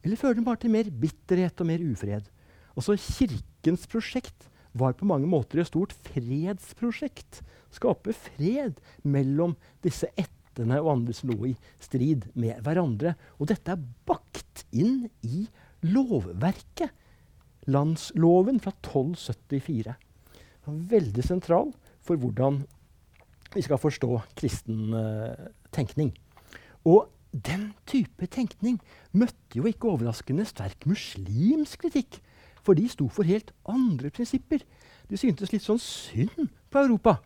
Eller 0.06 0.18
fører 0.20 0.38
den 0.38 0.46
bare 0.46 0.62
til 0.62 0.72
mer 0.72 0.90
bitterhet 0.90 1.60
og 1.60 1.68
mer 1.68 1.82
ufred? 1.82 2.28
Også 2.76 2.96
Kirkens 3.00 3.86
prosjekt 3.90 4.48
var 4.76 4.94
på 4.96 5.08
mange 5.08 5.28
måter 5.28 5.62
et 5.62 5.70
stort 5.70 5.94
fredsprosjekt. 6.06 7.40
Skape 7.74 8.14
fred 8.14 8.78
mellom 9.02 9.56
disse 9.84 10.08
ættene 10.14 10.78
og 10.82 10.92
andre 10.92 11.16
som 11.16 11.32
lå 11.32 11.50
i 11.50 11.56
strid 11.82 12.28
med 12.38 12.60
hverandre. 12.64 13.16
Og 13.40 13.50
dette 13.50 13.72
er 13.72 13.88
bakt 14.08 14.66
inn 14.76 15.08
i 15.26 15.46
lovverket 15.86 16.92
landsloven 17.70 18.60
fra 18.62 18.72
1274. 18.82 19.94
Veldig 20.66 21.24
sentral 21.24 21.72
for 22.06 22.18
hvordan 22.20 22.62
vi 23.54 23.62
skal 23.62 23.80
forstå 23.80 24.20
kristen 24.36 24.94
uh, 24.94 25.50
tenkning. 25.72 26.12
Og 26.84 27.06
den 27.32 27.72
type 27.88 28.26
tenkning 28.32 28.78
møtte 29.12 29.58
jo 29.58 29.66
ikke 29.68 29.90
overraskende 29.92 30.46
sterk 30.48 30.86
muslimsk 30.88 31.86
kritikk. 31.86 32.20
For 32.62 32.74
de 32.74 32.88
sto 32.90 33.08
for 33.12 33.28
helt 33.28 33.52
andre 33.70 34.10
prinsipper. 34.10 34.62
De 35.10 35.18
syntes 35.18 35.52
litt 35.52 35.64
sånn 35.64 35.80
synd 35.82 36.48
på 36.70 36.82
Europa. 36.82 37.20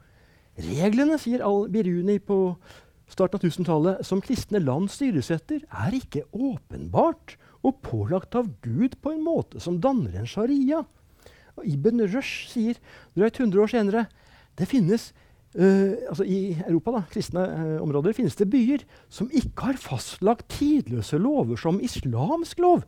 Reglene, 0.61 1.17
sier 1.21 1.45
Al-Biruni 1.47 2.19
på 2.21 2.57
starten 3.11 3.39
av 3.39 3.47
1000-tallet, 3.47 4.03
som 4.07 4.21
kristne 4.23 4.61
land 4.63 4.91
styres 4.93 5.31
etter, 5.33 5.63
er 5.71 5.97
ikke 5.97 6.27
åpenbart 6.37 7.39
og 7.67 7.81
pålagt 7.85 8.37
av 8.39 8.49
Gud 8.65 8.97
på 9.03 9.13
en 9.15 9.25
måte 9.25 9.61
som 9.63 9.81
danner 9.83 10.17
en 10.17 10.29
sharia. 10.29 10.85
Og 11.59 11.67
Ibn 11.69 12.05
Rush 12.07 12.49
sier 12.53 12.79
drøyt 13.17 13.41
100 13.41 13.65
år 13.65 13.73
senere 13.73 14.07
det 14.59 14.69
finnes 14.69 15.11
uh, 15.57 15.97
altså 16.11 16.25
I 16.27 16.41
Europa, 16.67 16.97
da, 16.99 17.03
kristne 17.13 17.45
uh, 17.49 17.77
områder, 17.85 18.17
finnes 18.17 18.37
det 18.39 18.49
byer 18.53 18.85
som 19.13 19.31
ikke 19.33 19.71
har 19.71 19.81
fastlagt 19.81 20.51
tidløse 20.57 21.21
lover 21.21 21.61
som 21.61 21.81
islamsk 21.85 22.61
lov. 22.65 22.85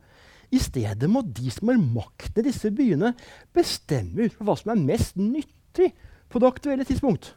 I 0.53 0.59
stedet 0.61 1.09
må 1.09 1.23
de 1.25 1.49
som 1.53 1.71
har 1.71 1.79
makten 1.81 2.43
i 2.43 2.49
disse 2.49 2.69
byene, 2.75 3.15
bestemme 3.55 4.27
ut 4.27 4.37
hva 4.37 4.57
som 4.59 4.73
er 4.73 4.83
mest 4.83 5.17
nyttig 5.17 5.93
på 6.29 6.41
det 6.41 6.49
aktuelle 6.49 6.85
tidspunkt. 6.85 7.33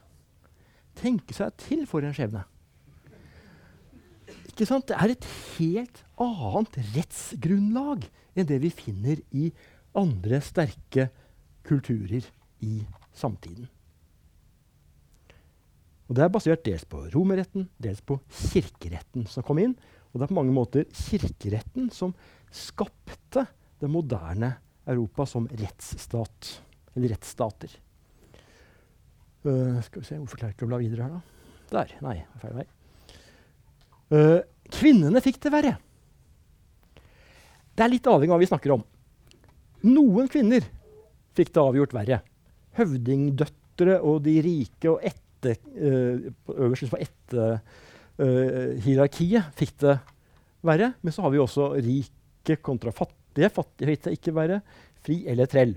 Tenke 0.96 1.36
seg 1.36 1.56
til 1.60 1.84
for 1.88 2.04
en 2.04 2.16
skjebne. 2.16 2.44
Ikke 4.56 4.70
sant? 4.70 4.86
Det 4.88 4.96
er 4.96 5.12
et 5.12 5.26
helt 5.58 5.98
annet 6.16 6.76
rettsgrunnlag 6.94 8.06
enn 8.32 8.46
det 8.48 8.56
vi 8.62 8.70
finner 8.72 9.18
i 9.36 9.50
andre 9.92 10.38
sterke 10.40 11.10
kulturer 11.68 12.24
i 12.64 12.78
samtiden. 13.12 13.66
Og 16.08 16.16
Det 16.16 16.24
er 16.24 16.32
basert 16.32 16.64
dels 16.64 16.86
på 16.88 17.02
romerretten, 17.12 17.66
dels 17.76 18.00
på 18.00 18.16
kirkeretten 18.30 19.26
som 19.28 19.44
kom 19.44 19.60
inn. 19.60 19.74
Og 20.14 20.16
det 20.16 20.24
er 20.24 20.32
på 20.32 20.38
mange 20.38 20.56
måter 20.56 20.86
kirkeretten 20.88 21.90
som 21.92 22.14
skapte 22.48 23.44
det 23.76 23.90
moderne 23.92 24.54
Europa 24.88 25.26
som 25.28 25.50
rettsstat. 25.52 26.54
Eller 26.96 27.12
rettsstater. 27.12 27.76
Uh, 29.44 29.84
skal 29.84 30.00
vi 30.00 30.08
se, 30.08 30.16
Hvorfor 30.16 30.40
klarer 30.40 30.54
jeg 30.54 30.58
ikke 30.62 30.70
å 30.70 30.72
bla 30.72 30.80
videre 30.80 31.10
her, 31.10 31.18
da? 31.18 31.52
Der. 31.76 31.94
Nei, 32.08 32.16
feil 32.40 32.56
vei. 32.62 32.66
Uh, 34.12 34.40
kvinnene 34.70 35.22
fikk 35.24 35.40
det 35.42 35.52
verre. 35.54 35.74
Det 37.76 37.84
er 37.84 37.92
litt 37.92 38.06
avhengig 38.08 38.32
av 38.32 38.36
hva 38.36 38.42
vi 38.42 38.48
snakker 38.48 38.74
om. 38.76 38.84
Noen 39.86 40.30
kvinner 40.32 40.64
fikk 41.36 41.52
det 41.54 41.62
avgjort 41.62 41.94
verre. 41.96 42.20
Høvdingdøtre 42.78 43.98
og 44.00 44.22
de 44.24 44.36
rike 44.44 44.92
og 44.92 45.02
etter, 45.04 45.58
uh, 45.76 46.30
øverst 46.54 46.92
på 46.92 47.00
uh, 48.16 49.50
fikk 49.58 49.74
det 49.82 49.98
verre. 50.66 50.92
Men 51.02 51.14
så 51.14 51.26
har 51.26 51.34
vi 51.34 51.42
også 51.42 51.72
rike 51.76 52.60
kontra 52.62 52.94
fattige. 52.94 53.52
Fattige 53.52 53.92
fikk 53.92 54.06
det 54.06 54.16
ikke 54.20 54.36
verre. 54.38 54.62
Fri 55.06 55.24
eller 55.30 55.50
trell. 55.50 55.76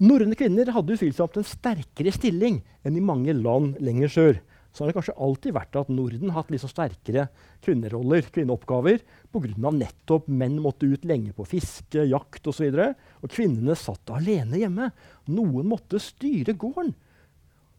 Norrøne 0.00 0.36
kvinner 0.38 0.70
hadde 0.72 0.94
utvilsomt 0.96 1.34
en 1.36 1.44
sterkere 1.44 2.12
stilling 2.14 2.62
enn 2.88 2.96
i 2.96 3.04
mange 3.04 3.34
land 3.36 3.74
lenger 3.84 4.12
sør. 4.12 4.38
Så 4.70 4.82
har 4.82 4.90
det 4.90 4.96
kanskje 4.96 5.16
alltid 5.18 5.54
vært 5.56 5.76
at 5.80 5.90
Norden 5.90 6.30
har 6.30 6.44
hatt 6.44 6.52
liksom 6.54 6.70
sterkere 6.70 7.26
kvinneroller, 7.64 8.28
kvinneoppgaver, 8.30 9.02
pga. 9.34 9.72
nettopp 9.74 10.28
menn 10.30 10.60
måtte 10.62 10.86
ut 10.86 11.06
lenge 11.08 11.34
på 11.34 11.46
fiske, 11.48 12.04
jakt 12.06 12.46
osv. 12.46 12.68
Og, 12.70 12.78
så 12.78 13.24
og 13.24 13.34
kvinnene 13.34 13.74
satt 13.78 14.12
alene 14.14 14.62
hjemme. 14.62 14.90
Noen 15.30 15.66
måtte 15.70 15.98
styre 16.02 16.54
gården. 16.54 16.94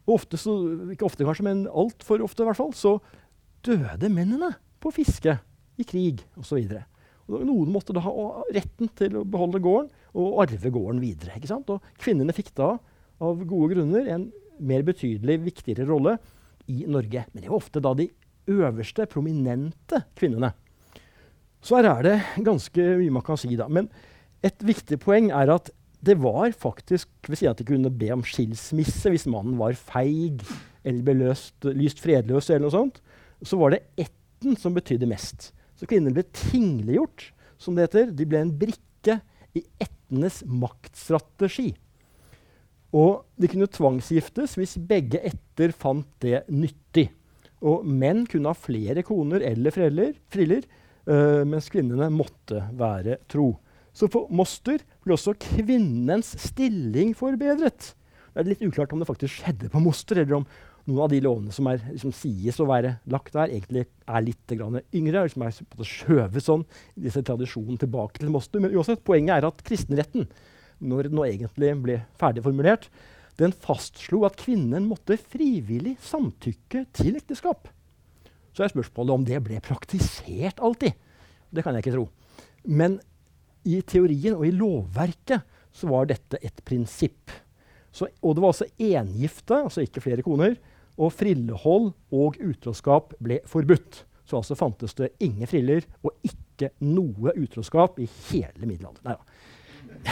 Og 0.09 0.17
ofte, 0.17 0.39
så, 0.41 0.57
ikke 0.91 1.07
ofte 1.07 1.27
kanskje, 1.27 1.47
men 1.47 1.63
altfor 1.69 2.23
ofte 2.25 2.43
i 2.43 2.49
hvert 2.49 2.59
fall, 2.59 2.75
så 2.75 2.97
døde 3.63 4.11
mennene 4.11 4.51
på 4.81 4.91
fiske, 4.95 5.37
i 5.79 5.85
krig 5.87 6.19
osv. 6.37 6.59
Noen 7.31 7.71
måtte 7.71 7.95
da 7.95 8.03
ha 8.03 8.43
retten 8.51 8.89
til 8.99 9.15
å 9.21 9.23
beholde 9.23 9.61
gården 9.63 9.89
og 10.19 10.41
arve 10.43 10.71
gården 10.73 10.99
videre. 11.01 11.37
ikke 11.37 11.49
sant? 11.53 11.69
Og 11.71 12.01
kvinnene 12.01 12.35
fikk 12.35 12.51
da 12.57 12.73
av 13.21 13.43
gode 13.47 13.75
grunner 13.75 14.09
en 14.11 14.27
mer 14.61 14.83
betydelig 14.85 15.39
viktigere 15.45 15.87
rolle 15.87 16.17
i 16.71 16.87
Norge. 16.89 17.25
Men 17.31 17.43
det 17.43 17.51
var 17.51 17.59
ofte 17.59 17.83
da 17.83 17.93
de 17.97 18.09
øverste, 18.51 19.05
prominente 19.09 20.01
kvinnene. 20.17 20.53
Så 21.61 21.77
her 21.77 21.89
er 21.91 22.07
det 22.07 22.45
ganske 22.45 22.87
mye 22.97 23.13
man 23.13 23.25
kan 23.25 23.37
si, 23.37 23.53
da. 23.59 23.67
Men 23.69 23.91
et 24.45 24.63
viktig 24.65 24.97
poeng 25.03 25.29
er 25.35 25.53
at 25.53 25.69
det 26.01 26.15
var 26.17 26.49
faktisk 26.57 27.29
ved 27.29 27.37
siden 27.37 27.51
av 27.51 27.55
at 27.55 27.61
de 27.61 27.67
kunne 27.69 27.93
be 27.93 28.09
om 28.15 28.23
skilsmisse 28.25 29.11
hvis 29.13 29.27
mannen 29.29 29.59
var 29.59 29.77
feig 29.77 30.41
eller 30.81 31.03
ble 31.05 31.13
løst, 31.19 31.59
lyst 31.77 32.01
fredløs, 32.01 32.49
eller 32.49 32.65
noe 32.65 32.73
sånt, 32.73 32.97
så 33.45 33.59
var 33.61 33.75
det 33.75 33.83
ætten 34.01 34.57
som 34.57 34.73
betydde 34.73 35.09
mest. 35.09 35.51
Så 35.77 35.85
kvinnene 35.89 36.15
ble 36.15 36.25
tingliggjort, 36.33 37.27
som 37.61 37.77
det 37.77 37.85
heter. 37.85 38.09
De 38.17 38.25
ble 38.25 38.41
en 38.41 38.55
brikke 38.57 39.19
i 39.57 39.61
ættenes 39.81 40.41
maktstrategi. 40.49 41.71
Og 42.91 43.23
de 43.39 43.47
kunne 43.51 43.69
tvangsgiftes 43.71 44.57
hvis 44.59 44.75
begge 44.87 45.21
etter 45.31 45.73
fant 45.75 46.07
det 46.23 46.43
nyttig. 46.51 47.07
Og 47.63 47.85
menn 47.85 48.25
kunne 48.29 48.51
ha 48.51 48.57
flere 48.57 49.03
koner 49.05 49.43
eller 49.45 49.73
friller, 49.75 50.65
uh, 51.07 51.43
mens 51.47 51.69
kvinnene 51.71 52.09
måtte 52.13 52.65
være 52.77 53.21
tro. 53.31 53.53
Så 53.93 54.07
på 54.11 54.25
Moster 54.31 54.81
ble 55.03 55.15
også 55.15 55.35
kvinnens 55.39 56.33
stilling 56.39 57.13
forbedret. 57.17 57.93
Det 58.31 58.43
er 58.43 58.51
litt 58.53 58.63
uklart 58.63 58.93
om 58.95 59.01
det 59.01 59.09
faktisk 59.09 59.41
skjedde 59.41 59.71
på 59.71 59.81
Moster, 59.83 60.21
eller 60.21 60.39
om 60.39 60.45
noen 60.87 61.03
av 61.05 61.11
de 61.11 61.19
lovene 61.23 61.53
som, 61.53 61.67
er, 61.69 61.81
liksom, 61.91 62.13
sies 62.15 62.57
å 62.63 62.67
være 62.69 62.95
lagt 63.11 63.35
der, 63.35 63.51
egentlig 63.51 63.83
er 64.07 64.23
litt 64.25 64.55
yngre. 64.55 65.25
som 65.29 65.43
er 65.45 65.57
skjøvet 65.87 66.45
sånn, 66.45 66.63
disse 66.95 67.21
tradisjonene 67.27 67.81
tilbake 67.83 68.21
til 68.21 68.31
Moster. 68.33 68.63
Men 68.63 68.73
uansett, 68.73 69.03
poenget 69.05 69.37
er 69.37 69.49
at 69.51 69.61
kristenretten 69.67 70.29
når 70.81 71.07
den 71.07 71.17
nå 71.19 71.25
egentlig 71.27 71.73
ble 71.83 71.97
ferdig 72.19 72.43
formulert, 72.45 72.89
den 73.39 73.53
fastslo 73.55 74.25
at 74.27 74.37
kvinnen 74.39 74.87
måtte 74.89 75.17
frivillig 75.17 75.95
samtykke 76.03 76.85
til 76.97 77.15
ekteskap. 77.19 77.69
Så 78.51 78.65
er 78.65 78.73
spørsmålet 78.73 79.15
om 79.15 79.23
det 79.27 79.39
ble 79.45 79.61
praktisert 79.63 80.59
alltid. 80.59 80.97
Det 81.51 81.63
kan 81.63 81.75
jeg 81.75 81.85
ikke 81.85 81.95
tro. 81.95 82.09
Men 82.67 82.99
i 83.67 83.79
teorien 83.85 84.35
og 84.35 84.45
i 84.47 84.53
lovverket 84.55 85.47
så 85.71 85.87
var 85.91 86.09
dette 86.09 86.39
et 86.43 86.59
prinsipp. 86.67 87.31
Så, 87.91 88.07
og 88.21 88.35
det 88.35 88.43
var 88.43 88.53
altså 88.53 88.69
engifte, 88.79 89.55
altså 89.55 89.83
ikke 89.85 90.03
flere 90.03 90.25
koner, 90.25 90.57
og 90.99 91.13
frillehold 91.15 91.91
og 92.13 92.39
utroskap 92.43 93.15
ble 93.23 93.39
forbudt. 93.47 94.03
Så 94.27 94.39
altså 94.39 94.57
fantes 94.59 94.95
det 94.99 95.13
ingen 95.23 95.49
friller 95.49 95.87
og 96.03 96.13
ikke 96.27 96.71
noe 96.83 97.33
utroskap 97.39 97.97
i 97.99 98.07
hele 98.29 98.67
middelalderen. 98.67 99.07
Nei 99.07 99.15
da 99.15 99.23
uh, 99.23 99.50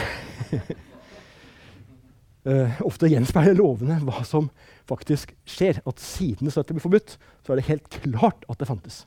ofte 2.90 3.10
gjenspeiler 3.12 3.58
lovene 3.60 4.00
hva 4.06 4.24
som 4.26 4.48
faktisk 4.90 5.34
skjer. 5.50 5.82
At 5.88 6.02
siden 6.02 6.50
det 6.50 6.66
ble 6.72 6.84
forbudt, 6.84 7.18
så 7.46 7.54
er 7.54 7.60
det 7.60 7.70
helt 7.70 7.90
klart 8.00 8.46
at 8.50 8.60
det 8.60 8.70
fantes. 8.70 9.04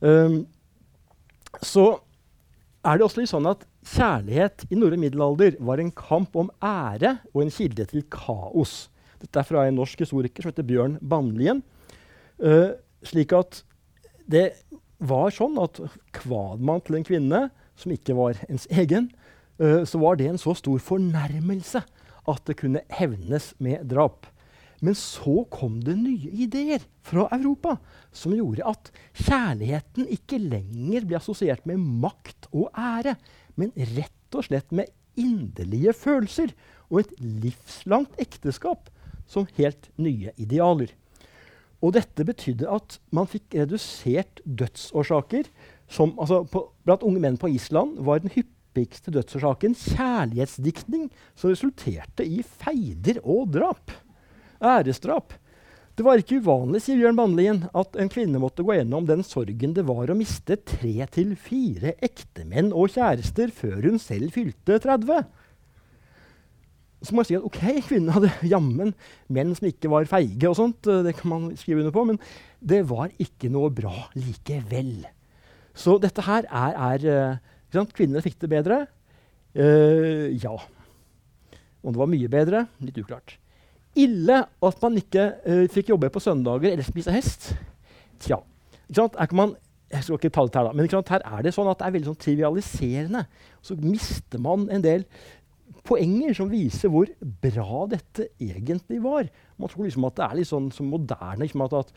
Um, 0.00 0.44
så 1.64 1.86
er 2.86 2.98
det 2.98 3.06
også 3.06 3.22
litt 3.22 3.32
sånn 3.32 3.48
at 3.48 3.64
kjærlighet 3.86 4.66
i 4.70 4.78
norrøn 4.78 5.02
middelalder 5.02 5.56
var 5.64 5.80
en 5.80 5.94
kamp 5.94 6.36
om 6.38 6.50
ære 6.64 7.16
og 7.32 7.44
en 7.44 7.54
kilde 7.54 7.86
til 7.90 8.04
kaos. 8.12 8.86
Dette 9.22 9.40
er 9.40 9.48
fra 9.48 9.64
en 9.66 9.78
norsk 9.80 10.02
historiker 10.04 10.44
som 10.44 10.52
heter 10.52 10.66
Bjørn 10.66 10.98
Bannlien. 11.00 11.62
Uh, 12.36 12.74
slik 13.06 13.32
at 13.36 13.62
det 14.28 14.50
var 14.98 15.32
sånn 15.34 15.56
at 15.60 15.78
kvad 16.16 16.62
man 16.64 16.82
til 16.84 16.98
en 16.98 17.06
kvinne 17.06 17.46
som 17.76 17.92
ikke 17.94 18.16
var 18.16 18.38
ens 18.48 18.66
egen, 18.72 19.10
uh, 19.62 19.84
så 19.88 20.00
var 20.02 20.18
det 20.18 20.30
en 20.30 20.40
så 20.40 20.56
stor 20.58 20.80
fornærmelse 20.82 21.84
at 22.26 22.48
det 22.48 22.58
kunne 22.58 22.82
hevnes 22.98 23.52
med 23.62 23.86
drap. 23.90 24.26
Men 24.84 24.96
så 24.98 25.46
kom 25.52 25.78
det 25.84 25.94
nye 25.96 26.30
ideer 26.44 26.82
fra 27.06 27.28
Europa 27.32 27.76
som 28.14 28.34
gjorde 28.36 28.66
at 28.68 28.90
kjærligheten 29.16 30.08
ikke 30.12 30.40
lenger 30.42 31.06
ble 31.08 31.16
assosiert 31.20 31.64
med 31.68 31.80
makt 31.80 32.50
og 32.52 32.68
ære, 32.76 33.16
men 33.56 33.72
rett 33.96 34.36
og 34.36 34.44
slett 34.48 34.74
med 34.76 34.92
inderlige 35.16 35.94
følelser 35.96 36.52
og 36.90 37.02
et 37.02 37.16
livslangt 37.20 38.20
ekteskap 38.20 38.90
som 39.26 39.48
helt 39.56 39.88
nye 39.96 40.34
idealer. 40.36 40.92
Og 41.84 41.94
dette 41.96 42.24
betydde 42.24 42.68
at 42.72 42.98
man 43.14 43.28
fikk 43.28 43.56
redusert 43.56 44.40
dødsårsaker 44.44 45.48
som, 45.88 46.14
altså 46.18 46.42
på, 46.50 46.66
Blant 46.86 47.04
unge 47.06 47.22
menn 47.22 47.38
på 47.40 47.50
Island 47.52 48.00
var 48.06 48.22
den 48.22 48.32
hyppigste 48.34 49.12
dødsårsaken 49.14 49.74
kjærlighetsdiktning 49.78 51.08
som 51.34 51.50
resulterte 51.50 52.26
i 52.26 52.42
feider 52.42 53.22
og 53.22 53.50
drap. 53.54 53.94
Æresdrap. 54.62 55.34
Det 55.96 56.04
var 56.04 56.20
ikke 56.20 56.42
uvanlig 56.44 56.82
sier 56.84 56.98
Bjørn 57.00 57.16
Bannlien, 57.16 57.62
at 57.72 57.96
en 57.96 58.10
kvinne 58.12 58.40
måtte 58.42 58.64
gå 58.66 58.74
gjennom 58.76 59.06
den 59.08 59.22
sorgen 59.24 59.72
det 59.76 59.86
var 59.88 60.10
å 60.12 60.16
miste 60.18 60.58
tre 60.60 61.06
til 61.14 61.32
fire 61.40 61.94
ektemenn 62.04 62.68
og 62.76 62.92
kjærester 62.92 63.48
før 63.56 63.78
hun 63.88 63.96
selv 64.02 64.36
fylte 64.36 64.76
30. 64.84 65.24
Så 67.00 67.16
må 67.16 67.24
jeg 67.24 67.30
si 67.30 67.38
at 67.38 67.48
ok, 67.48 67.60
kvinnen 67.88 68.12
hadde 68.12 68.32
jammen 68.52 68.92
menn 69.32 69.56
som 69.56 69.70
ikke 69.70 69.88
var 69.92 70.08
feige, 70.10 70.50
og 70.50 70.58
sånt, 70.60 70.84
det 70.84 71.16
kan 71.16 71.32
man 71.32 71.50
skrive 71.56 71.80
under 71.80 71.96
på, 71.96 72.04
men 72.12 72.20
det 72.60 72.82
var 72.92 73.08
ikke 73.22 73.48
noe 73.52 73.72
bra 73.72 74.10
likevel. 74.18 75.06
Så 75.76 75.98
dette 76.02 76.24
her 76.24 76.48
er, 76.48 76.78
er 76.96 77.40
uh, 77.76 77.84
Kvinnene 77.92 78.24
fikk 78.24 78.38
det 78.40 78.50
bedre. 78.52 78.86
Uh, 79.56 80.32
ja. 80.32 80.54
Om 81.84 81.92
det 81.92 82.00
var 82.00 82.10
mye 82.10 82.30
bedre, 82.32 82.64
litt 82.82 82.98
uklart. 83.02 83.36
Ille 83.96 84.42
at 84.44 84.82
man 84.82 84.98
ikke 85.00 85.28
uh, 85.44 85.64
fikk 85.72 85.92
jobbe 85.92 86.10
på 86.12 86.22
søndager 86.24 86.72
eller 86.72 86.86
spise 86.86 87.14
hest. 87.14 87.52
Tja. 88.24 88.40
Man, 89.36 89.56
jeg 89.92 90.04
skal 90.04 90.18
ikke 90.18 90.32
ta 90.34 90.46
det 90.46 90.58
her, 90.58 90.68
da, 90.68 90.74
men 90.76 90.88
her 90.90 91.24
er 91.26 91.42
det 91.44 91.54
sånn 91.54 91.68
at 91.70 91.80
det 91.80 91.86
er 91.88 91.96
veldig 91.96 92.10
sånn 92.10 92.22
trivialiserende. 92.24 93.24
Så 93.64 93.76
mister 93.80 94.40
man 94.42 94.68
en 94.72 94.84
del 94.84 95.04
poenger 95.86 96.34
som 96.34 96.50
viser 96.50 96.90
hvor 96.90 97.10
bra 97.42 97.84
dette 97.90 98.28
egentlig 98.42 98.98
var. 99.04 99.28
Man 99.60 99.70
tror 99.70 99.86
liksom 99.86 100.06
at 100.08 100.16
det 100.18 100.26
er 100.26 100.38
litt 100.40 100.50
sånn 100.50 100.70
moderne. 100.90 101.44
Liksom 101.44 101.64
at, 101.66 101.76
at 101.80 101.92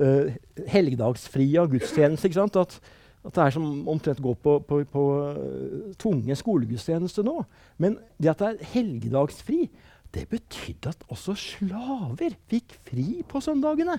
uh, 0.00 0.32
Helligdagsfria 0.70 1.64
gudstjeneste. 1.70 2.30
At, 2.60 2.80
at 3.20 3.36
det 3.36 3.42
er 3.44 3.52
som 3.52 3.88
omtrent 3.92 4.22
går 4.24 4.36
på, 4.40 4.54
på, 4.64 4.80
på 4.88 5.02
uh, 5.36 6.36
skolegudstjeneste 6.40 7.24
nå. 7.26 7.42
Men 7.76 7.98
det 8.16 8.32
at 8.32 8.40
det 8.40 8.48
er 8.48 8.70
helgedagsfri, 8.72 9.66
det 10.14 10.24
betydde 10.30 10.94
at 10.94 11.04
også 11.12 11.36
slaver 11.38 12.34
fikk 12.50 12.78
fri 12.88 13.20
på 13.28 13.42
søndagene. 13.44 13.98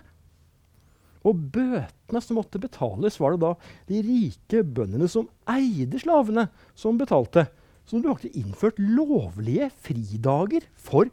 Og 1.21 1.37
bøtene 1.53 2.21
som 2.23 2.39
måtte 2.39 2.59
betales, 2.61 3.19
var 3.21 3.35
det 3.35 3.43
da 3.43 3.51
de 3.91 4.01
rike 4.07 4.63
bøndene 4.65 5.07
som 5.11 5.29
eide 5.49 6.01
slavene, 6.01 6.47
som 6.73 6.97
betalte. 6.97 7.45
Så 7.85 7.97
det 7.97 8.05
ble 8.05 8.15
faktisk 8.15 8.39
innført 8.41 8.81
lovlige 8.81 9.69
fridager 9.85 10.65
for 10.73 11.11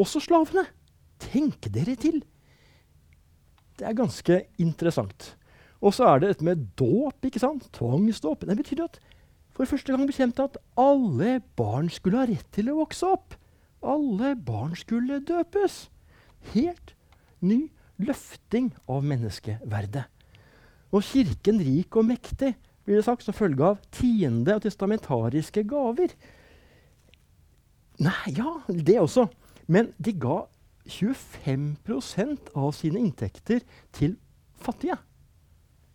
også 0.00 0.22
slavene. 0.24 0.64
Tenk 1.20 1.68
dere 1.74 1.96
til! 2.00 2.22
Det 3.74 3.86
er 3.88 3.96
ganske 3.98 4.44
interessant. 4.62 5.34
Og 5.84 5.92
så 5.92 6.08
er 6.08 6.22
det 6.22 6.30
dette 6.32 6.46
med 6.46 6.64
dåp. 6.80 7.24
ikke 7.24 7.42
sant? 7.42 7.68
Tvangsdåp. 7.76 8.46
Det 8.48 8.56
betyr 8.56 8.86
at 8.86 8.98
for 9.54 9.68
første 9.68 9.92
gang 9.92 10.08
bekjente 10.08 10.42
at 10.42 10.56
alle 10.80 11.38
barn 11.56 11.90
skulle 11.92 12.22
ha 12.22 12.26
rett 12.26 12.48
til 12.56 12.72
å 12.72 12.80
vokse 12.80 13.06
opp. 13.06 13.36
Alle 13.84 14.32
barn 14.34 14.72
skulle 14.78 15.20
døpes. 15.22 15.84
Helt 16.54 16.94
ny 17.44 17.68
løfting 18.00 18.72
av 18.90 19.04
menneskeverdet. 19.06 20.08
Og 20.94 21.04
Kirken 21.04 21.60
rik 21.62 21.96
og 21.98 22.08
mektig 22.08 22.54
blir 22.84 22.98
det 22.98 23.06
sagt 23.06 23.24
som 23.26 23.36
følge 23.36 23.74
av 23.74 23.80
tiende 23.94 24.56
og 24.56 24.64
testamentariske 24.64 25.64
gaver. 25.68 26.12
Nei, 28.02 28.34
ja, 28.34 28.58
det 28.68 28.98
også. 29.00 29.28
Men 29.70 29.92
de 30.02 30.16
ga 30.18 30.42
25% 30.90 32.52
av 32.58 32.72
sine 32.76 33.00
inntekter 33.00 33.62
til 33.94 34.16
fattige. 34.60 34.98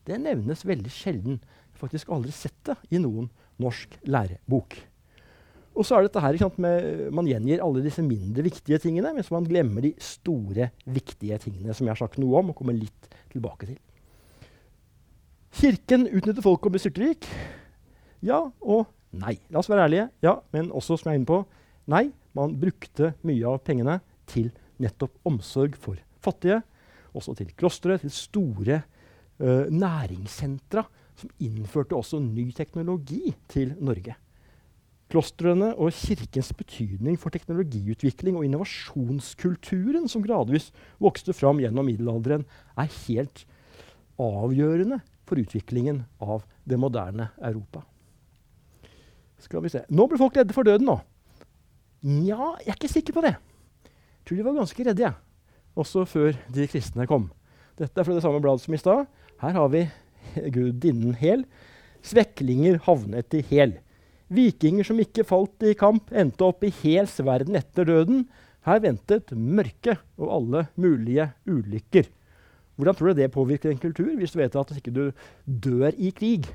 Det 0.10 0.18
nevnes 0.22 0.66
veldig 0.66 0.92
sjelden. 0.94 1.40
Faktisk 1.80 2.10
aldri 2.12 2.34
sett 2.34 2.58
det 2.68 2.76
i 2.96 3.02
noen 3.02 3.30
norsk 3.62 4.00
lærebok. 4.10 4.78
Og 5.78 5.86
så 5.88 5.96
er 5.96 6.08
dette 6.08 6.22
her, 6.24 6.38
sant, 6.42 6.58
med, 6.60 7.08
Man 7.16 7.28
gjengir 7.30 7.62
alle 7.64 7.84
disse 7.86 8.04
mindre 8.04 8.44
viktige 8.44 8.80
tingene, 8.82 9.14
mens 9.16 9.30
man 9.32 9.46
glemmer 9.48 9.86
de 9.86 9.94
store, 10.04 10.72
viktige 10.90 11.38
tingene 11.46 11.76
som 11.76 11.86
jeg 11.88 11.94
har 11.94 12.02
sagt 12.02 12.20
noe 12.20 12.42
om 12.42 12.52
og 12.52 12.58
kommer 12.58 12.76
litt 12.76 13.10
tilbake 13.32 13.70
til. 13.70 13.78
Kirken 15.60 16.08
utnytter 16.10 16.46
folk 16.46 16.66
og 16.66 16.74
blir 16.74 16.84
styrtrik. 16.84 17.28
Ja 18.26 18.42
og 18.60 18.90
nei. 19.16 19.38
La 19.50 19.62
oss 19.62 19.70
være 19.72 19.88
ærlige. 19.88 20.10
Ja, 20.26 20.40
men 20.54 20.74
også, 20.76 20.98
som 20.98 21.10
jeg 21.10 21.18
er 21.18 21.22
inne 21.22 21.30
på, 21.30 21.44
nei. 21.90 22.10
Man 22.38 22.54
brukte 22.62 23.14
mye 23.26 23.48
av 23.50 23.64
pengene 23.66 24.00
til 24.30 24.52
nettopp 24.82 25.16
omsorg 25.28 25.78
for 25.80 25.98
fattige. 26.22 26.60
Også 27.18 27.34
til 27.38 27.50
klostre, 27.58 27.98
til 28.02 28.14
store 28.14 28.84
næringssentra, 29.40 30.86
som 31.20 31.30
innførte 31.40 31.96
også 31.96 32.20
ny 32.24 32.50
teknologi 32.56 33.34
til 33.52 33.76
Norge. 33.80 34.16
Klostrene 35.10 35.72
og 35.82 35.94
kirkens 35.96 36.52
betydning 36.54 37.16
for 37.18 37.34
teknologiutvikling 37.34 38.38
og 38.38 38.46
innovasjonskulturen 38.46 40.06
som 40.12 40.22
gradvis 40.22 40.70
vokste 41.02 41.34
fram 41.34 41.62
gjennom 41.64 41.88
middelalderen, 41.90 42.46
er 42.78 42.92
helt 43.08 43.46
avgjørende 44.22 45.00
for 45.26 45.42
utviklingen 45.42 46.04
av 46.22 46.44
det 46.68 46.78
moderne 46.78 47.32
Europa. 47.42 47.82
Skal 49.40 49.64
vi 49.64 49.72
se. 49.72 49.82
Nå 49.90 50.06
ble 50.12 50.20
folk 50.20 50.38
redde 50.38 50.54
for 50.54 50.68
døden, 50.68 50.90
nå. 50.92 51.00
Nja, 52.06 52.54
jeg 52.62 52.72
er 52.74 52.78
ikke 52.78 52.92
sikker 52.92 53.16
på 53.16 53.24
det. 53.26 53.34
Jeg 53.34 54.28
tror 54.28 54.38
de 54.38 54.46
var 54.46 54.58
ganske 54.60 54.86
redde, 54.86 55.04
jeg. 55.08 55.18
Også 55.80 56.06
før 56.10 56.38
de 56.54 56.68
kristne 56.70 57.08
kom. 57.10 57.30
Dette 57.80 57.98
er 57.98 58.06
fra 58.06 58.14
det 58.14 58.24
samme 58.24 58.42
bladet 58.44 58.62
som 58.62 58.76
i 58.76 58.82
stad. 58.82 59.08
Her 59.40 59.56
har 59.56 59.70
vi 59.72 59.86
gudinnen 60.52 61.16
Hel. 61.20 61.46
Sveklinger 62.04 62.80
havnet 62.86 63.36
i 63.36 63.44
Hel. 63.52 63.78
Vikinger 64.30 64.86
som 64.86 65.00
ikke 65.02 65.26
falt 65.26 65.64
i 65.66 65.74
kamp, 65.78 66.12
endte 66.12 66.46
opp 66.46 66.64
i 66.68 66.74
Hels 66.84 67.16
verden 67.26 67.58
etter 67.58 67.88
døden. 67.88 68.26
Her 68.68 68.82
ventet 68.84 69.32
mørke 69.34 69.96
og 70.20 70.34
alle 70.36 70.66
mulige 70.80 71.30
ulykker. 71.48 72.10
Hvordan 72.80 72.96
tror 72.96 73.12
du 73.12 73.20
det 73.20 73.32
påvirker 73.34 73.72
en 73.72 73.82
kultur, 73.82 74.12
hvis 74.16 74.36
du 74.36 74.40
vet 74.40 74.56
at 74.56 74.70
hvis 74.72 74.80
ikke 74.80 74.96
du 74.96 75.06
dør 75.44 75.96
i 75.96 76.12
krig, 76.16 76.46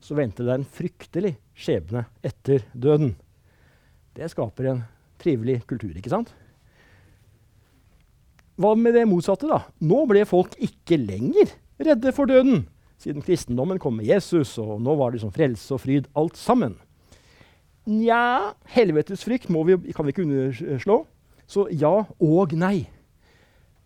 så 0.00 0.16
venter 0.16 0.44
det 0.44 0.56
en 0.58 0.66
fryktelig 0.68 1.36
skjebne 1.56 2.04
etter 2.24 2.64
døden? 2.72 3.14
Det 4.16 4.28
skaper 4.32 4.68
en 4.72 4.82
trivelig 5.20 5.62
kultur, 5.68 5.94
ikke 5.96 6.12
sant? 6.12 6.32
Hva 8.60 8.74
med 8.78 8.94
det 8.94 9.06
motsatte, 9.10 9.48
da? 9.50 9.62
Nå 9.82 10.04
ble 10.10 10.26
folk 10.28 10.52
ikke 10.62 10.98
lenger 11.00 11.52
redde 11.80 12.12
for 12.14 12.30
døden, 12.30 12.64
siden 13.00 13.24
kristendommen 13.24 13.80
kom 13.82 13.96
med 13.98 14.08
Jesus, 14.08 14.56
og 14.62 14.78
nå 14.82 14.94
var 14.98 15.14
det 15.14 15.22
som 15.24 15.32
frelse 15.34 15.74
og 15.74 15.82
fryd 15.82 16.08
alt 16.18 16.38
sammen. 16.38 16.76
Nja, 17.90 18.54
helvetes 18.72 19.24
frykt 19.26 19.50
vi, 19.50 19.92
kan 19.92 20.06
vi 20.06 20.14
ikke 20.14 20.24
underslå. 20.24 21.02
Så 21.46 21.66
ja 21.70 21.92
og 22.08 22.54
nei. 22.56 22.86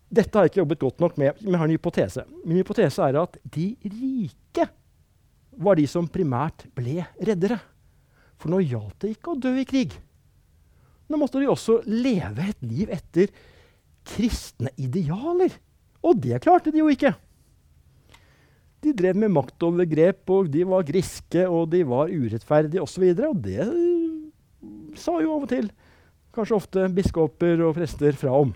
Dette 0.09 0.33
har 0.37 0.45
jeg 0.45 0.53
ikke 0.53 0.61
jobbet 0.63 0.79
godt 0.81 1.01
nok 1.03 1.17
med, 1.21 1.41
men 1.41 1.53
jeg 1.53 1.59
har 1.59 1.67
en 1.67 1.75
hypotese. 1.75 2.23
Min 2.45 2.61
hypotese 2.61 3.03
er 3.03 3.19
at 3.19 3.35
de 3.43 3.75
rike 3.83 4.69
var 5.59 5.75
de 5.75 5.85
som 5.89 6.07
primært 6.07 6.65
ble 6.73 7.03
reddere. 7.19 7.59
For 8.39 8.49
nå 8.49 8.61
gjaldt 8.63 9.03
det 9.03 9.13
ikke 9.17 9.33
å 9.35 9.41
dø 9.43 9.51
i 9.59 9.67
krig. 9.67 9.93
Nå 11.09 11.19
måtte 11.19 11.41
de 11.41 11.49
også 11.51 11.81
leve 11.89 12.47
et 12.47 12.63
liv 12.63 12.89
etter 12.93 13.33
kristne 14.07 14.71
idealer. 14.79 15.51
Og 16.05 16.21
det 16.23 16.39
klarte 16.45 16.71
de 16.71 16.79
jo 16.79 16.87
ikke. 16.89 17.11
De 18.79 18.93
drev 18.95 19.17
med 19.19 19.33
maktovergrep, 19.35 20.23
og 20.31 20.49
de 20.53 20.63
var 20.67 20.85
griske, 20.87 21.43
og 21.47 21.69
de 21.73 21.83
var 21.87 22.11
urettferdige 22.11 22.83
osv. 22.83 23.05
Og, 23.11 23.19
så 23.19 23.29
og 23.29 23.41
det 23.43 24.99
sa 24.99 25.17
jo 25.19 25.35
av 25.35 25.45
og 25.45 25.51
til 25.51 25.69
kanskje 26.35 26.57
ofte 26.57 26.87
biskoper 26.95 27.63
og 27.65 27.75
prester 27.77 28.15
fra 28.17 28.33
om. 28.39 28.53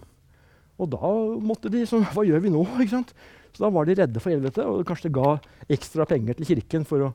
Og 0.82 0.90
da 0.94 1.12
måtte 1.44 1.72
de 1.72 1.84
sånn 1.88 2.06
Hva 2.14 2.24
gjør 2.26 2.42
vi 2.44 2.52
nå? 2.54 2.64
ikke 2.82 2.96
sant? 2.96 3.14
Så 3.54 3.66
da 3.66 3.70
var 3.74 3.86
de 3.86 3.98
redde 4.00 4.22
for 4.22 4.34
helvete, 4.34 4.66
og 4.66 4.86
kanskje 4.90 5.10
det 5.10 5.18
ga 5.20 5.34
ekstra 5.76 6.08
penger 6.10 6.40
til 6.40 6.50
kirken 6.50 6.88
for 6.90 7.10
å 7.10 7.12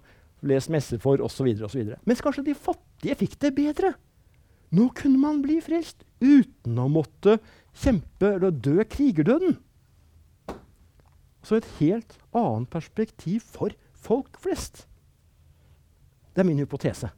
lese 0.46 0.70
messer 0.70 1.00
for 1.02 1.18
osv. 1.24 1.48
Mens 2.06 2.22
kanskje 2.22 2.46
de 2.46 2.54
fattige 2.54 3.16
fikk 3.18 3.38
det 3.42 3.54
bedre. 3.56 3.96
Nå 4.74 4.90
kunne 4.94 5.18
man 5.18 5.40
bli 5.42 5.58
frelst 5.64 6.04
uten 6.20 6.78
å 6.78 6.86
måtte 6.92 7.38
kjempe 7.78 8.36
eller 8.36 8.54
dø 8.54 8.84
krigerdøden. 8.84 9.56
Så 11.48 11.56
et 11.56 11.68
helt 11.78 12.18
annet 12.36 12.68
perspektiv 12.68 13.46
for 13.48 13.72
folk 13.96 14.36
flest. 14.42 14.82
Det 16.36 16.42
er 16.44 16.48
min 16.48 16.60
hypotese. 16.60 17.08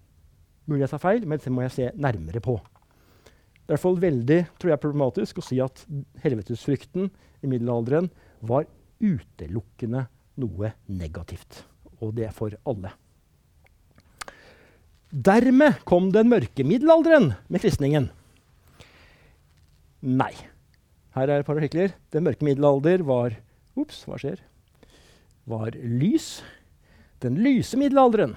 Mulig 0.70 0.84
jeg 0.84 0.92
tar 0.92 1.02
feil, 1.02 1.26
men 1.26 1.40
det 1.42 1.50
må 1.50 1.64
jeg 1.64 1.74
se 1.74 1.88
nærmere 1.98 2.42
på. 2.44 2.54
Det 2.60 3.66
er 3.66 3.74
i 3.74 3.74
hvert 3.74 3.82
fall 3.82 3.98
veldig 4.02 4.38
tror 4.54 4.70
jeg, 4.70 4.82
problematisk 4.82 5.40
å 5.40 5.44
si 5.44 5.58
at 5.62 5.82
helvetesfrykten 6.22 7.10
i 7.42 7.50
middelalderen 7.50 8.06
var 8.46 8.68
utelukkende 9.02 10.06
noe 10.40 10.72
negativt. 10.86 11.64
Og 11.98 12.14
det 12.14 12.28
er 12.28 12.34
for 12.36 12.54
alle. 12.70 12.94
Dermed 15.10 15.82
kom 15.90 16.12
den 16.14 16.30
mørke 16.30 16.62
middelalderen 16.62 17.32
med 17.50 17.62
kristningen. 17.62 18.10
Nei. 20.06 20.32
Her 21.18 21.26
er 21.26 21.42
et 21.42 21.48
par 21.48 21.58
artikler. 21.58 21.96
Den 22.14 22.28
mørke 22.28 22.46
middelalder 22.46 23.02
var 23.02 23.34
Ops, 23.80 24.04
hva 24.08 24.18
skjer? 24.20 24.42
Var 25.50 25.76
lys. 25.80 26.40
Den 27.24 27.38
lyse 27.42 27.78
middelalderen. 27.80 28.36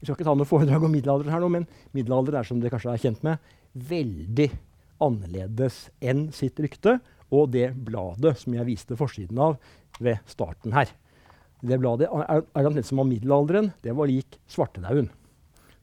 Vi 0.00 0.06
skal 0.06 0.16
ikke 0.18 0.28
ta 0.28 0.36
noe 0.36 0.48
foredrag 0.48 0.84
om 0.84 0.92
middelalderen 0.92 1.32
her 1.32 1.42
nå, 1.42 1.50
men 1.52 1.68
middelalderen 1.96 2.40
er 2.40 2.48
som 2.48 2.60
dere 2.60 2.74
kanskje 2.74 2.92
er 2.92 3.02
kjent 3.02 3.22
med, 3.26 3.52
veldig 3.76 4.50
annerledes 5.02 5.86
enn 6.04 6.28
sitt 6.36 6.60
rykte 6.62 6.98
og 7.34 7.50
det 7.52 7.70
bladet 7.86 8.36
som 8.40 8.54
jeg 8.54 8.68
viste 8.68 8.96
forsiden 8.98 9.40
av 9.42 9.56
ved 10.02 10.20
starten 10.30 10.76
her. 10.76 10.90
Det 11.66 11.78
bladet 11.80 12.08
er, 12.12 12.44
er 12.44 12.68
omtrent 12.68 12.88
som 12.88 13.00
om 13.02 13.08
middelalderen 13.08 13.72
det 13.84 13.96
var 13.96 14.10
lik 14.10 14.38
svartedauden. 14.52 15.08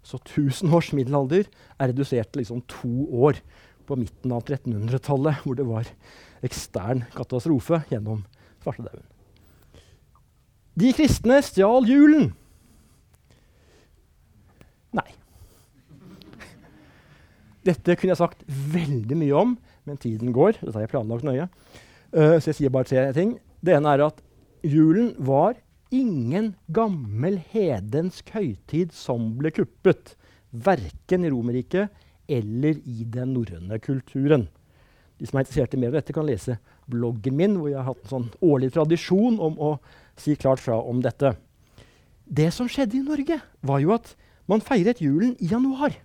Så 0.04 0.20
1000 0.20 0.74
års 0.76 0.92
middelalder 0.96 1.48
er 1.80 1.92
redusert 1.92 2.32
til 2.32 2.44
liksom 2.44 2.64
to 2.70 3.08
år 3.26 3.40
på 3.88 3.98
midten 4.00 4.32
av 4.36 4.44
1300-tallet, 4.46 5.44
hvor 5.44 5.58
det 5.60 5.66
var 5.68 5.90
ekstern 6.44 7.06
katastrofe 7.16 7.82
gjennom 7.92 8.24
svartedauden. 8.64 9.06
De 10.80 10.90
kristne 10.96 11.38
stjal 11.46 11.86
julen. 11.86 12.32
Nei. 14.98 15.10
Dette 17.68 17.96
kunne 17.96 18.16
jeg 18.16 18.22
sagt 18.22 18.42
veldig 18.48 19.18
mye 19.20 19.36
om, 19.38 19.58
men 19.88 20.00
tiden 20.02 20.34
går. 20.36 20.58
Dette 20.62 20.76
har 20.76 20.88
jeg 20.88 20.94
planlagt 20.96 21.28
nøye. 21.28 21.48
Uh, 22.14 22.38
så 22.40 22.52
jeg 22.52 22.62
sier 22.62 22.74
bare 22.74 22.90
tre 22.90 23.06
ting. 23.16 23.38
Det 23.64 23.76
ene 23.78 23.94
er 23.94 24.08
at 24.08 24.20
julen 24.66 25.14
var 25.22 25.56
ingen 25.94 26.54
gammel 26.74 27.38
hedensk 27.54 28.34
høytid 28.34 28.96
som 28.98 29.34
ble 29.38 29.54
kuppet. 29.54 30.16
Verken 30.54 31.26
i 31.26 31.32
Romerriket 31.34 31.94
eller 32.30 32.80
i 32.88 33.06
den 33.10 33.34
norrøne 33.36 33.80
kulturen. 33.84 34.48
De 35.20 35.28
som 35.30 35.38
er 35.38 35.46
interessert 35.46 35.76
i 35.76 35.80
mer 35.80 35.92
om 35.92 35.98
dette, 35.98 36.16
kan 36.16 36.26
lese 36.28 36.58
bloggen 36.92 37.38
min, 37.38 37.58
hvor 37.60 37.72
jeg 37.72 37.80
har 37.80 37.90
hatt 37.92 38.04
en 38.06 38.14
sånn 38.14 38.30
årlig 38.44 38.72
tradisjon 38.76 39.40
om 39.44 39.58
å 39.62 39.76
si 40.20 40.36
klart 40.40 40.62
fra 40.64 40.78
om 40.80 41.02
dette. 41.04 41.36
Det 42.24 42.50
som 42.56 42.70
skjedde 42.72 43.00
i 43.00 43.06
Norge, 43.06 43.40
var 43.62 43.84
jo 43.84 43.94
at 43.96 44.14
man 44.50 44.64
feiret 44.64 45.02
julen 45.04 45.36
i 45.40 45.50
januar. 45.52 45.96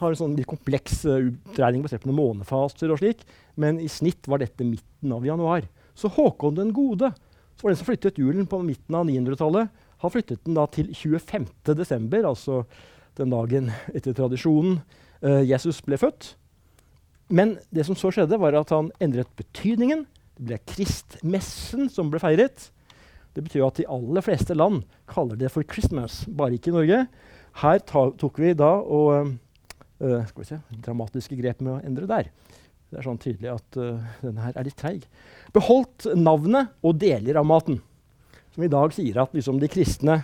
Har 0.00 0.12
en 0.12 0.18
sånn 0.18 0.36
litt 0.38 0.48
kompleks 0.50 1.02
uh, 1.06 1.18
utregning 1.20 1.84
basert 1.84 2.04
på 2.04 2.10
noen 2.10 2.20
månefaser 2.20 2.92
og 2.92 3.00
slik, 3.02 3.22
men 3.60 3.80
i 3.82 3.88
snitt 3.90 4.28
var 4.30 4.42
dette 4.42 4.66
midten 4.66 5.12
av 5.14 5.26
januar. 5.26 5.66
Så 5.94 6.10
Håkon 6.12 6.56
den 6.58 6.72
gode 6.76 7.12
så 7.56 7.66
var 7.66 7.74
den 7.74 7.80
som 7.82 7.90
flyttet 7.90 8.18
julen 8.18 8.48
på 8.48 8.62
midten 8.64 8.96
av 8.96 9.04
900-tallet, 9.04 9.68
har 10.00 10.12
flyttet 10.14 10.46
den 10.46 10.56
da 10.56 10.64
til 10.72 10.94
25. 10.96 11.44
desember, 11.76 12.24
altså 12.24 12.62
den 13.20 13.34
dagen 13.34 13.68
etter 13.92 14.16
tradisjonen 14.16 14.78
uh, 15.20 15.42
Jesus 15.44 15.82
ble 15.84 15.98
født. 16.00 16.34
Men 17.30 17.54
det 17.70 17.86
som 17.86 17.96
så 17.98 18.10
skjedde, 18.12 18.38
var 18.42 18.56
at 18.58 18.72
han 18.74 18.90
endret 19.02 19.30
betydningen. 19.38 20.04
Det 20.34 20.46
ble 20.48 20.58
kristmessen 20.66 21.90
som 21.92 22.10
ble 22.10 22.20
feiret. 22.22 22.70
Det 23.36 23.44
betyr 23.46 23.62
at 23.68 23.78
de 23.78 23.86
aller 23.86 24.24
fleste 24.26 24.56
land 24.56 24.82
kaller 25.10 25.38
det 25.38 25.52
for 25.54 25.66
Christmas, 25.66 26.24
bare 26.26 26.58
ikke 26.58 26.72
i 26.72 26.74
Norge. 26.74 27.04
Her 27.62 27.82
tok 27.86 28.40
vi 28.42 28.54
da 28.58 28.72
og 28.82 29.30
uh, 30.02 30.22
skal 30.26 30.42
vi 30.42 30.48
se, 30.48 30.58
dramatiske 30.82 31.38
grep 31.38 31.62
med 31.62 31.76
å 31.76 31.80
endre 31.86 32.10
der. 32.10 32.32
Det 32.90 32.98
er 32.98 33.06
sånn 33.06 33.20
tydelig 33.22 33.52
at 33.52 33.78
uh, 33.78 34.02
denne 34.24 34.48
her 34.48 34.58
er 34.58 34.66
litt 34.66 34.78
treig. 34.80 35.06
Beholdt 35.54 36.08
navnet 36.18 36.74
og 36.82 36.98
deler 36.98 37.38
av 37.38 37.46
maten. 37.46 37.78
Som 38.50 38.66
i 38.66 38.72
dag 38.72 38.94
sier 38.96 39.20
at 39.22 39.34
liksom, 39.36 39.60
de 39.62 39.70
kristne, 39.70 40.22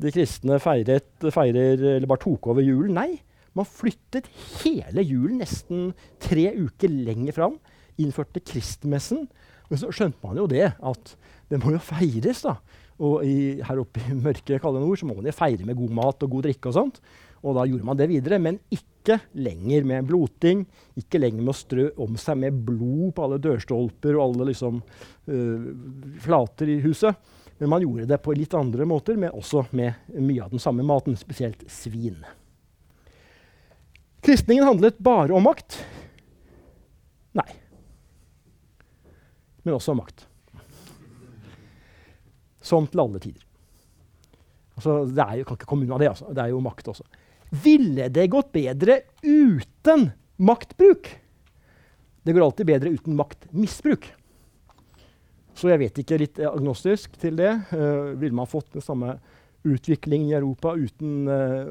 de 0.00 0.12
kristne 0.14 0.56
feiret, 0.64 1.10
feirer, 1.28 1.82
eller 1.98 2.08
bare 2.08 2.24
tok 2.24 2.48
over 2.54 2.64
julen. 2.64 2.96
Nei, 2.96 3.20
man 3.58 3.66
flyttet 3.66 4.28
hele 4.60 5.02
julen 5.02 5.40
nesten 5.42 5.90
tre 6.22 6.50
uker 6.56 6.92
lenger 6.92 7.36
fram. 7.36 7.58
innførte 8.00 8.40
kristmessen. 8.40 9.26
Men 9.68 9.78
så 9.78 9.90
skjønte 9.92 10.24
man 10.24 10.38
jo 10.40 10.46
det, 10.50 10.70
at 10.72 11.10
det 11.50 11.58
må 11.60 11.74
jo 11.74 11.82
feires. 11.82 12.40
da. 12.46 12.56
Og 13.00 13.24
i, 13.24 13.60
her 13.64 13.82
oppe 13.82 14.00
i 14.00 14.16
mørke, 14.16 14.58
kalde 14.62 14.80
nord 14.80 15.00
så 15.00 15.08
må 15.08 15.18
man 15.18 15.28
jo 15.28 15.36
feire 15.36 15.66
med 15.68 15.78
god 15.78 15.92
mat 15.98 16.24
og 16.24 16.32
god 16.32 16.48
drikke. 16.48 16.70
Og 16.70 16.76
sånt. 16.76 17.02
Og 17.40 17.56
da 17.56 17.66
gjorde 17.68 17.86
man 17.88 17.98
det 17.98 18.08
videre, 18.10 18.40
men 18.42 18.58
ikke 18.72 19.18
lenger 19.40 19.86
med 19.88 20.08
bloting. 20.08 20.64
Ikke 21.00 21.20
lenger 21.20 21.44
med 21.44 21.52
å 21.54 21.60
strø 21.60 21.86
om 22.04 22.18
seg 22.20 22.40
med 22.42 22.64
blod 22.66 23.14
på 23.16 23.26
alle 23.26 23.40
dørstolper 23.42 24.16
og 24.16 24.24
alle 24.26 24.50
liksom, 24.50 24.82
øh, 25.28 25.70
flater 26.24 26.72
i 26.72 26.80
huset. 26.84 27.36
Men 27.60 27.72
man 27.74 27.84
gjorde 27.84 28.08
det 28.08 28.20
på 28.24 28.34
litt 28.36 28.56
andre 28.56 28.88
måter, 28.88 29.20
men 29.20 29.36
også 29.36 29.66
med 29.76 30.12
mye 30.16 30.44
av 30.44 30.52
den 30.52 30.62
samme 30.62 30.84
maten, 30.86 31.16
spesielt 31.20 31.64
svin. 31.68 32.22
Kristningen 34.20 34.66
handlet 34.68 34.98
bare 34.98 35.32
om 35.36 35.44
makt. 35.44 35.78
Nei. 37.32 37.48
Men 39.62 39.76
også 39.76 39.94
om 39.94 40.02
makt. 40.02 40.26
Som 42.60 42.88
til 42.90 43.02
alle 43.02 43.22
tider. 43.22 43.46
Altså, 44.76 45.00
det 45.08 45.24
er 45.24 45.40
jo, 45.40 45.48
kan 45.48 45.58
ikke 45.58 45.68
komme 45.68 45.88
unna 45.88 45.98
det. 46.00 46.12
Altså. 46.12 46.30
Det 46.32 46.44
er 46.44 46.52
jo 46.52 46.62
makt 46.64 46.92
også. 46.92 47.04
Ville 47.64 48.06
det 48.12 48.30
gått 48.32 48.52
bedre 48.54 49.00
uten 49.24 50.10
maktbruk? 50.40 51.10
Det 52.22 52.32
går 52.36 52.44
alltid 52.44 52.68
bedre 52.68 52.92
uten 52.94 53.16
maktmisbruk. 53.18 54.06
Så 55.56 55.68
jeg 55.72 55.80
vet 55.82 55.98
ikke, 56.00 56.20
litt 56.20 56.40
agnostisk 56.44 57.16
til 57.20 57.36
det. 57.40 57.50
Uh, 57.72 58.16
ville 58.20 58.36
man 58.36 58.48
fått 58.48 58.70
den 58.76 58.84
samme 58.84 59.16
utviklingen 59.66 60.30
i 60.30 60.36
Europa 60.38 60.72
uten 60.78 61.28
uh, 61.28 61.68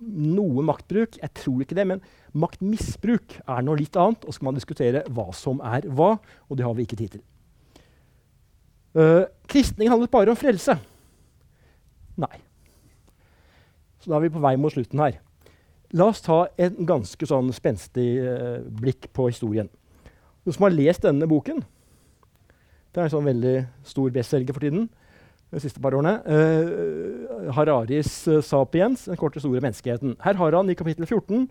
noe 0.00 0.64
maktbruk? 0.66 1.18
Jeg 1.20 1.34
tror 1.38 1.62
ikke 1.62 1.76
det. 1.78 1.86
Men 1.90 2.02
maktmisbruk 2.34 3.38
er 3.44 3.64
noe 3.66 3.78
litt 3.78 3.96
annet, 3.98 4.24
og 4.24 4.32
så 4.32 4.38
skal 4.38 4.50
man 4.50 4.58
diskutere 4.58 5.04
hva 5.14 5.28
som 5.36 5.62
er 5.64 5.86
hva. 5.86 6.16
Og 6.48 6.58
det 6.58 6.66
har 6.66 6.76
vi 6.78 6.86
ikke 6.88 6.98
tid 6.98 7.16
til. 7.16 7.24
Uh, 8.98 9.24
kristning 9.50 9.90
handlet 9.92 10.12
bare 10.12 10.34
om 10.34 10.38
frelse. 10.38 10.78
Nei. 12.18 12.34
Så 14.02 14.10
da 14.10 14.18
er 14.18 14.26
vi 14.26 14.34
på 14.34 14.42
vei 14.42 14.56
mot 14.58 14.74
slutten 14.74 15.02
her. 15.02 15.20
La 15.96 16.10
oss 16.10 16.20
ta 16.24 16.42
en 16.60 16.84
ganske 16.88 17.28
sånn 17.30 17.52
spenstig 17.56 18.10
uh, 18.20 18.60
blikk 18.80 19.10
på 19.16 19.30
historien. 19.30 19.70
Noen 20.44 20.56
som 20.56 20.66
har 20.66 20.74
lest 20.74 21.06
denne 21.06 21.28
boken? 21.30 21.62
Det 22.88 23.00
er 23.00 23.06
en 23.06 23.12
sånn 23.12 23.28
veldig 23.28 23.56
stor 23.86 24.12
bestselger 24.12 24.56
for 24.56 24.64
tiden. 24.64 24.88
De 25.54 25.62
siste 25.62 25.80
par 25.82 25.96
årene. 25.96 26.18
Uh, 26.26 27.48
Hararis 27.56 28.12
uh, 28.28 28.42
'Sapiens', 28.44 29.08
den 29.08 29.18
korte, 29.20 29.40
store 29.40 29.62
menneskeheten. 29.64 30.16
Her 30.24 30.38
har 30.40 30.56
han 30.58 30.70
i 30.70 30.78
kapittel 30.78 31.06
14 31.06 31.48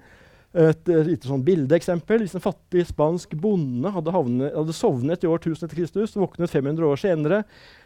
et 0.57 0.87
lite 0.87 1.27
sånn 1.27 1.43
bildeeksempel. 1.45 2.23
Hvis 2.23 2.37
en 2.37 2.43
fattig 2.43 2.85
spansk 2.89 3.35
bonde 3.41 3.91
hadde, 3.93 4.13
havnet, 4.15 4.55
hadde 4.55 4.75
sovnet 4.75 5.23
i 5.25 5.29
år 5.29 5.41
1000 5.41 5.67
etter 5.67 5.77
Kristus, 5.77 6.15
våknet 6.17 6.49
500 6.49 6.87
år 6.87 7.01
senere 7.01 7.41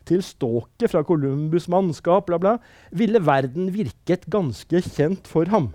til 0.08 0.24
ståket 0.24 0.92
fra 0.94 1.04
Columbus' 1.08 1.70
mannskap, 1.72 2.30
bla, 2.30 2.40
bla, 2.42 2.56
ville 2.96 3.22
verden 3.26 3.72
virket 3.74 4.28
ganske 4.32 4.84
kjent 4.88 5.30
for 5.30 5.52
ham. 5.52 5.72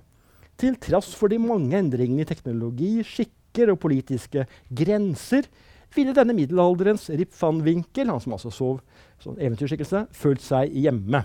Til 0.57 0.78
trass 0.80 1.11
for 1.18 1.32
de 1.32 1.41
mange 1.43 1.76
endringene 1.76 2.24
i 2.24 2.28
teknologi, 2.28 2.95
skikker 3.05 3.74
og 3.74 3.80
politiske 3.82 4.47
grenser 4.72 5.51
ville 5.97 6.14
denne 6.16 6.36
middelalderens 6.36 7.09
Rip 7.11 7.32
van 7.40 7.62
Winkel, 7.66 8.11
han 8.12 8.22
som 8.22 8.36
altså 8.36 8.53
sov 8.55 8.78
som 9.22 9.38
eventyrskikkelse, 9.40 10.07
følt 10.14 10.44
seg 10.44 10.74
hjemme. 10.76 11.24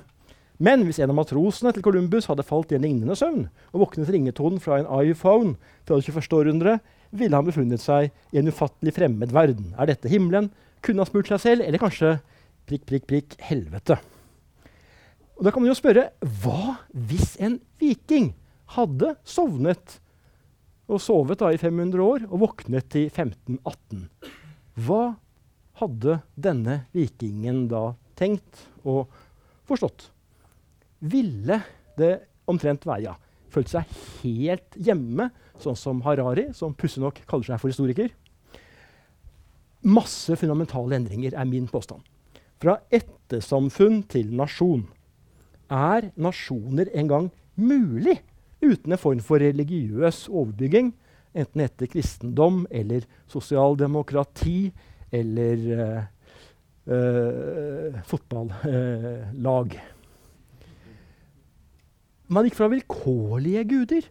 Men 0.61 0.83
hvis 0.85 0.99
en 1.01 1.09
av 1.09 1.17
matrosene 1.17 1.71
til 1.73 1.81
Columbus 1.85 2.27
hadde 2.29 2.45
falt 2.45 2.71
i 2.71 2.77
en 2.77 2.83
lignende 2.85 3.15
søvn 3.17 3.47
og 3.71 3.81
våknet 3.81 4.11
ringetonen 4.13 4.61
fra 4.61 4.77
en 4.77 4.89
iPhone 5.01 5.55
fra 5.87 5.97
det 5.97 6.05
21. 6.05 6.27
århundre, 6.37 6.75
ville 7.11 7.35
han 7.35 7.47
befunnet 7.47 7.81
seg 7.81 8.11
i 8.31 8.39
en 8.39 8.51
ufattelig 8.51 8.93
fremmed 8.95 9.33
verden. 9.33 9.71
Er 9.73 9.89
dette 9.89 10.11
himmelen? 10.11 10.51
Kunne 10.85 11.01
han 11.01 11.09
spurt 11.09 11.31
seg 11.31 11.41
selv, 11.41 11.65
eller 11.65 11.81
kanskje 11.81 12.13
prikk, 12.69 12.85
prikk, 12.89 13.07
prikk, 13.09 13.35
helvete? 13.49 13.97
Og 15.37 15.45
Da 15.45 15.51
kan 15.51 15.63
man 15.63 15.71
jo 15.71 15.79
spørre 15.79 16.11
hva 16.43 16.77
hvis 16.93 17.33
en 17.41 17.57
viking 17.81 18.31
hadde 18.77 19.15
sovnet 19.25 19.97
og 20.91 21.01
sovet 21.01 21.41
da 21.41 21.49
i 21.49 21.57
500 21.57 22.05
år 22.05 22.29
og 22.29 22.45
våknet 22.45 22.99
i 23.01 23.07
1518? 23.09 24.05
Hva 24.79 25.15
hadde 25.81 26.21
denne 26.35 26.83
vikingen 26.95 27.65
da 27.71 27.91
tenkt 28.19 28.67
og 28.85 29.11
forstått? 29.67 30.11
ville 31.01 31.57
det 31.97 32.13
omtrent 32.49 32.85
være 32.85 33.05
ja, 33.09 33.15
følt 33.51 33.71
seg 33.71 33.89
helt 34.21 34.77
hjemme, 34.77 35.29
sånn 35.61 35.77
som 35.77 36.01
Harari, 36.05 36.49
som 36.57 36.75
pussig 36.77 37.01
nok 37.03 37.21
kaller 37.29 37.51
seg 37.51 37.61
for 37.61 37.73
historiker. 37.73 38.11
Masse 39.81 40.37
fundamentale 40.37 40.97
endringer 40.99 41.33
er 41.33 41.49
min 41.49 41.67
påstand. 41.69 42.05
Fra 42.61 42.77
ettersamfunn 42.93 44.03
til 44.09 44.29
nasjon. 44.37 44.85
Er 45.73 46.11
nasjoner 46.21 46.91
en 46.93 47.09
gang 47.09 47.29
mulig 47.57 48.19
uten 48.61 48.93
en 48.93 49.01
form 49.01 49.21
for 49.25 49.41
religiøs 49.41 50.27
overbygging, 50.29 50.91
enten 51.33 51.63
etter 51.63 51.89
kristendom 51.91 52.65
eller 52.71 53.05
sosialdemokrati 53.31 54.71
eller 55.11 55.63
uh, 55.77 56.03
uh, 56.91 58.01
fotballag? 58.07 59.77
Man 62.31 62.47
gikk 62.47 62.55
fra 62.55 62.69
vilkårlige 62.71 63.63
guder, 63.67 64.05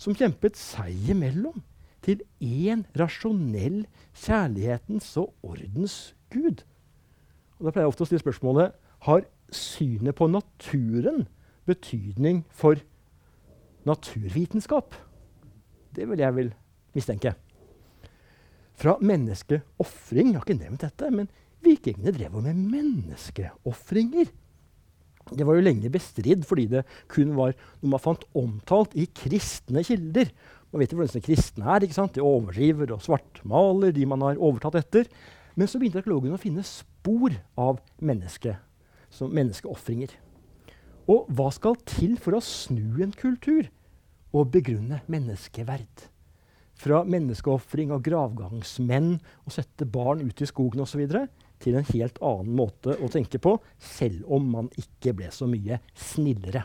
som 0.00 0.16
kjempet 0.16 0.56
seg 0.56 1.10
imellom, 1.12 1.58
til 2.00 2.22
én 2.40 2.86
rasjonell 2.96 3.82
kjærlighetens 4.16 5.10
og 5.20 5.34
ordens 5.44 6.14
gud. 6.32 6.62
Og 7.58 7.66
Da 7.66 7.74
pleier 7.74 7.84
jeg 7.84 7.92
ofte 7.92 8.06
å 8.06 8.08
stille 8.08 8.22
spørsmålet 8.24 8.78
har 9.04 9.26
synet 9.52 10.16
på 10.16 10.30
naturen 10.32 11.26
betydning 11.68 12.46
for 12.48 12.80
naturvitenskap. 13.84 14.96
Det 15.94 16.06
vil 16.08 16.22
jeg 16.22 16.36
vil 16.36 16.52
mistenke. 16.96 17.34
Fra 18.80 18.96
menneskeofring 19.04 20.30
Jeg 20.30 20.38
har 20.38 20.46
ikke 20.46 20.60
nevnt 20.60 20.84
dette, 20.86 21.10
men 21.12 21.28
vikingene 21.64 22.14
drev 22.16 22.38
med 22.40 22.56
menneskeofringer. 22.72 24.30
Det 25.30 25.46
var 25.46 25.58
jo 25.58 25.64
lenge 25.66 25.90
bestridd 25.92 26.46
fordi 26.48 26.64
det 26.72 26.86
kun 27.12 27.34
var 27.36 27.52
noe 27.54 27.92
man 27.92 28.02
fant 28.02 28.24
omtalt 28.34 28.96
i 28.98 29.04
kristne 29.14 29.84
kilder. 29.86 30.30
Man 30.70 30.82
vet 30.82 30.94
jo 30.94 31.00
hvordan 31.00 31.26
kristne 31.26 31.66
er. 31.68 31.84
ikke 31.84 31.98
sant? 31.98 32.16
De 32.16 32.24
overdriver 32.24 32.94
og 32.94 33.04
svartmaler 33.04 33.94
de 33.94 34.06
man 34.08 34.24
har 34.24 34.40
overtatt 34.40 34.80
etter. 34.80 35.10
Men 35.58 35.68
så 35.68 35.78
begynte 35.78 36.00
arkeologene 36.00 36.38
å 36.38 36.40
finne 36.40 36.64
spor 36.66 37.34
av 37.58 37.82
menneske, 38.00 38.56
menneskeofringer. 39.20 40.14
Og 41.10 41.28
hva 41.34 41.50
skal 41.52 41.78
til 41.90 42.16
for 42.22 42.38
å 42.38 42.44
snu 42.44 43.02
en 43.02 43.12
kultur 43.12 43.68
og 44.32 44.50
begrunne 44.54 45.02
menneskeverd? 45.10 46.08
Fra 46.80 47.02
menneskeofring 47.04 47.92
og 47.92 48.02
gravgangsmenn 48.06 49.14
og 49.44 49.52
sette 49.52 49.84
barn 49.84 50.22
ut 50.24 50.40
i 50.40 50.48
skogen 50.48 50.80
osv 50.84 51.02
til 51.60 51.76
en 51.76 51.88
helt 51.92 52.20
annen 52.24 52.54
måte 52.56 52.96
å 52.96 53.10
tenke 53.12 53.40
på, 53.42 53.58
selv 53.76 54.24
om 54.32 54.46
man 54.54 54.70
ikke 54.80 55.12
ble 55.18 55.28
så 55.34 55.48
mye 55.50 55.80
snillere. 55.92 56.64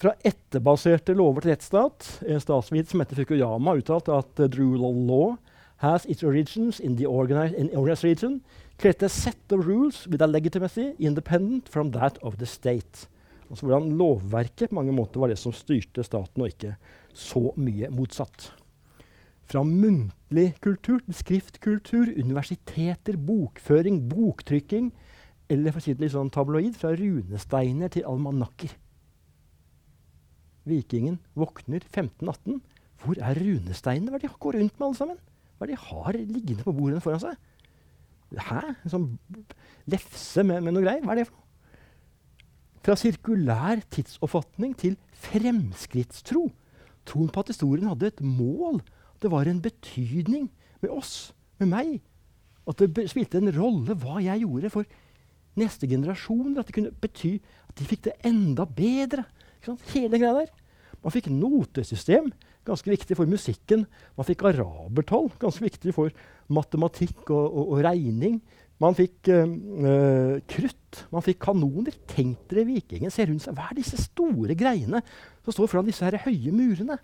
Fra 0.00 0.14
etterbaserte 0.24 1.12
lover 1.14 1.44
til 1.44 1.52
rettsstat. 1.52 2.06
En 2.24 2.40
statsviter 2.40 2.88
som 2.90 3.02
heter 3.02 3.20
Fukuyama 3.20 3.76
uttalte 3.76 4.16
at 4.16 4.32
the 4.40 4.48
rule 4.56 4.80
of 4.88 4.96
law 4.96 5.36
has 5.84 6.06
its 6.06 6.24
origins 6.24 6.80
in 6.80 6.96
the 6.96 7.06
organized, 7.06 7.54
in 7.54 7.70
organized 7.76 8.04
region, 8.04 8.40
create 8.78 9.02
a 9.02 9.08
set 9.08 9.52
of 9.52 9.66
rules 9.66 10.06
with 10.08 10.22
a 10.22 10.26
legitimacy 10.26 10.94
independent 10.98 11.68
from 11.68 11.92
that 11.92 12.18
of 12.22 12.38
the 12.38 12.46
state. 12.46 13.06
Altså 13.50 13.66
hvordan 13.66 13.90
lovverket 13.98 14.70
på 14.70 14.78
mange 14.78 14.94
måter 14.94 15.20
var 15.20 15.32
det 15.32 15.38
som 15.40 15.54
styrte 15.54 16.04
staten, 16.06 16.42
og 16.42 16.52
ikke 16.52 16.76
så 17.16 17.50
mye 17.58 17.90
motsatt. 17.90 18.52
Fra 19.50 19.64
muntlig 19.66 20.52
kultur 20.62 21.00
til 21.02 21.16
skriftkultur, 21.18 22.12
universiteter, 22.14 23.18
bokføring, 23.18 24.04
boktrykking. 24.12 24.92
Eller 25.50 25.74
for 25.74 25.82
å 25.82 25.84
si 25.84 25.96
det 25.96 26.04
litt 26.04 26.14
sånn 26.14 26.30
tabloid, 26.30 26.78
fra 26.78 26.94
runesteiner 26.94 27.90
til 27.90 28.06
almanakker. 28.06 28.76
Vikingen 30.70 31.18
våkner 31.34 31.82
1518. 31.82 32.62
Hvor 33.02 33.18
er 33.18 33.42
runesteinene? 33.42 34.12
Hva 34.12 34.20
er 34.20 34.22
det 34.22 34.30
de 34.30 34.42
går 34.46 34.60
rundt 34.60 34.76
med, 34.76 34.86
alle 34.86 35.00
sammen? 35.00 35.20
Hva 35.58 35.66
er 35.66 35.72
det 35.72 35.80
de 35.80 35.88
har 35.88 36.20
liggende 36.20 36.66
på 36.68 36.76
bordene 36.76 37.02
foran 37.02 37.24
seg? 37.24 37.46
Hæ? 38.38 38.62
En 38.84 38.92
sånn 38.92 39.08
lefse 39.90 40.46
med, 40.46 40.62
med 40.62 40.76
noe 40.76 40.86
greier? 40.86 41.02
Hva 41.02 41.16
er 41.16 41.24
det 41.24 41.30
for 41.32 41.40
noe? 41.40 41.49
Fra 42.80 42.96
sirkulær 42.96 43.82
tidsoppfatning 43.92 44.72
til 44.80 44.96
fremskrittstro. 45.26 46.46
Troen 47.08 47.32
på 47.32 47.42
at 47.42 47.52
historien 47.52 47.90
hadde 47.90 48.08
et 48.08 48.22
mål 48.24 48.80
at 48.80 49.24
det 49.24 49.32
var 49.32 49.48
en 49.48 49.60
betydning 49.60 50.48
med 50.80 50.92
oss, 50.94 51.34
med 51.60 51.68
meg. 51.74 51.98
At 52.68 52.80
det 52.80 53.08
spilte 53.10 53.40
en 53.40 53.52
rolle 53.52 53.96
hva 54.00 54.20
jeg 54.24 54.44
gjorde 54.46 54.72
for 54.72 54.88
neste 55.60 55.88
generasjoner. 55.90 56.60
At 56.60 56.70
det 56.70 56.76
kunne 56.78 56.94
bety 57.02 57.34
at 57.68 57.76
de 57.76 57.88
fikk 57.88 58.06
det 58.08 58.16
enda 58.24 58.64
bedre. 58.64 59.26
Hele 59.92 60.16
greia 60.16 60.38
der. 60.40 60.52
Man 61.00 61.12
fikk 61.12 61.30
notesystem, 61.32 62.28
ganske 62.68 62.92
viktig 62.92 63.16
for 63.16 63.28
musikken. 63.28 63.86
Man 64.16 64.28
fikk 64.28 64.44
arabertall, 64.48 65.30
ganske 65.40 65.64
viktig 65.64 65.94
for 65.96 66.12
matematikk 66.52 67.28
og, 67.28 67.44
og, 67.44 67.76
og 67.76 67.84
regning. 67.84 68.40
Man 68.80 68.96
fikk 68.96 69.28
uh, 69.28 70.38
krutt, 70.48 71.02
man 71.12 71.24
fikk 71.24 71.42
kanoner. 71.44 71.96
Tenk 72.08 72.46
dere 72.50 72.64
vikingen 72.68 73.12
ser 73.12 73.28
rundt 73.28 73.44
seg. 73.44 73.56
Hva 73.56 73.68
er 73.68 73.78
disse 73.80 74.00
store 74.00 74.56
greiene 74.58 75.02
som 75.44 75.54
står 75.54 75.68
foran 75.68 75.88
disse 75.88 76.06
her 76.06 76.16
høye 76.24 76.54
murene? 76.54 76.96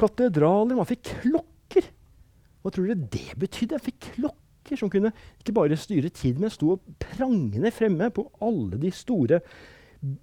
Katedraler. 0.00 0.74
Man 0.74 0.88
fikk 0.88 1.12
klokker. 1.22 1.86
Hva 2.62 2.74
tror 2.74 2.90
dere 2.90 3.10
det 3.14 3.38
betydde? 3.38 3.78
Man 3.78 3.86
fikk 3.86 4.10
klokker 4.16 4.80
som 4.80 4.90
kunne 4.90 5.14
ikke 5.38 5.54
bare 5.54 5.78
styre 5.78 6.10
tid, 6.10 6.40
men 6.42 6.50
sto 6.50 6.80
prangende 6.98 7.70
fremme 7.70 8.10
på 8.10 8.26
alle 8.42 8.80
de 8.82 8.90
store 8.90 9.38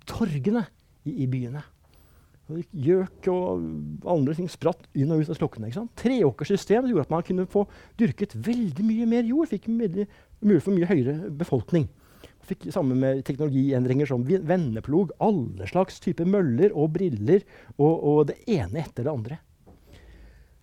torgene 0.09 0.65
i, 1.07 1.23
i 1.23 1.29
byene. 1.31 1.63
Gjøk 2.51 3.27
og 3.31 3.61
andre 4.09 4.33
ting 4.35 4.49
spratt 4.51 4.83
inn 4.99 5.11
og 5.15 5.23
ut 5.23 5.31
av 5.31 5.37
slokkene. 5.39 5.71
Treåkerssystem 5.99 6.89
gjorde 6.89 7.07
at 7.07 7.13
man 7.13 7.23
kunne 7.25 7.47
få 7.49 7.63
dyrket 7.99 8.35
veldig 8.35 8.83
mye 8.83 9.07
mer 9.09 9.27
jord. 9.29 9.47
Fikk 9.53 9.69
mulighet 9.71 10.11
mulig 10.43 10.63
for 10.65 10.75
mye 10.75 10.89
høyere 10.89 11.31
befolkning. 11.39 11.87
Fikk 12.43 12.67
Sammen 12.75 12.99
med 12.99 13.21
teknologiendringer 13.23 14.09
som 14.09 14.25
vendeplog, 14.27 15.13
alle 15.23 15.67
slags 15.69 16.01
typer 16.03 16.27
møller 16.27 16.75
og 16.75 16.91
briller, 16.97 17.45
og, 17.77 17.93
og 18.03 18.19
det 18.33 18.41
ene 18.51 18.83
etter 18.83 19.07
det 19.07 19.13
andre. 19.13 19.39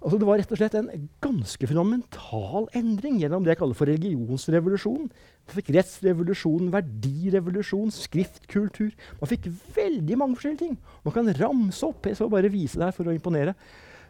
Altså 0.01 0.16
det 0.16 0.26
var 0.30 0.38
rett 0.40 0.53
og 0.55 0.57
slett 0.57 0.74
en 0.78 1.09
ganske 1.20 1.66
fundamental 1.68 2.70
endring 2.78 3.18
gjennom 3.20 3.44
det 3.44 3.53
jeg 3.53 3.61
kaller 3.61 3.76
for 3.76 3.90
religionsrevolusjonen. 3.90 5.11
Man 5.11 5.57
fikk 5.59 5.72
rettsrevolusjon, 5.76 6.70
verdirevolusjon, 6.72 7.92
skriftkultur. 7.92 8.94
Man 9.20 9.28
fikk 9.28 9.51
veldig 9.76 10.16
mange 10.16 10.38
forskjellige 10.38 10.62
ting. 10.62 10.78
Man 11.05 11.16
kan 11.16 11.28
ramse 11.36 11.84
opp. 11.84 12.09
Jeg 12.09 12.16
skal 12.16 12.32
bare 12.32 12.53
vise 12.53 12.80
det 12.80 12.88
her 12.88 12.96
for 12.96 13.12
å 13.12 13.16
imponere. 13.16 13.53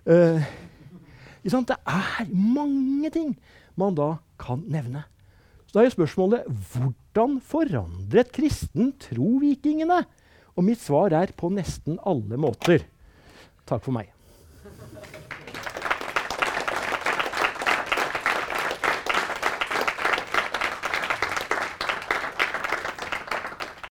Uh, 0.07 0.39
det 1.43 1.79
er 1.81 2.31
mange 2.31 3.11
ting 3.11 3.35
man 3.81 3.99
da 3.99 4.13
kan 4.39 4.63
nevne. 4.71 5.03
Så 5.67 5.79
da 5.79 5.85
er 5.87 5.97
spørsmålet 5.97 6.47
hvordan 6.71 7.41
forandret 7.43 8.31
kristen 8.35 8.95
tro 9.09 9.41
vikingene? 9.43 10.05
Og 10.55 10.67
mitt 10.67 10.83
svar 10.83 11.15
er 11.19 11.35
på 11.35 11.51
nesten 11.51 11.99
alle 12.07 12.39
måter. 12.39 12.87
Takk 13.67 13.83
for 13.87 13.95
meg. 13.97 14.15